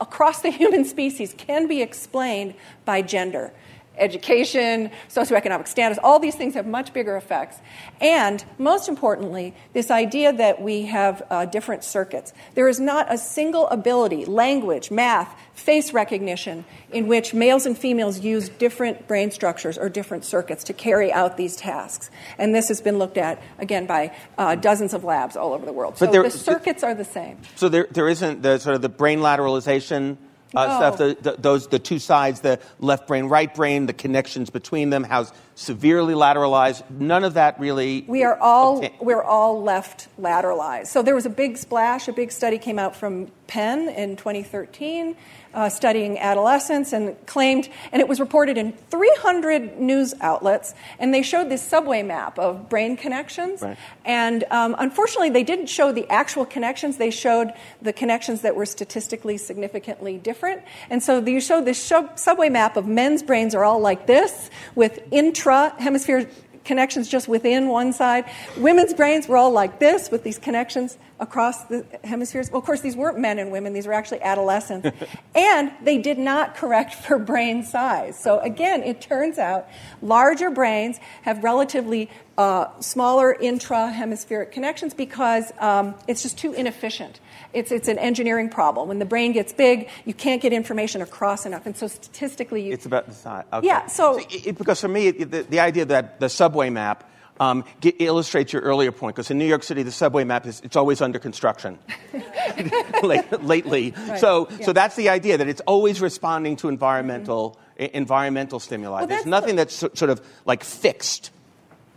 across 0.01 0.41
the 0.41 0.51
human 0.61 0.85
species 0.85 1.35
can 1.37 1.67
be 1.67 1.83
explained 1.83 2.55
by 2.85 3.03
gender. 3.03 3.53
Education, 4.01 4.91
socioeconomic 5.09 5.69
status, 5.69 5.99
all 6.03 6.19
these 6.19 6.35
things 6.35 6.55
have 6.55 6.67
much 6.67 6.93
bigger 6.93 7.17
effects. 7.17 7.59
And 8.01 8.45
most 8.59 8.89
importantly, 8.89 9.55
this 9.73 9.91
idea 9.91 10.33
that 10.33 10.61
we 10.61 10.83
have 10.87 11.23
uh, 11.31 11.45
different 11.45 11.85
circuits. 11.85 12.33
There 12.55 12.69
is 12.69 12.81
not 12.81 13.13
a 13.13 13.19
single 13.19 13.69
ability, 13.69 14.25
language, 14.25 14.91
math, 14.91 15.35
face 15.55 15.93
recognition, 15.93 16.65
in 16.91 17.07
which 17.07 17.35
males 17.35 17.67
and 17.67 17.77
females 17.77 18.21
use 18.21 18.49
different 18.49 19.07
brain 19.07 19.31
structures 19.31 19.77
or 19.77 19.89
different 19.89 20.25
circuits 20.25 20.65
to 20.65 20.73
carry 20.73 21.13
out 21.13 21.37
these 21.37 21.57
tasks. 21.57 22.11
And 22.39 22.55
this 22.55 22.69
has 22.69 22.81
been 22.81 22.99
looked 22.99 23.19
at, 23.19 23.41
again, 23.59 23.87
by 23.87 24.17
uh, 24.39 24.55
dozens 24.55 24.95
of 24.95 25.05
labs 25.05 25.37
all 25.37 25.53
over 25.53 25.67
the 25.67 25.73
world. 25.73 25.97
But 25.99 26.07
so 26.07 26.13
there, 26.13 26.23
the 26.23 26.31
circuits 26.31 26.83
are 26.83 26.95
the 26.95 27.05
same. 27.05 27.39
So 27.57 27.69
there, 27.69 27.87
there 27.91 28.09
isn't 28.09 28.43
the 28.43 28.59
sort 28.59 28.75
of 28.75 28.83
the 28.83 28.89
brain 28.89 29.21
lateralization 29.21 30.17
uh, 30.55 30.67
oh. 30.69 30.77
stuff, 30.79 30.99
the, 30.99 31.17
the, 31.21 31.37
those 31.41 31.69
the 31.69 31.79
two 31.79 31.99
sides, 31.99 32.41
the 32.41 32.59
left 32.79 33.07
brain, 33.07 33.27
right 33.27 33.55
brain, 33.55 33.87
the 33.87 33.93
connections 33.93 34.51
between 34.51 34.91
them, 34.91 35.05
how 35.05 35.27
severely 35.55 36.15
lateralized. 36.15 36.89
None 36.91 37.25
of 37.25 37.35
that 37.35 37.61
really. 37.61 38.05
We 38.07 38.25
are 38.25 38.39
all 38.39 38.89
we're 39.01 39.23
all 39.23 39.63
left 39.63 40.09
lateralized. 40.21 40.89
So 40.89 41.03
there 41.03 41.15
was 41.15 41.27
a 41.27 41.31
big 41.31 41.57
splash. 41.57 42.09
A 42.09 42.13
big 42.13 42.33
study 42.33 42.59
came 42.59 42.79
out 42.79 42.97
from 42.97 43.31
Penn 43.47 43.89
in 43.89 44.17
2013 44.17 45.17
uh, 45.55 45.69
studying 45.69 46.19
adolescents 46.19 46.93
and 46.93 47.15
claimed, 47.27 47.69
and 47.93 48.01
it 48.01 48.09
was 48.09 48.21
reported 48.21 48.57
in 48.57 48.73
300 48.91 49.79
news 49.79 50.15
outlets, 50.21 50.75
and 50.99 51.13
they 51.13 51.23
showed 51.23 51.49
this 51.49 51.63
subway 51.63 52.03
map 52.03 52.39
of 52.39 52.69
brain 52.69 52.97
connections. 52.97 53.63
Right. 53.63 53.77
And 54.05 54.45
um, 54.51 54.77
unfortunately, 54.79 55.31
they 55.31 55.45
didn't 55.45 55.67
show 55.67 55.93
the 55.93 56.09
actual 56.09 56.45
connections, 56.45 56.97
they 56.97 57.11
showed 57.11 57.53
the 57.83 57.93
connections 57.93 58.43
that 58.43 58.55
were 58.55 58.67
statistically 58.67 59.37
significantly 59.39 60.19
different. 60.19 60.63
And 60.89 61.03
so 61.03 61.25
you 61.25 61.41
showed 61.41 61.65
this 61.65 61.83
subway 61.83 62.49
map 62.49 62.77
of 62.77 62.87
men's 62.87 63.23
brains 63.23 63.55
are 63.55 63.65
all 63.65 63.81
like 63.81 64.07
this, 64.07 64.51
with 64.75 65.01
intra 65.11 65.75
hemisphere 65.79 66.29
connections 66.65 67.09
just 67.09 67.27
within 67.27 67.69
one 67.69 67.93
side. 67.93 68.25
Women's 68.57 68.95
brains 68.95 69.27
were 69.27 69.37
all 69.37 69.51
like 69.51 69.79
this 69.79 70.11
with 70.11 70.23
these 70.23 70.39
connections 70.39 70.99
across 71.21 71.65
the 71.65 71.85
hemispheres. 72.03 72.51
Well, 72.51 72.59
of 72.59 72.65
course, 72.65 72.81
these 72.81 72.97
weren't 72.97 73.19
men 73.19 73.39
and 73.39 73.53
women, 73.53 73.73
these 73.73 73.87
were 73.87 73.93
actually 73.93 74.23
adolescents. 74.23 74.91
and 75.35 75.71
they 75.83 75.99
did 75.99 76.19
not 76.19 76.57
correct 76.57 76.95
for 76.95 77.19
brain 77.19 77.63
size. 77.63 78.19
So, 78.19 78.41
again, 78.41 78.83
it 78.83 79.01
turns 79.01 79.39
out 79.39 79.69
larger 80.03 80.51
brains 80.51 80.99
have 81.23 81.45
relatively 81.45 82.11
uh, 82.39 82.69
smaller 82.81 83.35
intra 83.35 83.91
hemispheric 83.91 84.51
connections 84.51 84.95
because 84.95 85.53
um, 85.59 85.95
it's 86.09 86.23
just 86.23 86.39
too 86.39 86.55
inefficient. 86.55 87.21
It's, 87.53 87.71
it's 87.71 87.89
an 87.89 87.99
engineering 87.99 88.49
problem. 88.49 88.89
When 88.89 88.99
the 88.99 89.05
brain 89.05 89.33
gets 89.33 89.53
big, 89.53 89.91
you 90.07 90.15
can't 90.15 90.41
get 90.41 90.53
information 90.53 91.03
across 91.03 91.45
enough. 91.45 91.67
And 91.67 91.77
so 91.77 91.87
statistically, 91.87 92.63
you, 92.67 92.73
it's 92.73 92.87
about 92.87 93.07
the 93.07 93.15
size. 93.15 93.45
Okay. 93.53 93.67
Yeah. 93.67 93.87
So, 93.87 94.19
so 94.19 94.27
it, 94.31 94.57
because 94.57 94.81
for 94.81 94.89
me, 94.89 95.11
the, 95.11 95.43
the 95.43 95.61
idea 95.61 95.85
that 95.87 96.19
the 96.19 96.31
subway 96.31 96.71
map 96.71 97.11
um, 97.41 97.65
get, 97.81 97.97
illustrates 97.99 98.53
your 98.53 98.63
earlier 98.63 98.93
point 98.93 99.17
because 99.17 99.31
in 99.31 99.39
New 99.39 99.47
York 99.47 99.65
City 99.65 99.83
the 99.83 99.91
subway 99.91 100.23
map 100.23 100.47
is 100.47 100.61
it's 100.61 100.77
always 100.77 101.01
under 101.01 101.19
construction 101.19 101.79
lately. 103.03 103.95
Right. 103.97 104.21
So 104.21 104.49
yeah. 104.51 104.67
so 104.67 104.73
that's 104.73 104.95
the 104.95 105.09
idea 105.09 105.39
that 105.39 105.49
it's 105.49 105.63
always 105.63 106.01
responding 106.01 106.57
to 106.57 106.69
environmental 106.69 107.59
mm-hmm. 107.79 107.97
environmental 107.97 108.61
stimuli. 108.61 109.01
Well, 109.01 109.07
There's 109.09 109.27
nothing 109.27 109.57
the, 109.57 109.63
that's 109.63 109.75
so, 109.75 109.91
sort 109.95 110.11
of 110.11 110.21
like 110.45 110.63
fixed 110.63 111.33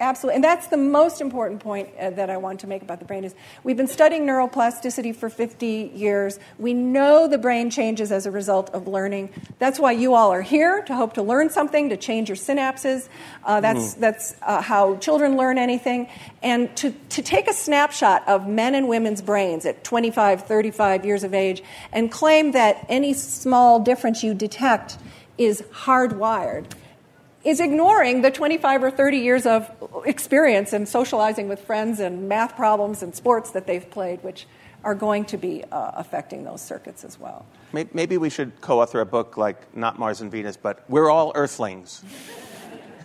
Absolutely. 0.04 0.36
And 0.36 0.44
that's 0.44 0.68
the 0.68 0.76
most 0.76 1.22
important 1.22 1.62
point 1.62 1.90
uh, 1.98 2.10
that 2.12 2.30
I 2.30 2.36
want 2.36 2.60
to 2.60 2.68
make 2.68 2.82
about 2.82 3.00
the 3.00 3.06
brain 3.06 3.24
is 3.24 3.34
we've 3.64 3.78
been 3.78 3.88
studying 3.88 4.26
neuroplasticity 4.26 5.16
for 5.16 5.30
50 5.30 5.92
years. 5.96 6.40
We 6.60 6.74
know 6.74 7.30
the 7.30 7.38
brain 7.38 7.70
changes 7.70 8.12
as 8.12 8.26
a 8.26 8.32
result 8.32 8.70
of 8.72 8.86
learning. 8.86 9.30
That's 9.60 9.80
why 9.80 9.94
you 9.94 10.14
all 10.14 10.34
are 10.34 10.42
here 10.42 10.82
to 10.84 10.96
hope 10.96 11.14
to 11.14 11.24
learn 11.24 11.50
something, 11.50 11.88
to 11.88 11.96
change 11.96 12.28
your 12.28 12.36
synapses. 12.36 13.08
Uh, 13.46 13.62
that's 13.62 13.96
mm. 13.96 14.00
that's 14.02 14.36
uh, 14.42 14.62
how 14.62 14.98
children 14.98 15.38
learn 15.38 15.58
anything. 15.58 16.10
And 16.42 16.76
to, 16.78 16.92
to 16.92 17.22
take 17.22 17.48
a 17.48 17.54
snapshot 17.54 18.28
of 18.28 18.46
men 18.46 18.76
and 18.76 18.90
women's 18.90 19.22
brains 19.22 19.66
at 19.66 19.86
25, 19.86 20.44
35 20.44 21.06
years 21.06 21.24
of 21.24 21.34
age 21.34 21.64
and 21.94 22.12
claim 22.12 22.52
that 22.52 22.86
any 22.90 23.14
small 23.14 23.80
difference 23.80 24.22
you 24.22 24.34
detect 24.34 24.98
is 25.38 25.62
hardwired 25.72 26.66
is 27.44 27.60
ignoring 27.60 28.22
the 28.22 28.32
25 28.32 28.84
or 28.84 28.92
30 28.92 29.18
years 29.18 29.46
of 29.46 29.70
experience 30.06 30.72
and 30.74 30.88
socializing 30.88 31.50
with 31.50 31.60
friends 31.60 32.00
and 32.00 32.30
math 32.30 32.56
problems 32.56 33.04
and 33.04 33.14
sports 33.14 33.52
that 33.52 33.68
they've 33.68 33.90
played, 33.90 34.24
which 34.24 34.48
are 34.84 34.96
going 34.96 35.26
to 35.26 35.38
be 35.38 35.64
uh, 35.72 35.92
affecting 35.96 36.44
those 36.44 36.62
circuits 36.62 37.04
as 37.04 37.20
well. 37.20 37.46
Maybe 37.72 38.18
we 38.18 38.30
should 38.30 38.60
co 38.62 38.82
author 38.82 39.00
a 39.00 39.06
book 39.06 39.38
like 39.38 39.76
Not 39.76 39.98
Mars 39.98 40.22
and 40.22 40.32
Venus, 40.32 40.58
but 40.58 40.84
We're 40.90 41.10
All 41.10 41.32
Earthlings. 41.36 42.04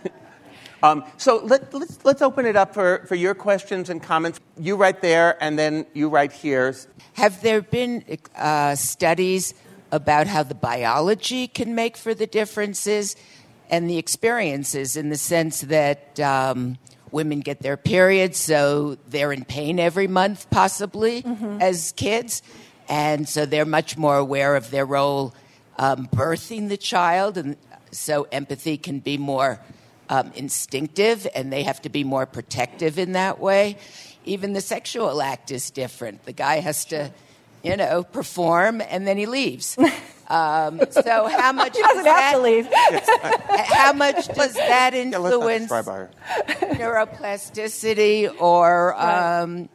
um, 0.83 1.03
so 1.17 1.37
let, 1.43 1.63
us 1.63 1.73
let's, 1.73 2.05
let's 2.05 2.21
open 2.21 2.45
it 2.45 2.55
up 2.55 2.73
for, 2.73 3.05
for 3.07 3.15
your 3.15 3.33
questions 3.33 3.89
and 3.89 4.01
comments. 4.03 4.39
You 4.57 4.75
right 4.75 4.99
there, 5.01 5.41
and 5.43 5.57
then 5.57 5.85
you 5.93 6.09
right 6.09 6.31
here. 6.31 6.75
Have 7.13 7.41
there 7.41 7.61
been 7.61 8.03
uh, 8.35 8.75
studies 8.75 9.53
about 9.91 10.27
how 10.27 10.43
the 10.43 10.55
biology 10.55 11.47
can 11.47 11.73
make 11.73 11.97
for 11.97 12.13
the 12.13 12.27
differences? 12.27 13.15
And 13.69 13.89
the 13.89 13.97
experiences 13.97 14.95
in 14.95 15.09
the 15.09 15.17
sense 15.17 15.61
that 15.61 16.19
um, 16.19 16.77
women 17.11 17.39
get 17.39 17.59
their 17.59 17.77
periods, 17.77 18.37
so 18.37 18.97
they're 19.07 19.31
in 19.31 19.45
pain 19.45 19.79
every 19.79 20.07
month, 20.07 20.49
possibly, 20.49 21.21
mm-hmm. 21.21 21.61
as 21.61 21.93
kids. 21.93 22.41
And 22.87 23.29
so 23.29 23.45
they're 23.45 23.65
much 23.65 23.97
more 23.97 24.17
aware 24.17 24.55
of 24.55 24.71
their 24.71 24.85
role 24.85 25.35
um, 25.77 26.07
birthing 26.07 26.69
the 26.69 26.77
child. 26.77 27.37
And 27.37 27.55
so 27.91 28.27
empathy 28.31 28.77
can 28.77 28.99
be 28.99 29.17
more 29.17 29.59
um, 30.09 30.31
instinctive, 30.35 31.27
and 31.35 31.53
they 31.53 31.63
have 31.63 31.81
to 31.83 31.89
be 31.89 32.03
more 32.03 32.25
protective 32.25 32.97
in 32.97 33.13
that 33.13 33.39
way. 33.39 33.77
Even 34.25 34.53
the 34.53 34.61
sexual 34.61 35.21
act 35.21 35.51
is 35.51 35.69
different. 35.69 36.25
The 36.25 36.33
guy 36.33 36.59
has 36.59 36.85
to, 36.85 37.11
you 37.63 37.77
know, 37.77 38.03
perform, 38.03 38.81
and 38.81 39.07
then 39.07 39.17
he 39.17 39.27
leaves. 39.27 39.77
Um, 40.29 40.79
so 40.91 41.27
how 41.27 41.51
much 41.51 41.75
he 41.75 41.81
doesn't 41.81 42.05
have 42.05 42.33
to 42.33 42.39
leave. 42.39 42.67
how 42.71 43.93
much 43.93 44.27
does 44.27 44.53
that 44.53 44.93
influence 44.93 45.71
yeah, 45.71 46.07
neuroplasticity 46.75 48.39
or? 48.39 48.95
Um, 48.95 49.69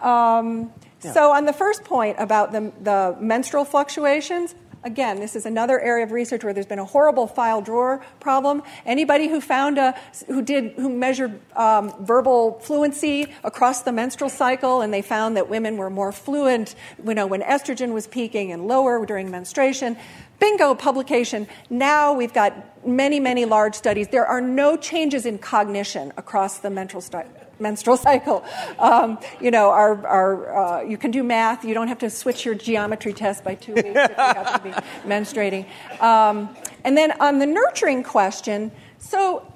um, 0.00 0.72
yeah. 1.02 1.12
So 1.12 1.32
on 1.32 1.46
the 1.46 1.52
first 1.52 1.84
point 1.84 2.16
about 2.18 2.52
the, 2.52 2.72
the 2.80 3.16
menstrual 3.18 3.64
fluctuations, 3.64 4.54
Again, 4.82 5.20
this 5.20 5.36
is 5.36 5.44
another 5.44 5.78
area 5.78 6.04
of 6.04 6.12
research 6.12 6.42
where 6.42 6.54
there's 6.54 6.64
been 6.64 6.78
a 6.78 6.86
horrible 6.86 7.26
file 7.26 7.60
drawer 7.60 8.02
problem. 8.18 8.62
Anybody 8.86 9.28
who 9.28 9.42
found 9.42 9.76
a, 9.76 9.94
who 10.26 10.40
did, 10.40 10.72
who 10.72 10.88
measured 10.88 11.38
um, 11.54 11.92
verbal 12.00 12.58
fluency 12.60 13.26
across 13.44 13.82
the 13.82 13.92
menstrual 13.92 14.30
cycle, 14.30 14.80
and 14.80 14.92
they 14.92 15.02
found 15.02 15.36
that 15.36 15.50
women 15.50 15.76
were 15.76 15.90
more 15.90 16.12
fluent, 16.12 16.74
you 17.06 17.14
know, 17.14 17.26
when 17.26 17.42
estrogen 17.42 17.92
was 17.92 18.06
peaking 18.06 18.52
and 18.52 18.66
lower 18.66 19.04
during 19.04 19.30
menstruation. 19.30 19.98
Bingo, 20.40 20.74
publication. 20.74 21.46
Now 21.68 22.14
we've 22.14 22.32
got 22.32 22.86
many, 22.86 23.20
many 23.20 23.44
large 23.44 23.74
studies. 23.74 24.08
There 24.08 24.26
are 24.26 24.40
no 24.40 24.76
changes 24.76 25.26
in 25.26 25.38
cognition 25.38 26.12
across 26.16 26.58
the 26.58 26.70
menstrual, 26.70 27.04
menstrual 27.58 27.98
cycle. 27.98 28.42
Um, 28.78 29.18
you 29.38 29.50
know, 29.50 29.68
our, 29.70 30.06
our, 30.06 30.56
uh, 30.56 30.82
you 30.82 30.96
can 30.96 31.10
do 31.10 31.22
math. 31.22 31.62
You 31.62 31.74
don't 31.74 31.88
have 31.88 31.98
to 31.98 32.08
switch 32.08 32.46
your 32.46 32.54
geometry 32.54 33.12
test 33.12 33.44
by 33.44 33.54
two 33.54 33.74
weeks 33.74 33.88
if 33.88 34.10
you 34.10 34.14
happen 34.16 34.72
to 34.72 34.80
be 34.80 34.86
menstruating. 35.08 35.66
Um, 36.02 36.56
and 36.84 36.96
then 36.96 37.12
on 37.20 37.38
the 37.38 37.46
nurturing 37.46 38.02
question, 38.02 38.72
so, 38.98 39.46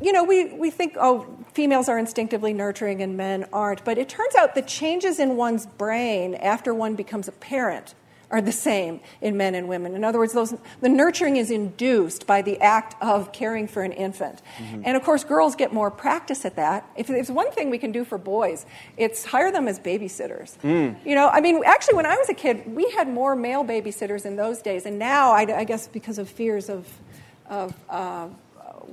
you 0.00 0.12
know, 0.12 0.22
we, 0.22 0.54
we 0.54 0.70
think, 0.70 0.96
oh, 1.00 1.26
females 1.52 1.88
are 1.88 1.98
instinctively 1.98 2.52
nurturing 2.52 3.02
and 3.02 3.16
men 3.16 3.46
aren't. 3.52 3.84
But 3.84 3.98
it 3.98 4.08
turns 4.08 4.36
out 4.36 4.54
the 4.54 4.62
changes 4.62 5.18
in 5.18 5.36
one's 5.36 5.66
brain 5.66 6.36
after 6.36 6.72
one 6.72 6.94
becomes 6.94 7.26
a 7.26 7.32
parent 7.32 7.94
are 8.32 8.40
the 8.40 8.50
same 8.50 9.00
in 9.20 9.36
men 9.36 9.54
and 9.54 9.68
women. 9.68 9.94
In 9.94 10.02
other 10.02 10.18
words, 10.18 10.32
those, 10.32 10.54
the 10.80 10.88
nurturing 10.88 11.36
is 11.36 11.50
induced 11.50 12.26
by 12.26 12.40
the 12.40 12.58
act 12.60 13.00
of 13.02 13.30
caring 13.32 13.68
for 13.68 13.82
an 13.82 13.92
infant. 13.92 14.40
Mm-hmm. 14.56 14.82
And 14.86 14.96
of 14.96 15.04
course, 15.04 15.22
girls 15.22 15.54
get 15.54 15.72
more 15.72 15.90
practice 15.90 16.44
at 16.46 16.56
that. 16.56 16.88
If 16.96 17.06
there's 17.06 17.30
one 17.30 17.52
thing 17.52 17.68
we 17.68 17.78
can 17.78 17.92
do 17.92 18.04
for 18.04 18.16
boys, 18.16 18.64
it's 18.96 19.26
hire 19.26 19.52
them 19.52 19.68
as 19.68 19.78
babysitters. 19.78 20.56
Mm. 20.62 20.96
You 21.04 21.14
know, 21.14 21.28
I 21.28 21.42
mean, 21.42 21.62
actually, 21.66 21.96
when 21.96 22.06
I 22.06 22.16
was 22.16 22.30
a 22.30 22.34
kid, 22.34 22.74
we 22.74 22.90
had 22.90 23.06
more 23.06 23.36
male 23.36 23.64
babysitters 23.64 24.24
in 24.24 24.36
those 24.36 24.62
days. 24.62 24.86
And 24.86 24.98
now, 24.98 25.32
I, 25.32 25.42
I 25.58 25.64
guess 25.64 25.86
because 25.86 26.18
of 26.18 26.28
fears 26.28 26.70
of, 26.70 26.88
of 27.50 27.74
uh, 27.90 28.28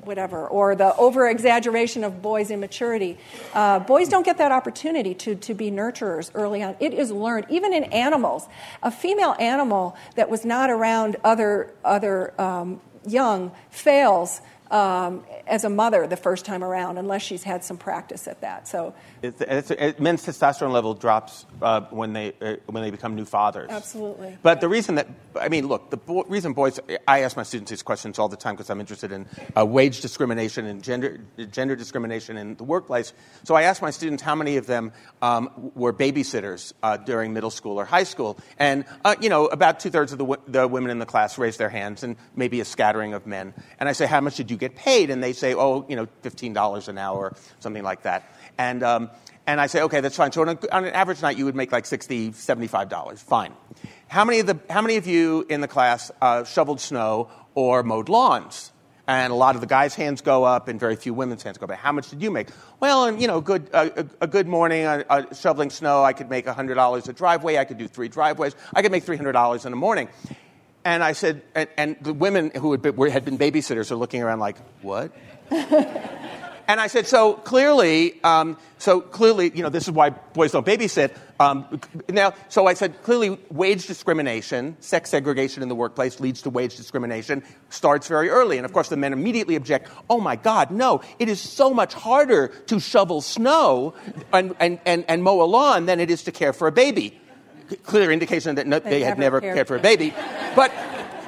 whatever, 0.03 0.47
or 0.47 0.75
the 0.75 0.95
over 0.95 1.27
exaggeration 1.27 2.03
of 2.03 2.21
boys' 2.21 2.51
immaturity. 2.51 3.17
Uh, 3.53 3.79
boys 3.79 4.09
don't 4.09 4.25
get 4.25 4.37
that 4.37 4.51
opportunity 4.51 5.13
to, 5.13 5.35
to 5.35 5.53
be 5.53 5.71
nurturers 5.71 6.31
early 6.33 6.63
on. 6.63 6.75
It 6.79 6.93
is 6.93 7.11
learned, 7.11 7.47
even 7.49 7.73
in 7.73 7.85
animals. 7.85 8.47
A 8.83 8.91
female 8.91 9.35
animal 9.39 9.95
that 10.15 10.29
was 10.29 10.45
not 10.45 10.69
around 10.69 11.17
other, 11.23 11.73
other 11.83 12.39
um, 12.39 12.81
young 13.05 13.51
fails 13.69 14.41
um, 14.71 15.23
as 15.47 15.63
a 15.63 15.69
mother 15.69 16.07
the 16.07 16.17
first 16.17 16.45
time 16.45 16.63
around, 16.63 16.97
unless 16.97 17.21
she's 17.21 17.43
had 17.43 17.63
some 17.63 17.77
practice 17.77 18.27
at 18.27 18.41
that. 18.41 18.67
So, 18.67 18.93
it's, 19.21 19.41
it's, 19.41 19.71
it, 19.71 19.99
men's 19.99 20.25
testosterone 20.25 20.71
level 20.71 20.93
drops 20.93 21.45
uh, 21.61 21.81
when 21.89 22.13
they 22.13 22.33
uh, 22.41 22.55
when 22.67 22.83
they 22.83 22.91
become 22.91 23.15
new 23.15 23.25
fathers. 23.25 23.69
Absolutely. 23.69 24.37
But 24.41 24.61
the 24.61 24.69
reason 24.69 24.95
that 24.95 25.07
I 25.39 25.49
mean, 25.49 25.67
look, 25.67 25.89
the 25.89 25.97
bo- 25.97 26.25
reason 26.27 26.53
boys 26.53 26.79
I 27.07 27.21
ask 27.21 27.35
my 27.35 27.43
students 27.43 27.71
these 27.71 27.83
questions 27.83 28.19
all 28.19 28.29
the 28.29 28.37
time 28.37 28.55
because 28.55 28.69
I'm 28.69 28.79
interested 28.79 29.11
in 29.11 29.25
uh, 29.57 29.65
wage 29.65 30.01
discrimination 30.01 30.65
and 30.65 30.83
gender 30.83 31.19
gender 31.51 31.75
discrimination 31.75 32.37
in 32.37 32.55
the 32.55 32.63
workplace. 32.63 33.13
So 33.43 33.55
I 33.55 33.63
ask 33.63 33.81
my 33.81 33.91
students 33.91 34.21
how 34.23 34.35
many 34.35 34.57
of 34.57 34.67
them 34.67 34.91
um, 35.21 35.71
were 35.75 35.93
babysitters 35.93 36.73
uh, 36.83 36.97
during 36.97 37.33
middle 37.33 37.51
school 37.51 37.79
or 37.79 37.85
high 37.85 38.03
school, 38.03 38.37
and 38.57 38.85
uh, 39.03 39.15
you 39.19 39.29
know 39.29 39.47
about 39.47 39.79
two 39.79 39.89
thirds 39.89 40.11
of 40.11 40.17
the, 40.17 40.25
w- 40.25 40.41
the 40.47 40.67
women 40.67 40.91
in 40.91 40.99
the 40.99 41.05
class 41.05 41.37
raise 41.37 41.57
their 41.57 41.69
hands, 41.69 42.03
and 42.03 42.15
maybe 42.35 42.59
a 42.61 42.65
scattering 42.65 43.13
of 43.13 43.25
men. 43.25 43.53
And 43.79 43.89
I 43.89 43.93
say, 43.93 44.05
how 44.05 44.21
much 44.21 44.35
did 44.35 44.51
you 44.51 44.57
get 44.59 44.75
paid? 44.75 45.09
And 45.09 45.23
they 45.23 45.33
say, 45.33 45.55
oh, 45.55 45.85
you 45.89 45.95
know, 45.95 46.07
$15 46.23 46.87
an 46.87 46.97
hour, 46.97 47.33
something 47.59 47.83
like 47.83 48.03
that. 48.03 48.31
And, 48.57 48.83
um, 48.83 49.09
and 49.47 49.59
I 49.59 49.67
say, 49.67 49.81
okay, 49.83 50.01
that's 50.01 50.15
fine. 50.15 50.31
So 50.31 50.41
on, 50.41 50.49
a, 50.49 50.57
on, 50.71 50.85
an 50.85 50.93
average 50.93 51.21
night, 51.21 51.37
you 51.37 51.45
would 51.45 51.55
make 51.55 51.71
like 51.71 51.85
$60, 51.85 52.31
$75. 52.31 53.19
Fine. 53.19 53.53
How 54.07 54.23
many 54.23 54.39
of, 54.39 54.47
the, 54.47 54.59
how 54.69 54.81
many 54.81 54.97
of 54.97 55.07
you 55.07 55.45
in 55.49 55.61
the 55.61 55.67
class 55.67 56.11
uh, 56.21 56.43
shoveled 56.43 56.79
snow 56.79 57.29
or 57.55 57.81
mowed 57.81 58.09
lawns? 58.09 58.71
And 59.07 59.33
a 59.33 59.35
lot 59.35 59.55
of 59.55 59.61
the 59.61 59.65
guys' 59.65 59.95
hands 59.95 60.21
go 60.21 60.43
up, 60.43 60.67
and 60.67 60.79
very 60.79 60.95
few 60.95 61.15
women's 61.15 61.41
hands 61.41 61.57
go 61.57 61.65
up. 61.65 61.71
How 61.71 61.91
much 61.91 62.11
did 62.11 62.21
you 62.21 62.29
make? 62.29 62.49
Well, 62.79 63.05
and, 63.05 63.19
you 63.19 63.25
know, 63.25 63.41
good, 63.41 63.67
uh, 63.73 63.89
a, 63.97 64.05
a, 64.21 64.27
good 64.27 64.47
morning 64.47 64.85
uh, 64.85 65.03
uh, 65.09 65.33
shoveling 65.33 65.71
snow, 65.71 66.03
I 66.03 66.13
could 66.13 66.29
make 66.29 66.45
$100 66.45 67.07
a 67.09 67.13
driveway. 67.13 67.57
I 67.57 67.65
could 67.65 67.79
do 67.79 67.87
three 67.87 68.07
driveways. 68.07 68.55
I 68.71 68.83
could 68.83 68.91
make 68.91 69.03
$300 69.03 69.65
in 69.65 69.73
a 69.73 69.75
morning. 69.75 70.09
And 70.89 71.03
I 71.03 71.11
said, 71.11 71.43
and, 71.53 71.69
and 71.77 71.97
the 72.01 72.13
women 72.13 72.49
who 72.49 72.71
had 72.71 72.81
been, 72.81 72.95
were, 72.95 73.11
had 73.11 73.23
been 73.23 73.37
babysitters 73.37 73.91
are 73.91 73.95
looking 73.95 74.23
around 74.23 74.39
like, 74.39 74.57
what? 74.81 75.11
and 75.51 76.81
I 76.81 76.87
said, 76.87 77.05
so 77.05 77.33
clearly, 77.33 78.19
um, 78.23 78.57
so 78.79 78.99
clearly, 78.99 79.51
you 79.53 79.61
know, 79.61 79.69
this 79.69 79.83
is 79.83 79.91
why 79.91 80.09
boys 80.09 80.51
don't 80.51 80.65
babysit. 80.65 81.15
Um, 81.39 81.79
now, 82.09 82.33
so 82.47 82.65
I 82.65 82.73
said, 82.73 83.03
clearly, 83.03 83.37
wage 83.51 83.85
discrimination, 83.85 84.77
sex 84.79 85.11
segregation 85.11 85.61
in 85.61 85.69
the 85.69 85.75
workplace 85.75 86.19
leads 86.19 86.41
to 86.41 86.49
wage 86.49 86.75
discrimination, 86.75 87.43
starts 87.69 88.07
very 88.07 88.29
early. 88.29 88.57
And 88.57 88.65
of 88.65 88.73
course, 88.73 88.89
the 88.89 88.97
men 88.97 89.13
immediately 89.13 89.55
object, 89.55 89.91
oh 90.09 90.19
my 90.19 90.37
God, 90.37 90.71
no, 90.71 91.01
it 91.19 91.29
is 91.29 91.39
so 91.39 91.71
much 91.71 91.93
harder 91.93 92.47
to 92.65 92.79
shovel 92.79 93.21
snow 93.21 93.93
and, 94.33 94.55
and, 94.59 94.79
and, 94.87 95.05
and 95.07 95.21
mow 95.21 95.43
a 95.43 95.45
lawn 95.45 95.85
than 95.85 95.99
it 95.99 96.09
is 96.09 96.23
to 96.23 96.31
care 96.31 96.51
for 96.51 96.67
a 96.67 96.71
baby 96.71 97.21
clear 97.83 98.11
indication 98.11 98.55
that 98.55 98.67
no, 98.67 98.79
they, 98.79 99.01
had 99.01 99.17
never 99.17 99.41
cared, 99.41 99.55
cared 99.55 99.67
for 99.67 99.75
a 99.75 99.79
baby. 99.79 100.13
but, 100.55 100.71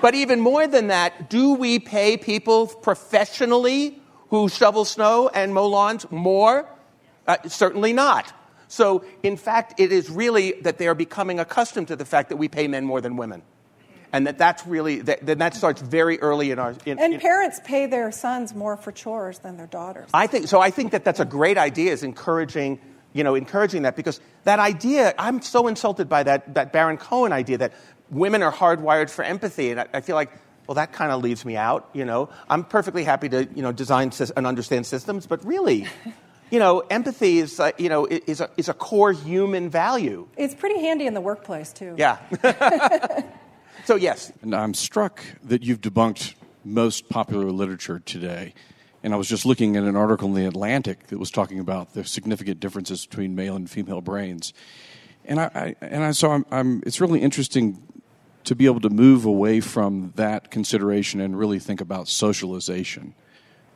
but 0.02 0.16
even 0.16 0.40
more 0.40 0.68
than 0.68 0.88
that, 0.88 1.30
do 1.30 1.54
we 1.54 1.80
pay 1.80 2.18
people 2.18 2.68
professionally 2.68 4.02
who 4.30 4.50
shovel 4.50 4.86
snow 4.86 5.30
and 5.34 5.54
mow 5.54 5.68
lawns 5.68 6.10
more? 6.12 6.68
Uh, 7.28 7.38
certainly 7.48 7.94
not. 7.94 8.34
So, 8.68 9.04
in 9.22 9.36
fact, 9.36 9.80
it 9.80 9.92
is 9.92 10.10
really 10.10 10.54
that 10.62 10.78
they 10.78 10.88
are 10.88 10.96
becoming 10.96 11.40
accustomed 11.40 11.90
to 11.90 11.98
the 11.98 12.06
fact 12.06 12.30
that 12.30 12.38
we 12.38 12.48
pay 12.48 12.70
men 12.70 12.86
more 12.86 13.02
than 13.02 13.18
women. 13.18 13.42
And 14.14 14.28
that 14.28 14.38
that's 14.38 14.66
really, 14.66 15.02
that, 15.02 15.26
then 15.26 15.38
that 15.40 15.54
starts 15.56 15.82
very 15.82 16.20
early 16.20 16.52
in 16.52 16.60
our. 16.60 16.76
In, 16.86 17.00
and 17.00 17.14
in, 17.14 17.20
parents 17.20 17.60
pay 17.64 17.86
their 17.86 18.12
sons 18.12 18.54
more 18.54 18.78
for 18.78 18.92
chores 18.92 19.40
than 19.40 19.58
their 19.58 19.68
daughters. 19.68 20.10
I 20.14 20.28
think, 20.28 20.48
so 20.48 20.60
I 20.60 20.70
think 20.70 20.92
that 20.92 21.04
that's 21.04 21.20
a 21.20 21.26
great 21.26 21.58
idea, 21.58 21.92
is 21.92 22.04
encouraging 22.04 22.80
you 23.14 23.24
know, 23.24 23.36
encouraging 23.36 23.84
that 23.84 23.96
because 23.96 24.20
that 24.44 24.60
idea, 24.60 25.14
I'm 25.18 25.42
so 25.42 25.68
insulted 25.68 26.08
by 26.08 26.24
that, 26.24 26.54
that 26.54 26.72
Baron 26.72 26.98
Cohen 26.98 27.34
idea 27.34 27.58
that 27.60 27.74
women 28.10 28.44
are 28.44 28.52
hardwired 28.52 29.10
for 29.10 29.24
empathy. 29.24 29.72
And 29.72 29.82
I, 29.82 29.88
I 29.96 30.02
feel 30.02 30.16
like, 30.16 30.32
well, 30.68 30.76
that 30.76 30.94
kind 30.94 31.12
of 31.12 31.22
leaves 31.22 31.44
me 31.44 31.58
out, 31.58 31.90
you 31.94 32.06
know. 32.06 32.30
I'm 32.50 32.64
perfectly 32.64 33.04
happy 33.04 33.30
to, 33.30 33.48
you 33.56 33.62
know, 33.62 33.72
design 33.72 34.12
and 34.38 34.48
understand 34.48 34.86
systems, 34.86 35.28
but 35.28 35.44
really, 35.46 35.88
you 36.52 36.60
know, 36.60 36.80
empathy 36.90 37.40
is, 37.40 37.60
uh, 37.60 37.72
you 37.78 37.90
know, 37.90 38.06
is 38.06 38.42
a, 38.42 38.50
is 38.58 38.70
a 38.70 38.74
core 38.74 39.12
human 39.12 39.70
value. 39.70 40.28
It's 40.38 40.56
pretty 40.56 40.80
handy 40.80 41.08
in 41.08 41.14
the 41.14 41.22
workplace, 41.22 41.74
too. 41.74 41.96
Yeah. 41.98 42.20
so, 43.86 43.96
yes. 43.96 44.32
And 44.42 44.56
I'm 44.56 44.74
struck 44.74 45.22
that 45.44 45.64
you've 45.64 45.82
debunked 45.82 46.36
most 46.64 47.10
popular 47.10 47.52
literature 47.52 48.00
today. 48.00 48.54
And 49.04 49.14
I 49.14 49.18
was 49.18 49.28
just 49.28 49.46
looking 49.46 49.76
at 49.78 49.84
an 49.84 49.96
article 49.96 50.28
in 50.30 50.36
the 50.36 50.46
Atlantic 50.46 51.08
that 51.08 51.18
was 51.18 51.32
talking 51.32 51.60
about 51.60 51.94
the 51.94 52.04
significant 52.04 52.60
differences 52.60 53.06
between 53.06 53.36
male 53.36 53.56
and 53.56 53.70
female 53.70 54.02
brains. 54.02 54.54
And 55.26 55.40
I, 55.40 55.76
I 55.82 55.86
and 55.86 56.04
I 56.04 56.12
so 56.12 56.32
I'm, 56.32 56.46
I'm, 56.52 56.84
it's 56.86 57.02
really 57.02 57.22
interesting 57.22 57.82
to 58.44 58.56
be 58.56 58.66
able 58.66 58.80
to 58.82 58.90
move 58.90 59.26
away 59.26 59.60
from 59.60 60.14
that 60.16 60.52
consideration 60.52 61.22
and 61.22 61.38
really 61.38 61.60
think 61.60 61.82
about 61.82 62.08
socialization. 62.08 63.14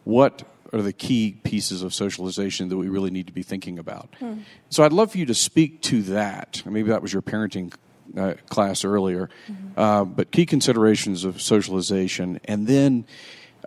What 0.03 0.43
are 0.73 0.81
the 0.81 0.93
key 0.93 1.37
pieces 1.43 1.81
of 1.83 1.93
socialization 1.93 2.69
that 2.69 2.77
we 2.77 2.89
really 2.89 3.11
need 3.11 3.27
to 3.27 3.33
be 3.33 3.43
thinking 3.43 3.79
about? 3.79 4.09
Hmm. 4.19 4.39
So 4.69 4.83
I'd 4.83 4.93
love 4.93 5.11
for 5.11 5.17
you 5.17 5.25
to 5.27 5.35
speak 5.35 5.81
to 5.83 6.01
that. 6.03 6.63
Maybe 6.65 6.89
that 6.89 7.01
was 7.01 7.13
your 7.13 7.21
parenting 7.21 7.73
uh, 8.17 8.33
class 8.49 8.83
earlier, 8.85 9.29
mm-hmm. 9.47 9.79
uh, 9.79 10.05
but 10.05 10.31
key 10.31 10.45
considerations 10.45 11.23
of 11.23 11.41
socialization, 11.41 12.39
and 12.45 12.67
then 12.67 13.05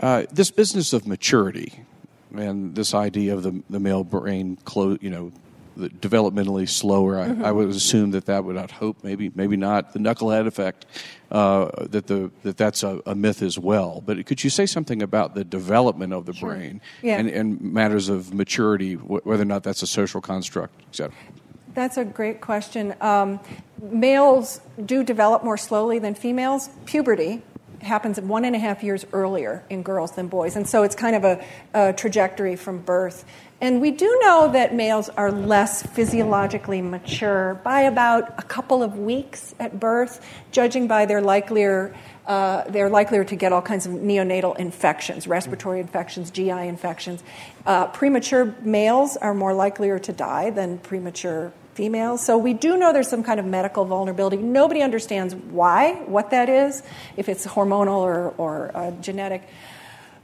uh, 0.01 0.25
this 0.33 0.51
business 0.51 0.93
of 0.93 1.07
maturity 1.07 1.85
and 2.37 2.75
this 2.75 2.95
idea 2.95 3.35
of 3.35 3.43
the, 3.43 3.63
the 3.71 3.81
male 3.81 4.05
brain, 4.05 4.59
clo- 4.65 4.99
you 5.01 5.11
know, 5.11 5.33
developmentally 5.79 6.69
slower. 6.69 7.15
Mm-hmm. 7.15 7.45
I, 7.45 7.49
I, 7.49 7.53
would 7.53 7.69
assume 7.69 8.11
that 8.13 8.27
that 8.27 8.45
would. 8.45 8.57
I'd 8.57 8.71
hope 8.71 9.05
maybe 9.05 9.31
maybe 9.35 9.57
not 9.57 9.93
the 9.93 9.99
knucklehead 9.99 10.47
effect. 10.47 10.87
Uh, 11.31 11.87
that 11.87 12.07
the 12.07 12.31
that 12.43 12.57
that's 12.57 12.83
a, 12.83 13.01
a, 13.07 13.15
myth 13.15 13.43
as 13.43 13.59
well. 13.59 14.03
But 14.05 14.25
could 14.27 14.43
you 14.43 14.51
say 14.51 14.67
something 14.67 15.03
about 15.03 15.35
the 15.35 15.45
development 15.45 16.13
of 16.13 16.27
the 16.27 16.33
sure. 16.33 16.55
brain 16.55 16.81
yeah. 17.03 17.19
and, 17.19 17.29
and, 17.29 17.61
matters 17.61 18.09
of 18.09 18.33
maturity, 18.33 18.95
whether 18.95 19.43
or 19.43 19.47
not 19.47 19.63
that's 19.63 19.83
a 19.83 19.87
social 19.87 20.21
construct, 20.21 20.81
etc. 20.89 21.15
That's 21.75 21.97
a 21.97 22.05
great 22.05 22.41
question. 22.41 22.95
Um, 23.01 23.39
males 23.81 24.61
do 24.85 25.05
develop 25.05 25.45
more 25.45 25.57
slowly 25.57 25.99
than 25.99 26.15
females. 26.15 26.71
Puberty 26.87 27.43
happens 27.81 28.21
one 28.21 28.45
and 28.45 28.55
a 28.55 28.59
half 28.59 28.83
years 28.83 29.07
earlier 29.13 29.65
in 29.71 29.83
girls 29.83 30.13
than 30.13 30.29
boys. 30.29 30.57
And 30.57 30.69
so 30.69 30.83
it's 30.83 30.95
kind 30.95 31.17
of 31.17 31.25
a, 31.25 31.45
a, 31.75 31.93
trajectory 31.93 32.57
from 32.57 32.79
birth. 32.79 33.25
And 33.61 33.81
we 33.81 33.91
do 33.91 34.19
know 34.23 34.51
that 34.53 34.75
males 34.75 35.09
are 35.11 35.33
less 35.33 35.83
physiologically 35.83 36.81
mature 36.81 37.55
by 37.65 37.83
about 37.83 38.35
a 38.39 38.43
couple 38.43 38.83
of 38.83 38.99
weeks 38.99 39.55
at 39.59 39.81
birth, 39.81 40.25
judging 40.53 40.87
by 40.87 41.07
their 41.07 41.21
likelier. 41.21 41.95
Uh, 42.27 42.65
they're 42.69 42.91
likelier 42.91 43.25
to 43.25 43.37
get 43.37 43.53
all 43.53 43.63
kinds 43.63 43.87
of 43.87 43.93
neonatal 43.93 44.57
infections, 44.59 45.27
respiratory 45.27 45.81
infections, 45.81 46.31
GI 46.31 46.51
infections. 46.51 47.23
Uh, 47.67 47.87
premature 47.89 48.55
males 48.63 49.17
are 49.17 49.35
more 49.35 49.55
likelier 49.55 49.99
to 49.99 50.13
die 50.13 50.51
than 50.51 50.79
premature 50.79 51.53
So 52.17 52.37
we 52.39 52.55
do 52.55 52.77
know 52.77 52.93
there's 52.93 53.09
some 53.09 53.23
kind 53.23 53.39
of 53.39 53.47
medical 53.47 53.85
vulnerability. 53.85 54.37
Nobody 54.39 54.83
understands 54.83 55.35
why, 55.35 55.95
what 56.07 56.31
that 56.31 56.49
is, 56.49 56.83
if 57.17 57.29
it's 57.29 57.47
hormonal 57.47 58.01
or, 58.01 58.35
or 58.37 58.71
uh, 58.75 58.91
genetic. 59.01 59.43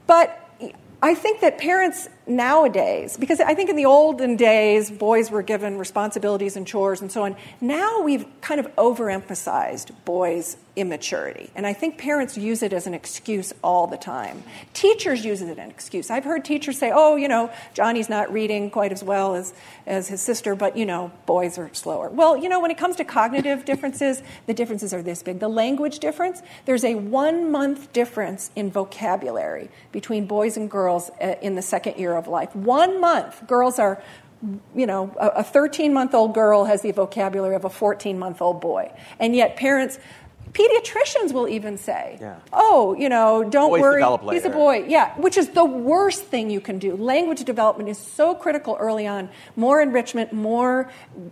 But 0.06 0.40
I 1.02 1.14
think 1.14 1.40
that 1.40 1.58
parents 1.58 2.08
nowadays, 2.26 3.16
because 3.16 3.40
I 3.40 3.54
think 3.54 3.70
in 3.70 3.76
the 3.76 3.84
olden 3.84 4.36
days, 4.36 4.90
boys 4.90 5.30
were 5.30 5.42
given 5.42 5.78
responsibilities 5.78 6.56
and 6.56 6.66
chores 6.66 7.00
and 7.00 7.10
so 7.10 7.24
on. 7.24 7.36
Now 7.60 8.02
we've 8.02 8.26
kind 8.40 8.60
of 8.60 8.66
overemphasized 8.76 9.90
boys' 10.04 10.56
immaturity. 10.76 11.50
And 11.54 11.66
I 11.66 11.72
think 11.72 11.98
parents 11.98 12.36
use 12.36 12.62
it 12.62 12.72
as 12.72 12.86
an 12.86 12.94
excuse 12.94 13.52
all 13.62 13.86
the 13.86 13.96
time. 13.96 14.42
Teachers 14.72 15.24
use 15.24 15.40
it 15.40 15.48
as 15.48 15.58
an 15.58 15.70
excuse. 15.70 16.10
I've 16.10 16.24
heard 16.24 16.44
teachers 16.44 16.78
say, 16.78 16.90
oh, 16.92 17.16
you 17.16 17.28
know, 17.28 17.52
Johnny's 17.74 18.08
not 18.08 18.32
reading 18.32 18.70
quite 18.70 18.90
as 18.90 19.02
well 19.02 19.34
as, 19.34 19.54
as 19.86 20.08
his 20.08 20.20
sister, 20.20 20.54
but, 20.54 20.76
you 20.76 20.84
know, 20.84 21.12
boys 21.26 21.58
are 21.58 21.72
slower. 21.74 22.08
Well, 22.08 22.36
you 22.36 22.48
know, 22.48 22.60
when 22.60 22.70
it 22.70 22.78
comes 22.78 22.96
to 22.96 23.04
cognitive 23.04 23.64
differences, 23.74 24.22
the 24.46 24.54
differences 24.54 24.92
are 24.92 25.02
this 25.02 25.22
big. 25.22 25.38
The 25.38 25.48
language 25.48 26.00
difference, 26.00 26.42
there's 26.64 26.84
a 26.84 26.96
one 26.96 27.50
month 27.50 27.92
difference 27.92 28.50
in 28.56 28.70
vocabulary 28.70 29.70
between 29.92 30.26
boys 30.26 30.56
and 30.56 30.70
girls 30.70 31.10
uh, 31.20 31.36
in 31.40 31.54
the 31.54 31.62
second 31.62 31.98
year 31.98 32.13
of 32.16 32.28
life. 32.28 32.54
One 32.54 33.00
month. 33.00 33.46
Girls 33.46 33.78
are 33.78 34.02
you 34.74 34.86
know, 34.86 35.14
a 35.18 35.42
13 35.42 35.94
month 35.94 36.14
old 36.14 36.34
girl 36.34 36.64
has 36.64 36.82
the 36.82 36.90
vocabulary 36.90 37.54
of 37.54 37.64
a 37.64 37.70
14 37.70 38.18
month 38.18 38.42
old 38.42 38.60
boy. 38.60 38.92
And 39.18 39.34
yet, 39.34 39.56
parents, 39.56 39.98
pediatricians 40.52 41.32
will 41.32 41.48
even 41.48 41.78
say, 41.78 42.18
yeah. 42.20 42.36
oh, 42.52 42.94
you 42.94 43.08
know, 43.08 43.42
don't 43.44 43.70
Boys 43.70 43.80
worry, 43.80 44.32
he's 44.32 44.44
a 44.44 44.50
boy. 44.50 44.84
Yeah, 44.86 45.18
which 45.18 45.36
is 45.36 45.50
the 45.50 45.64
worst 45.64 46.24
thing 46.24 46.50
you 46.50 46.60
can 46.60 46.78
do. 46.78 46.96
Language 46.96 47.44
development 47.44 47.88
is 47.88 47.98
so 47.98 48.34
critical 48.34 48.76
early 48.78 49.06
on. 49.06 49.28
More 49.56 49.80
enrichment, 49.80 50.32
more 50.32 50.90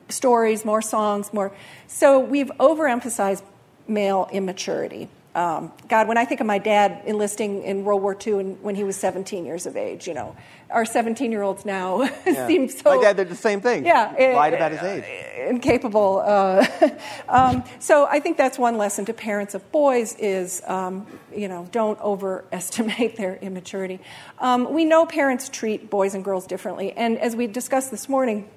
stories, 0.08 0.64
more 0.64 0.82
songs, 0.82 1.32
more. 1.32 1.52
So 1.86 2.18
we've 2.18 2.50
overemphasized 2.58 3.42
male 3.86 4.28
immaturity. 4.32 5.08
Um, 5.34 5.72
God, 5.88 6.08
when 6.08 6.18
I 6.18 6.26
think 6.26 6.40
of 6.40 6.46
my 6.46 6.58
dad 6.58 7.02
enlisting 7.06 7.62
in 7.62 7.84
World 7.84 8.02
War 8.02 8.14
II 8.14 8.34
and 8.34 8.62
when 8.62 8.74
he 8.74 8.84
was 8.84 8.96
17 8.96 9.46
years 9.46 9.64
of 9.64 9.78
age, 9.78 10.06
you 10.06 10.12
know, 10.12 10.36
our 10.68 10.84
17 10.84 11.32
year 11.32 11.42
olds 11.42 11.64
now 11.64 12.02
yeah. 12.26 12.46
seem 12.46 12.68
so. 12.68 12.96
My 12.96 13.02
dad 13.02 13.16
did 13.16 13.30
the 13.30 13.36
same 13.36 13.62
thing. 13.62 13.86
Yeah. 13.86 14.12
Lied 14.34 14.52
about 14.52 14.72
his 14.72 14.82
age. 14.82 15.04
Incapable. 15.48 16.22
Uh, 16.24 16.66
um, 17.28 17.64
so 17.78 18.06
I 18.06 18.20
think 18.20 18.36
that's 18.36 18.58
one 18.58 18.76
lesson 18.76 19.06
to 19.06 19.14
parents 19.14 19.54
of 19.54 19.72
boys 19.72 20.14
is, 20.16 20.62
um, 20.66 21.06
you 21.34 21.48
know, 21.48 21.66
don't 21.72 21.98
overestimate 22.00 23.16
their 23.16 23.36
immaturity. 23.36 24.00
Um, 24.38 24.72
we 24.72 24.84
know 24.84 25.06
parents 25.06 25.48
treat 25.48 25.88
boys 25.88 26.14
and 26.14 26.22
girls 26.22 26.46
differently. 26.46 26.92
And 26.92 27.18
as 27.18 27.34
we 27.34 27.46
discussed 27.46 27.90
this 27.90 28.06
morning, 28.06 28.50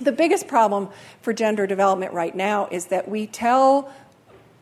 the 0.00 0.12
biggest 0.12 0.48
problem 0.48 0.88
for 1.22 1.32
gender 1.32 1.66
development 1.66 2.12
right 2.12 2.34
now 2.34 2.68
is 2.70 2.86
that 2.86 3.08
we 3.08 3.26
tell 3.26 3.92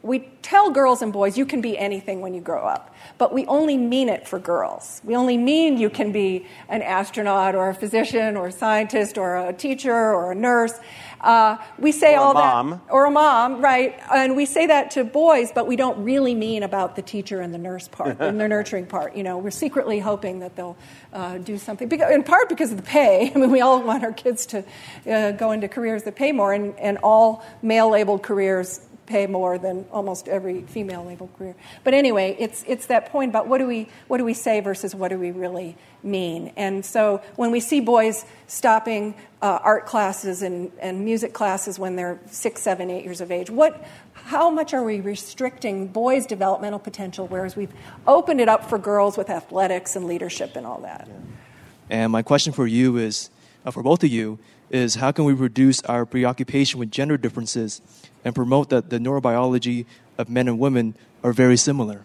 we 0.02 0.28
tell 0.42 0.70
girls 0.70 1.00
and 1.00 1.12
boys 1.12 1.38
you 1.38 1.46
can 1.46 1.60
be 1.60 1.78
anything 1.78 2.20
when 2.20 2.34
you 2.34 2.40
grow 2.40 2.66
up, 2.66 2.94
but 3.18 3.32
we 3.32 3.46
only 3.46 3.76
mean 3.76 4.08
it 4.08 4.26
for 4.26 4.38
girls. 4.38 5.00
We 5.04 5.14
only 5.14 5.38
mean 5.38 5.78
you 5.78 5.90
can 5.90 6.10
be 6.10 6.46
an 6.68 6.82
astronaut 6.82 7.54
or 7.54 7.68
a 7.68 7.74
physician 7.74 8.36
or 8.36 8.48
a 8.48 8.52
scientist 8.52 9.16
or 9.16 9.36
a 9.36 9.52
teacher 9.52 9.94
or 9.94 10.32
a 10.32 10.34
nurse. 10.34 10.74
Uh, 11.20 11.56
we 11.78 11.92
say 11.92 12.16
all 12.16 12.34
that, 12.34 12.80
or 12.90 13.04
a 13.04 13.10
mom, 13.10 13.62
right? 13.62 13.96
And 14.12 14.34
we 14.34 14.44
say 14.44 14.66
that 14.66 14.90
to 14.92 15.04
boys, 15.04 15.52
but 15.54 15.68
we 15.68 15.76
don't 15.76 16.02
really 16.02 16.34
mean 16.34 16.64
about 16.64 16.96
the 16.96 17.02
teacher 17.02 17.40
and 17.40 17.54
the 17.54 17.58
nurse 17.58 17.86
part 17.86 18.16
and 18.20 18.40
the 18.40 18.48
nurturing 18.48 18.86
part. 18.86 19.14
You 19.14 19.22
know, 19.22 19.38
we're 19.38 19.52
secretly 19.52 20.00
hoping 20.00 20.40
that 20.40 20.56
they'll 20.56 20.76
uh, 21.12 21.38
do 21.38 21.58
something. 21.58 21.90
In 21.92 22.24
part 22.24 22.48
because 22.48 22.72
of 22.72 22.76
the 22.76 22.82
pay. 22.82 23.30
I 23.34 23.38
mean, 23.38 23.52
we 23.52 23.60
all 23.60 23.80
want 23.82 24.02
our 24.02 24.12
kids 24.12 24.46
to 24.46 24.64
uh, 25.08 25.30
go 25.32 25.52
into 25.52 25.68
careers 25.68 26.02
that 26.02 26.16
pay 26.16 26.32
more, 26.32 26.52
and, 26.52 26.76
and 26.80 26.98
all 27.04 27.44
male-labeled 27.62 28.24
careers 28.24 28.80
pay 29.12 29.26
more 29.26 29.58
than 29.58 29.84
almost 29.92 30.26
every 30.26 30.62
female 30.62 31.04
labeled 31.04 31.36
career. 31.36 31.54
But 31.84 31.92
anyway, 31.92 32.34
it's, 32.38 32.64
it's 32.66 32.86
that 32.86 33.12
point 33.12 33.28
about 33.30 33.46
what 33.46 33.58
do, 33.58 33.66
we, 33.66 33.88
what 34.08 34.16
do 34.16 34.24
we 34.24 34.32
say 34.32 34.60
versus 34.60 34.94
what 34.94 35.08
do 35.08 35.18
we 35.18 35.30
really 35.30 35.76
mean. 36.02 36.50
And 36.56 36.82
so 36.82 37.20
when 37.36 37.50
we 37.50 37.60
see 37.60 37.80
boys 37.80 38.24
stopping 38.46 39.14
uh, 39.42 39.58
art 39.62 39.84
classes 39.84 40.40
and, 40.40 40.72
and 40.80 41.04
music 41.04 41.34
classes 41.34 41.78
when 41.78 41.94
they're 41.94 42.18
six, 42.26 42.62
seven, 42.62 42.88
eight 42.88 43.04
years 43.04 43.20
of 43.20 43.30
age, 43.30 43.50
what, 43.50 43.84
how 44.14 44.48
much 44.48 44.72
are 44.72 44.82
we 44.82 45.00
restricting 45.00 45.88
boys' 45.88 46.24
developmental 46.24 46.78
potential, 46.78 47.26
whereas 47.26 47.54
we've 47.54 47.72
opened 48.06 48.40
it 48.40 48.48
up 48.48 48.64
for 48.64 48.78
girls 48.78 49.18
with 49.18 49.28
athletics 49.28 49.94
and 49.94 50.06
leadership 50.06 50.56
and 50.56 50.66
all 50.66 50.80
that? 50.80 51.06
And 51.90 52.10
my 52.10 52.22
question 52.22 52.54
for 52.54 52.66
you 52.66 52.96
is, 52.96 53.28
uh, 53.66 53.70
for 53.70 53.82
both 53.82 54.02
of 54.02 54.10
you, 54.10 54.38
is 54.70 54.94
how 54.94 55.12
can 55.12 55.26
we 55.26 55.34
reduce 55.34 55.82
our 55.82 56.06
preoccupation 56.06 56.80
with 56.80 56.90
gender 56.90 57.18
differences 57.18 57.82
and 58.24 58.34
promote 58.34 58.70
that 58.70 58.90
the 58.90 58.98
neurobiology 58.98 59.86
of 60.18 60.28
men 60.28 60.48
and 60.48 60.58
women 60.58 60.94
are 61.22 61.32
very 61.32 61.56
similar? 61.56 62.04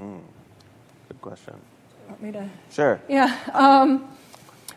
Mm. 0.00 0.20
Good 1.08 1.20
question. 1.20 1.54
Want 2.08 2.22
me 2.22 2.32
to? 2.32 2.48
Sure. 2.70 3.00
Yeah. 3.08 3.36
Um, 3.52 4.08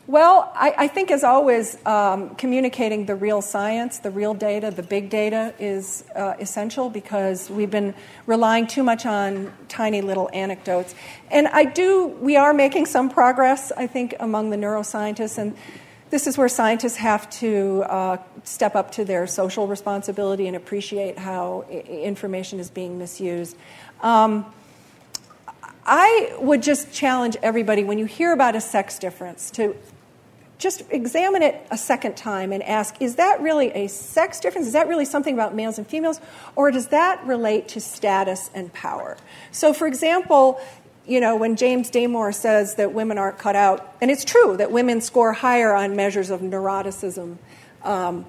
well, 0.08 0.52
I, 0.56 0.74
I, 0.78 0.88
think 0.88 1.12
as 1.12 1.24
always, 1.24 1.78
um, 1.86 2.36
communicating 2.36 3.06
the 3.06 3.16
real 3.16 3.42
science, 3.42 4.00
the 4.00 4.10
real 4.10 4.34
data, 4.34 4.72
the 4.72 4.84
big 4.84 5.10
data 5.10 5.54
is 5.60 6.04
uh, 6.16 6.34
essential 6.40 6.90
because 6.90 7.50
we've 7.50 7.70
been 7.70 7.94
relying 8.26 8.68
too 8.68 8.84
much 8.84 9.06
on 9.06 9.54
tiny 9.70 10.02
little 10.02 10.30
anecdotes. 10.34 10.96
And 11.30 11.48
I 11.48 11.66
do, 11.66 12.08
we 12.08 12.36
are 12.36 12.54
making 12.54 12.88
some 12.88 13.10
progress, 13.10 13.72
I 13.72 13.86
think, 13.88 14.16
among 14.20 14.50
the 14.50 14.58
neuroscientists. 14.58 15.38
And 15.38 15.56
this 16.12 16.28
is 16.28 16.38
where 16.38 16.50
scientists 16.50 16.98
have 16.98 17.30
to 17.30 17.84
uh, 17.88 18.18
step 18.44 18.76
up 18.76 18.92
to 18.92 19.06
their 19.06 19.26
social 19.26 19.66
responsibility 19.66 20.46
and 20.46 20.56
appreciate 20.56 21.18
how 21.18 21.66
I- 21.70 21.74
information 21.74 22.60
is 22.60 22.70
being 22.70 23.00
misused. 23.00 23.56
Um, 24.02 24.46
I 25.86 26.36
would 26.40 26.62
just 26.62 26.94
challenge 26.94 27.38
everybody 27.42 27.84
when 27.84 27.98
you 27.98 28.06
hear 28.06 28.34
about 28.34 28.56
a 28.56 28.62
sex 28.62 29.00
difference 29.00 29.50
to 29.52 29.76
just 30.58 30.84
examine 30.92 31.42
it 31.42 31.66
a 31.72 31.78
second 31.78 32.16
time 32.16 32.52
and 32.52 32.62
ask 32.62 33.02
is 33.02 33.16
that 33.16 33.42
really 33.42 33.72
a 33.72 33.88
sex 33.88 34.40
difference? 34.40 34.68
Is 34.68 34.74
that 34.74 34.88
really 34.88 35.06
something 35.06 35.34
about 35.34 35.56
males 35.56 35.80
and 35.80 35.88
females? 35.88 36.22
Or 36.56 36.70
does 36.70 36.90
that 36.90 37.26
relate 37.26 37.70
to 37.70 37.82
status 37.82 38.52
and 38.54 38.72
power? 38.72 39.18
So, 39.52 39.74
for 39.74 39.88
example, 39.88 40.62
you 41.08 41.20
know, 41.20 41.36
when 41.36 41.56
James 41.56 41.90
Damore 41.90 42.34
says 42.34 42.76
that 42.76 42.94
women 42.94 43.18
aren't 43.18 43.38
cut 43.38 43.56
out, 43.56 43.96
and 44.02 44.12
it's 44.12 44.24
true 44.24 44.56
that 44.58 44.72
women 44.72 45.02
score 45.02 45.34
higher 45.34 45.74
on 45.74 45.96
measures 45.96 46.30
of 46.30 46.42
neuroticism, 46.42 47.38
um, 47.84 48.26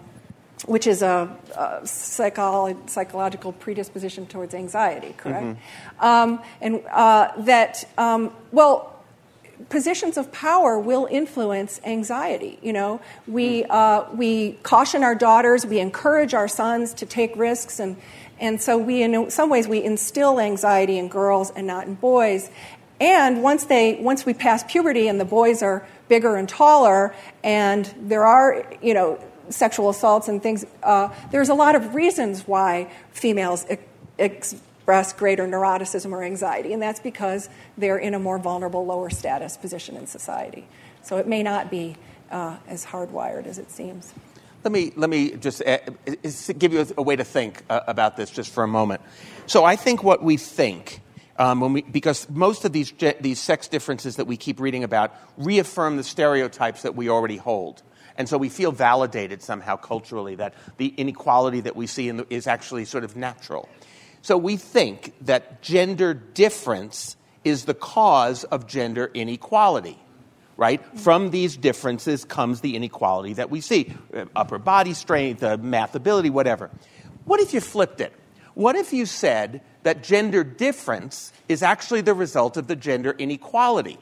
which 0.65 0.87
is 0.87 1.03
a, 1.03 1.37
a 1.57 1.81
psycholo- 1.83 2.89
psychological 2.89 3.53
predisposition 3.53 4.27
towards 4.27 4.55
anxiety, 4.55 5.15
correct? 5.17 5.45
Mm-hmm. 5.45 6.05
Um, 6.05 6.43
and 6.61 6.83
uh, 6.91 7.33
that, 7.39 7.85
um, 7.99 8.33
well, 8.53 8.89
positions 9.69 10.17
of 10.17 10.33
power 10.33 10.79
will 10.79 11.07
influence 11.11 11.81
anxiety. 11.85 12.59
You 12.63 12.73
know, 12.73 13.01
we, 13.27 13.65
uh, 13.65 14.11
we 14.13 14.53
caution 14.63 15.03
our 15.03 15.15
daughters, 15.15 15.67
we 15.67 15.79
encourage 15.79 16.35
our 16.35 16.49
sons 16.49 16.95
to 16.95 17.07
take 17.07 17.37
risks 17.37 17.79
and 17.79 17.97
and 18.43 18.61
so 18.61 18.77
we, 18.77 19.03
in 19.03 19.31
some 19.31 19.49
ways, 19.49 19.67
we 19.67 19.83
instill 19.83 20.39
anxiety 20.39 20.99
in 20.99 21.09
girls 21.09 21.51
and 21.51 21.67
not 21.67 21.87
in 21.87 21.95
boys. 21.95 22.51
And 23.01 23.43
once 23.43 23.65
they, 23.65 23.95
once 23.95 24.27
we 24.27 24.35
pass 24.35 24.63
puberty 24.65 25.09
and 25.09 25.19
the 25.19 25.25
boys 25.25 25.63
are 25.63 25.87
bigger 26.09 26.37
and 26.37 26.47
taller, 26.47 27.15
and 27.43 27.93
there 27.99 28.27
are, 28.27 28.67
you 28.83 28.93
know, 28.93 29.19
sexual 29.49 29.89
assaults 29.89 30.29
and 30.29 30.43
things, 30.43 30.67
uh, 30.83 31.09
there's 31.31 31.49
a 31.49 31.55
lot 31.55 31.75
of 31.75 31.95
reasons 31.95 32.47
why 32.47 32.93
females 33.13 33.65
ex- 34.19 34.57
express 34.83 35.13
greater 35.13 35.47
neuroticism 35.47 36.11
or 36.11 36.25
anxiety, 36.25 36.73
and 36.73 36.83
that's 36.83 36.99
because 36.99 37.49
they're 37.79 37.99
in 37.99 38.15
a 38.15 38.19
more 38.19 38.37
vulnerable, 38.37 38.85
lower 38.85 39.11
status 39.11 39.57
position 39.57 39.97
in 39.97 40.09
society. 40.09 40.67
So 41.05 41.19
it 41.19 41.29
may 41.29 41.45
not 41.45 41.71
be 41.71 41.95
uh, 42.33 42.57
as 42.67 42.87
hardwired 42.87 43.47
as 43.47 43.59
it 43.59 43.71
seems. 43.71 44.13
Let 44.65 44.71
me, 44.71 44.93
let 44.95 45.11
me 45.11 45.33
just 45.33 45.61
uh, 45.67 45.79
give 46.57 46.73
you 46.73 46.87
a 46.97 47.03
way 47.03 47.17
to 47.17 47.25
think 47.25 47.65
uh, 47.69 47.81
about 47.89 48.17
this 48.17 48.31
just 48.31 48.53
for 48.53 48.63
a 48.63 48.69
moment. 48.69 49.01
So 49.47 49.65
I 49.65 49.75
think 49.75 50.05
what 50.05 50.23
we 50.23 50.37
think, 50.37 51.01
um, 51.37 51.61
when 51.61 51.73
we, 51.73 51.83
because 51.83 52.31
most 52.31 52.65
of 52.65 52.73
these, 52.73 52.93
these 53.21 53.41
sex 53.41 53.67
differences 53.67 54.17
that 54.17 54.27
we 54.27 54.37
keep 54.37 54.61
reading 54.61 54.85
about 54.85 55.15
reaffirm 55.37 55.97
the 55.97 56.05
stereotypes 56.05 56.83
that 56.83 56.95
we 56.95 57.09
already 57.09 57.39
hold. 57.39 57.83
And 58.17 58.29
so 58.29 58.39
we 58.39 58.49
feel 58.49 58.71
validated 58.71 59.43
somehow 59.43 59.77
culturally 59.77 60.37
that 60.37 60.55
the 60.77 60.89
inequality 60.97 61.61
that 61.63 61.75
we 61.75 61.89
see 61.89 62.11
the, 62.11 62.27
is 62.31 62.47
actually 62.47 62.85
sort 62.85 63.03
of 63.03 63.17
natural. 63.17 63.69
So 64.21 64.39
we 64.39 64.57
think 64.57 65.13
that 65.23 65.63
gender 65.63 66.15
difference 66.15 67.17
is 67.43 67.65
the 67.65 67.75
cause 67.75 68.45
of 68.45 68.69
gender 68.69 69.11
inequality 69.13 69.99
right? 70.57 70.81
From 70.99 71.31
these 71.31 71.57
differences 71.57 72.25
comes 72.25 72.61
the 72.61 72.77
inequality 72.77 73.35
that 73.35 73.51
we 73.51 73.61
see 73.61 73.95
uh, 74.15 74.27
upper 74.37 74.59
body 74.59 74.95
strength, 74.95 75.43
uh, 75.43 75.57
math 75.57 75.95
ability, 75.95 76.31
whatever. 76.31 76.71
What 77.25 77.41
if 77.41 77.55
you 77.55 77.61
flipped 77.61 78.01
it? 78.01 78.13
What 78.55 78.77
if 78.77 78.93
you 78.93 79.07
said 79.07 79.63
that 79.83 80.03
gender 80.03 80.45
difference 80.45 81.33
is 81.49 81.63
actually 81.63 82.03
the 82.03 82.15
result 82.15 82.57
of 82.57 82.67
the 82.67 82.77
gender 82.77 83.13
inequality? 83.13 83.99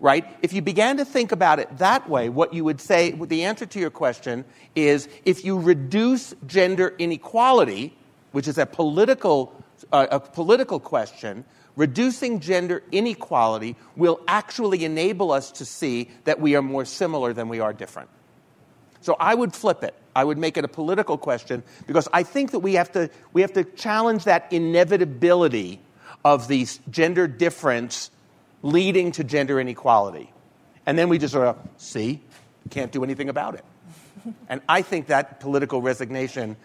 Right? 0.00 0.24
If 0.42 0.52
you 0.52 0.62
began 0.62 0.98
to 0.98 1.04
think 1.04 1.32
about 1.32 1.58
it 1.58 1.78
that 1.78 2.08
way, 2.08 2.28
what 2.28 2.54
you 2.54 2.64
would 2.64 2.80
say, 2.80 3.10
the 3.10 3.44
answer 3.44 3.66
to 3.66 3.80
your 3.80 3.90
question 3.90 4.44
is 4.76 5.08
if 5.24 5.44
you 5.44 5.58
reduce 5.58 6.34
gender 6.46 6.94
inequality, 6.98 7.96
which 8.30 8.46
is 8.46 8.58
a 8.58 8.66
political, 8.66 9.52
uh, 9.92 10.06
a 10.10 10.20
political 10.20 10.78
question, 10.78 11.44
reducing 11.78 12.40
gender 12.40 12.82
inequality 12.90 13.76
will 13.94 14.20
actually 14.26 14.84
enable 14.84 15.30
us 15.30 15.52
to 15.52 15.64
see 15.64 16.10
that 16.24 16.40
we 16.40 16.56
are 16.56 16.62
more 16.62 16.84
similar 16.84 17.32
than 17.32 17.48
we 17.48 17.60
are 17.60 17.72
different. 17.72 18.10
So 19.00 19.16
I 19.20 19.32
would 19.32 19.54
flip 19.54 19.84
it. 19.84 19.94
I 20.14 20.24
would 20.24 20.38
make 20.38 20.56
it 20.56 20.64
a 20.64 20.68
political 20.68 21.16
question 21.16 21.62
because 21.86 22.08
I 22.12 22.24
think 22.24 22.50
that 22.50 22.58
we 22.58 22.74
have 22.74 22.90
to, 22.92 23.08
we 23.32 23.42
have 23.42 23.52
to 23.52 23.62
challenge 23.62 24.24
that 24.24 24.52
inevitability 24.52 25.80
of 26.24 26.48
the 26.48 26.66
gender 26.90 27.28
difference 27.28 28.10
leading 28.62 29.12
to 29.12 29.22
gender 29.22 29.60
inequality. 29.60 30.32
And 30.84 30.98
then 30.98 31.08
we 31.08 31.18
just 31.18 31.32
sort 31.32 31.46
of, 31.46 31.58
see, 31.76 32.20
can't 32.70 32.90
do 32.90 33.04
anything 33.04 33.28
about 33.28 33.54
it. 33.54 33.64
and 34.48 34.60
I 34.68 34.82
think 34.82 35.06
that 35.06 35.38
political 35.38 35.80
resignation, 35.80 36.56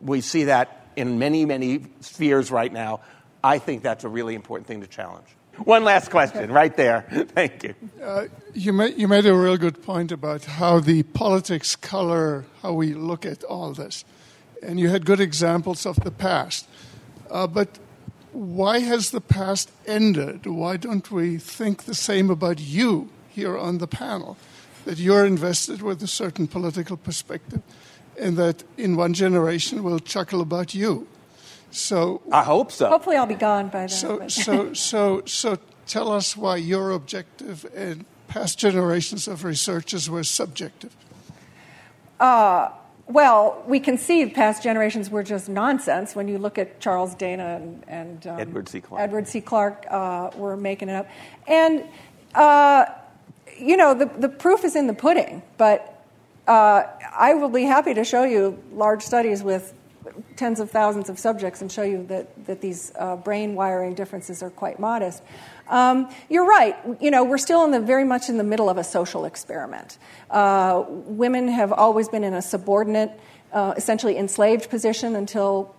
we 0.00 0.22
see 0.22 0.44
that 0.44 0.86
in 0.96 1.18
many, 1.18 1.44
many 1.44 1.84
spheres 2.00 2.50
right 2.50 2.72
now. 2.72 3.00
I 3.42 3.58
think 3.58 3.82
that's 3.82 4.04
a 4.04 4.08
really 4.08 4.34
important 4.34 4.66
thing 4.66 4.80
to 4.80 4.86
challenge. 4.86 5.26
One 5.64 5.84
last 5.84 6.10
question, 6.10 6.52
right 6.52 6.76
there. 6.76 7.06
Thank 7.10 7.62
you. 7.62 7.74
Uh, 8.02 8.26
you, 8.52 8.72
made, 8.74 8.98
you 8.98 9.08
made 9.08 9.24
a 9.24 9.34
real 9.34 9.56
good 9.56 9.82
point 9.82 10.12
about 10.12 10.44
how 10.44 10.80
the 10.80 11.02
politics 11.02 11.76
color 11.76 12.44
how 12.62 12.74
we 12.74 12.92
look 12.92 13.24
at 13.24 13.42
all 13.44 13.72
this. 13.72 14.04
And 14.62 14.78
you 14.78 14.90
had 14.90 15.06
good 15.06 15.20
examples 15.20 15.86
of 15.86 15.96
the 16.00 16.10
past. 16.10 16.68
Uh, 17.30 17.46
but 17.46 17.78
why 18.32 18.80
has 18.80 19.10
the 19.10 19.20
past 19.20 19.70
ended? 19.86 20.46
Why 20.46 20.76
don't 20.76 21.10
we 21.10 21.38
think 21.38 21.84
the 21.84 21.94
same 21.94 22.28
about 22.28 22.60
you 22.60 23.08
here 23.30 23.56
on 23.56 23.78
the 23.78 23.86
panel? 23.86 24.36
That 24.84 24.98
you're 24.98 25.24
invested 25.24 25.80
with 25.80 26.02
a 26.02 26.06
certain 26.06 26.46
political 26.46 26.96
perspective, 26.98 27.62
and 28.18 28.36
that 28.36 28.62
in 28.76 28.94
one 28.94 29.14
generation 29.14 29.82
we'll 29.82 30.00
chuckle 30.00 30.40
about 30.42 30.74
you 30.74 31.08
So 31.70 32.22
I 32.32 32.42
hope 32.42 32.72
so. 32.72 32.88
Hopefully, 32.88 33.16
I'll 33.16 33.26
be 33.26 33.34
gone 33.34 33.68
by 33.68 33.80
then. 33.80 33.88
So, 33.88 34.18
but- 34.18 34.30
so, 34.32 34.72
so, 34.74 35.22
so, 35.26 35.58
tell 35.86 36.10
us 36.10 36.36
why 36.36 36.56
your 36.56 36.90
objective 36.92 37.66
and 37.74 38.04
past 38.28 38.58
generations 38.58 39.28
of 39.28 39.44
researchers 39.44 40.08
were 40.10 40.24
subjective. 40.24 40.94
Well, 43.08 43.62
we 43.68 43.78
can 43.78 43.98
see 43.98 44.26
past 44.26 44.64
generations 44.64 45.10
were 45.10 45.22
just 45.22 45.48
nonsense. 45.48 46.16
When 46.16 46.26
you 46.26 46.38
look 46.38 46.58
at 46.58 46.80
Charles 46.80 47.14
Dana 47.14 47.60
and, 47.62 47.84
and 47.86 48.26
um, 48.26 48.40
Edward 48.40 48.68
C. 48.68 48.80
Clarke, 48.80 49.02
Edward 49.02 49.28
C. 49.28 49.40
Clarke 49.40 49.86
uh, 49.88 50.30
were 50.36 50.56
making 50.56 50.88
it 50.88 50.94
up, 50.96 51.08
and 51.46 51.84
uh, 52.34 52.86
you 53.56 53.76
know 53.76 53.94
the 53.94 54.06
the 54.06 54.28
proof 54.28 54.64
is 54.64 54.74
in 54.74 54.88
the 54.88 54.92
pudding. 54.92 55.42
But 55.56 56.04
uh, 56.48 56.82
I 57.16 57.34
will 57.34 57.48
be 57.48 57.62
happy 57.62 57.94
to 57.94 58.02
show 58.02 58.24
you 58.24 58.60
large 58.72 59.02
studies 59.02 59.40
with 59.40 59.72
tens 60.36 60.60
of 60.60 60.70
thousands 60.70 61.08
of 61.08 61.18
subjects 61.18 61.60
and 61.62 61.70
show 61.70 61.82
you 61.82 62.06
that 62.06 62.46
that 62.46 62.60
these 62.60 62.92
uh, 62.98 63.16
brain 63.16 63.54
wiring 63.54 63.94
differences 63.94 64.42
are 64.42 64.50
quite 64.50 64.78
modest. 64.78 65.22
Um, 65.68 66.08
you're 66.28 66.46
right. 66.46 66.76
You 67.00 67.10
know, 67.10 67.24
we're 67.24 67.38
still 67.38 67.64
in 67.64 67.70
the 67.70 67.80
very 67.80 68.04
much 68.04 68.28
in 68.28 68.38
the 68.38 68.44
middle 68.44 68.68
of 68.68 68.78
a 68.78 68.84
social 68.84 69.24
experiment. 69.24 69.98
Uh, 70.30 70.84
women 70.88 71.48
have 71.48 71.72
always 71.72 72.08
been 72.08 72.24
in 72.24 72.34
a 72.34 72.42
subordinate, 72.42 73.18
uh, 73.52 73.74
essentially 73.76 74.16
enslaved 74.16 74.70
position 74.70 75.16
until 75.16 75.74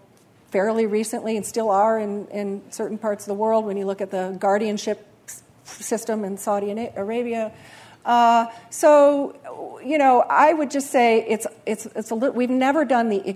fairly 0.51 0.85
recently, 0.85 1.37
and 1.37 1.45
still 1.45 1.69
are 1.69 1.99
in, 1.99 2.27
in 2.27 2.61
certain 2.71 2.97
parts 2.97 3.23
of 3.23 3.27
the 3.27 3.35
world. 3.35 3.65
When 3.65 3.77
you 3.77 3.85
look 3.85 4.01
at 4.01 4.11
the 4.11 4.35
guardianship 4.39 5.05
system 5.63 6.23
in 6.23 6.37
Saudi 6.37 6.71
Arabia. 6.95 7.51
Uh, 8.05 8.45
so, 8.69 9.79
you 9.85 9.97
know, 9.97 10.21
I 10.21 10.53
would 10.53 10.71
just 10.71 10.91
say 10.91 11.25
it's 11.27 11.45
it's 11.65 11.85
it's 11.87 12.09
a 12.09 12.15
little. 12.15 12.33
We've 12.33 12.49
never 12.49 12.85
done 12.85 13.09
the 13.09 13.35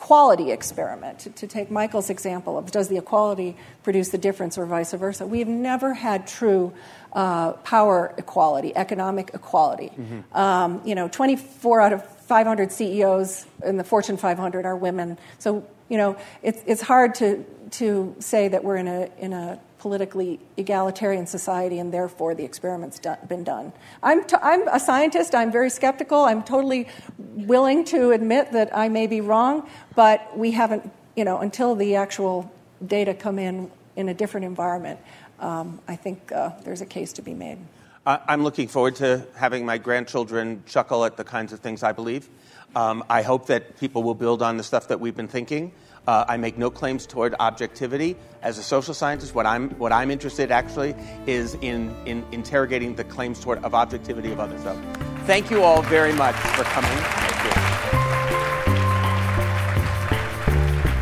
equality 0.00 0.50
experiment, 0.50 1.18
to, 1.18 1.30
to 1.30 1.46
take 1.46 1.70
Michael's 1.70 2.08
example 2.08 2.56
of 2.56 2.70
does 2.70 2.88
the 2.88 2.96
equality 2.96 3.54
produce 3.82 4.08
the 4.08 4.16
difference 4.16 4.56
or 4.56 4.64
vice 4.64 4.94
versa. 4.94 5.26
We've 5.26 5.46
never 5.46 5.92
had 5.92 6.26
true 6.26 6.72
uh, 7.12 7.52
power 7.52 8.14
equality, 8.16 8.74
economic 8.74 9.30
equality. 9.34 9.92
Um, 10.32 10.80
you 10.86 10.94
know, 10.94 11.08
24 11.08 11.80
out 11.82 11.92
of 11.92 12.06
500 12.06 12.72
CEOs 12.72 13.46
in 13.62 13.76
the 13.76 13.84
Fortune 13.84 14.16
500 14.16 14.64
are 14.64 14.74
women. 14.74 15.18
So, 15.38 15.66
you 15.90 15.98
know, 15.98 16.16
it's, 16.42 16.62
it's 16.66 16.80
hard 16.80 17.14
to, 17.16 17.44
to 17.72 18.16
say 18.20 18.48
that 18.48 18.64
we're 18.64 18.76
in 18.76 18.88
a, 18.88 19.10
in 19.18 19.34
a 19.34 19.60
politically 19.80 20.38
egalitarian 20.58 21.26
society 21.26 21.78
and 21.78 21.92
therefore 21.92 22.34
the 22.34 22.44
experiment's 22.44 22.98
done, 22.98 23.16
been 23.26 23.42
done. 23.42 23.72
I'm, 24.02 24.24
t- 24.24 24.36
I'm 24.42 24.68
a 24.68 24.78
scientist, 24.78 25.34
I'm 25.34 25.50
very 25.50 25.70
skeptical, 25.70 26.24
I'm 26.24 26.42
totally 26.42 26.86
willing 27.18 27.84
to 27.86 28.10
admit 28.10 28.52
that 28.52 28.76
I 28.76 28.90
may 28.90 29.06
be 29.06 29.22
wrong, 29.22 29.68
but 29.96 30.36
we 30.36 30.50
haven't, 30.50 30.92
you 31.16 31.24
know, 31.24 31.38
until 31.38 31.74
the 31.74 31.96
actual 31.96 32.52
data 32.86 33.14
come 33.14 33.38
in 33.38 33.70
in 33.96 34.10
a 34.10 34.14
different 34.14 34.44
environment, 34.44 35.00
um, 35.40 35.80
I 35.88 35.96
think 35.96 36.30
uh, 36.30 36.50
there's 36.62 36.82
a 36.82 36.86
case 36.86 37.14
to 37.14 37.22
be 37.22 37.32
made. 37.32 37.58
Uh, 38.04 38.18
I'm 38.28 38.44
looking 38.44 38.68
forward 38.68 38.96
to 38.96 39.26
having 39.34 39.64
my 39.64 39.78
grandchildren 39.78 40.62
chuckle 40.66 41.06
at 41.06 41.16
the 41.16 41.24
kinds 41.24 41.54
of 41.54 41.60
things 41.60 41.82
I 41.82 41.92
believe. 41.92 42.28
Um, 42.76 43.02
I 43.08 43.22
hope 43.22 43.46
that 43.46 43.78
people 43.80 44.02
will 44.02 44.14
build 44.14 44.42
on 44.42 44.58
the 44.58 44.62
stuff 44.62 44.88
that 44.88 45.00
we've 45.00 45.16
been 45.16 45.28
thinking. 45.28 45.72
Uh, 46.06 46.24
I 46.28 46.36
make 46.36 46.56
no 46.58 46.70
claims 46.70 47.06
toward 47.06 47.34
objectivity. 47.38 48.16
As 48.42 48.58
a 48.58 48.62
social 48.62 48.94
scientist, 48.94 49.34
what 49.34 49.46
I'm, 49.46 49.70
what 49.72 49.92
I'm 49.92 50.10
interested 50.10 50.50
actually 50.50 50.94
is 51.26 51.54
in, 51.60 51.94
in 52.06 52.24
interrogating 52.32 52.94
the 52.94 53.04
claims 53.04 53.40
toward 53.40 53.62
of 53.64 53.74
objectivity 53.74 54.32
of 54.32 54.40
others. 54.40 54.62
So 54.62 54.80
thank 55.26 55.50
you 55.50 55.62
all 55.62 55.82
very 55.82 56.12
much 56.12 56.34
for 56.36 56.64
coming. 56.64 56.90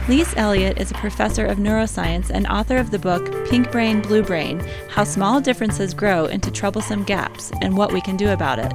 Lise 0.08 0.34
Eliot 0.38 0.78
is 0.78 0.90
a 0.90 0.94
professor 0.94 1.44
of 1.44 1.58
neuroscience 1.58 2.30
and 2.30 2.46
author 2.46 2.78
of 2.78 2.90
the 2.90 2.98
book 2.98 3.46
Pink 3.50 3.70
Brain, 3.70 4.00
Blue 4.00 4.22
Brain 4.22 4.58
How 4.88 5.04
Small 5.04 5.38
Differences 5.38 5.92
Grow 5.92 6.24
into 6.24 6.50
Troublesome 6.50 7.04
Gaps 7.04 7.52
and 7.60 7.76
What 7.76 7.92
We 7.92 8.00
Can 8.00 8.16
Do 8.16 8.30
About 8.30 8.58
It. 8.58 8.72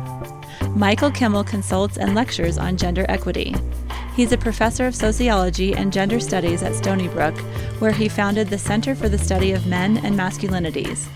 Michael 0.75 1.09
Kimmel 1.09 1.43
consults 1.43 1.97
and 1.97 2.13
lectures 2.13 2.59
on 2.59 2.77
gender 2.77 3.07
equity. 3.09 3.55
He's 4.15 4.31
a 4.31 4.37
professor 4.37 4.85
of 4.85 4.95
sociology 4.95 5.73
and 5.73 5.91
gender 5.91 6.19
studies 6.19 6.61
at 6.61 6.75
Stony 6.75 7.07
Brook, 7.07 7.35
where 7.79 7.91
he 7.91 8.07
founded 8.07 8.49
the 8.49 8.59
Center 8.59 8.93
for 8.93 9.09
the 9.09 9.17
Study 9.17 9.53
of 9.53 9.65
Men 9.65 9.97
and 10.05 10.15
Masculinities. 10.15 11.07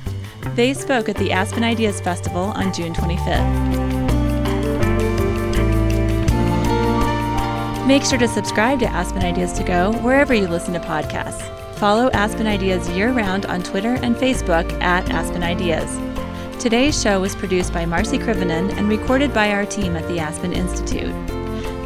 They 0.55 0.73
spoke 0.73 1.07
at 1.07 1.15
the 1.17 1.31
Aspen 1.31 1.63
Ideas 1.63 2.01
Festival 2.01 2.45
on 2.45 2.73
June 2.73 2.93
25th. 2.93 3.77
Make 7.85 8.03
sure 8.03 8.17
to 8.17 8.27
subscribe 8.27 8.79
to 8.79 8.87
Aspen 8.87 9.23
Ideas 9.23 9.53
to 9.53 9.63
Go 9.63 9.93
wherever 9.99 10.33
you 10.33 10.47
listen 10.47 10.73
to 10.73 10.79
podcasts. 10.79 11.53
Follow 11.75 12.09
Aspen 12.09 12.47
Ideas 12.47 12.89
year 12.89 13.11
round 13.11 13.45
on 13.45 13.61
Twitter 13.61 13.93
and 14.01 14.15
Facebook 14.15 14.69
at 14.81 15.07
Aspen 15.11 15.43
Ideas. 15.43 15.95
Today's 16.59 16.99
show 16.99 17.21
was 17.21 17.35
produced 17.35 17.71
by 17.71 17.85
Marci 17.85 18.17
Krivonen 18.17 18.75
and 18.75 18.89
recorded 18.89 19.33
by 19.33 19.51
our 19.51 19.67
team 19.67 19.95
at 19.95 20.07
the 20.07 20.19
Aspen 20.19 20.51
Institute. 20.51 21.13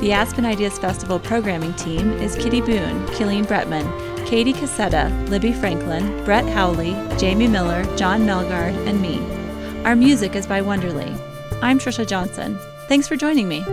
The 0.02 0.14
Aspen 0.14 0.48
Ideas 0.48 0.80
Festival 0.80 1.20
programming 1.20 1.76
team 1.76 2.14
is 2.14 2.36
Kitty 2.36 2.60
Boone, 2.60 3.06
Killeen 3.10 3.46
Bretman, 3.46 3.86
Katie 4.26 4.52
Cassetta, 4.52 5.30
Libby 5.30 5.54
Franklin, 5.54 6.26
Brett 6.26 6.50
Howley, 6.50 6.94
Jamie 7.20 7.48
Miller, 7.48 7.84
John 7.98 8.22
Melgard, 8.22 8.76
and 8.88 9.00
me. 9.00 9.20
Our 9.86 9.96
music 9.96 10.36
is 10.36 10.48
by 10.48 10.60
Wonderly. 10.60 11.16
I'm 11.62 11.78
Trisha 11.78 12.08
Johnson. 12.08 12.58
Thanks 12.88 13.08
for 13.08 13.16
joining 13.16 13.48
me. 13.48 13.64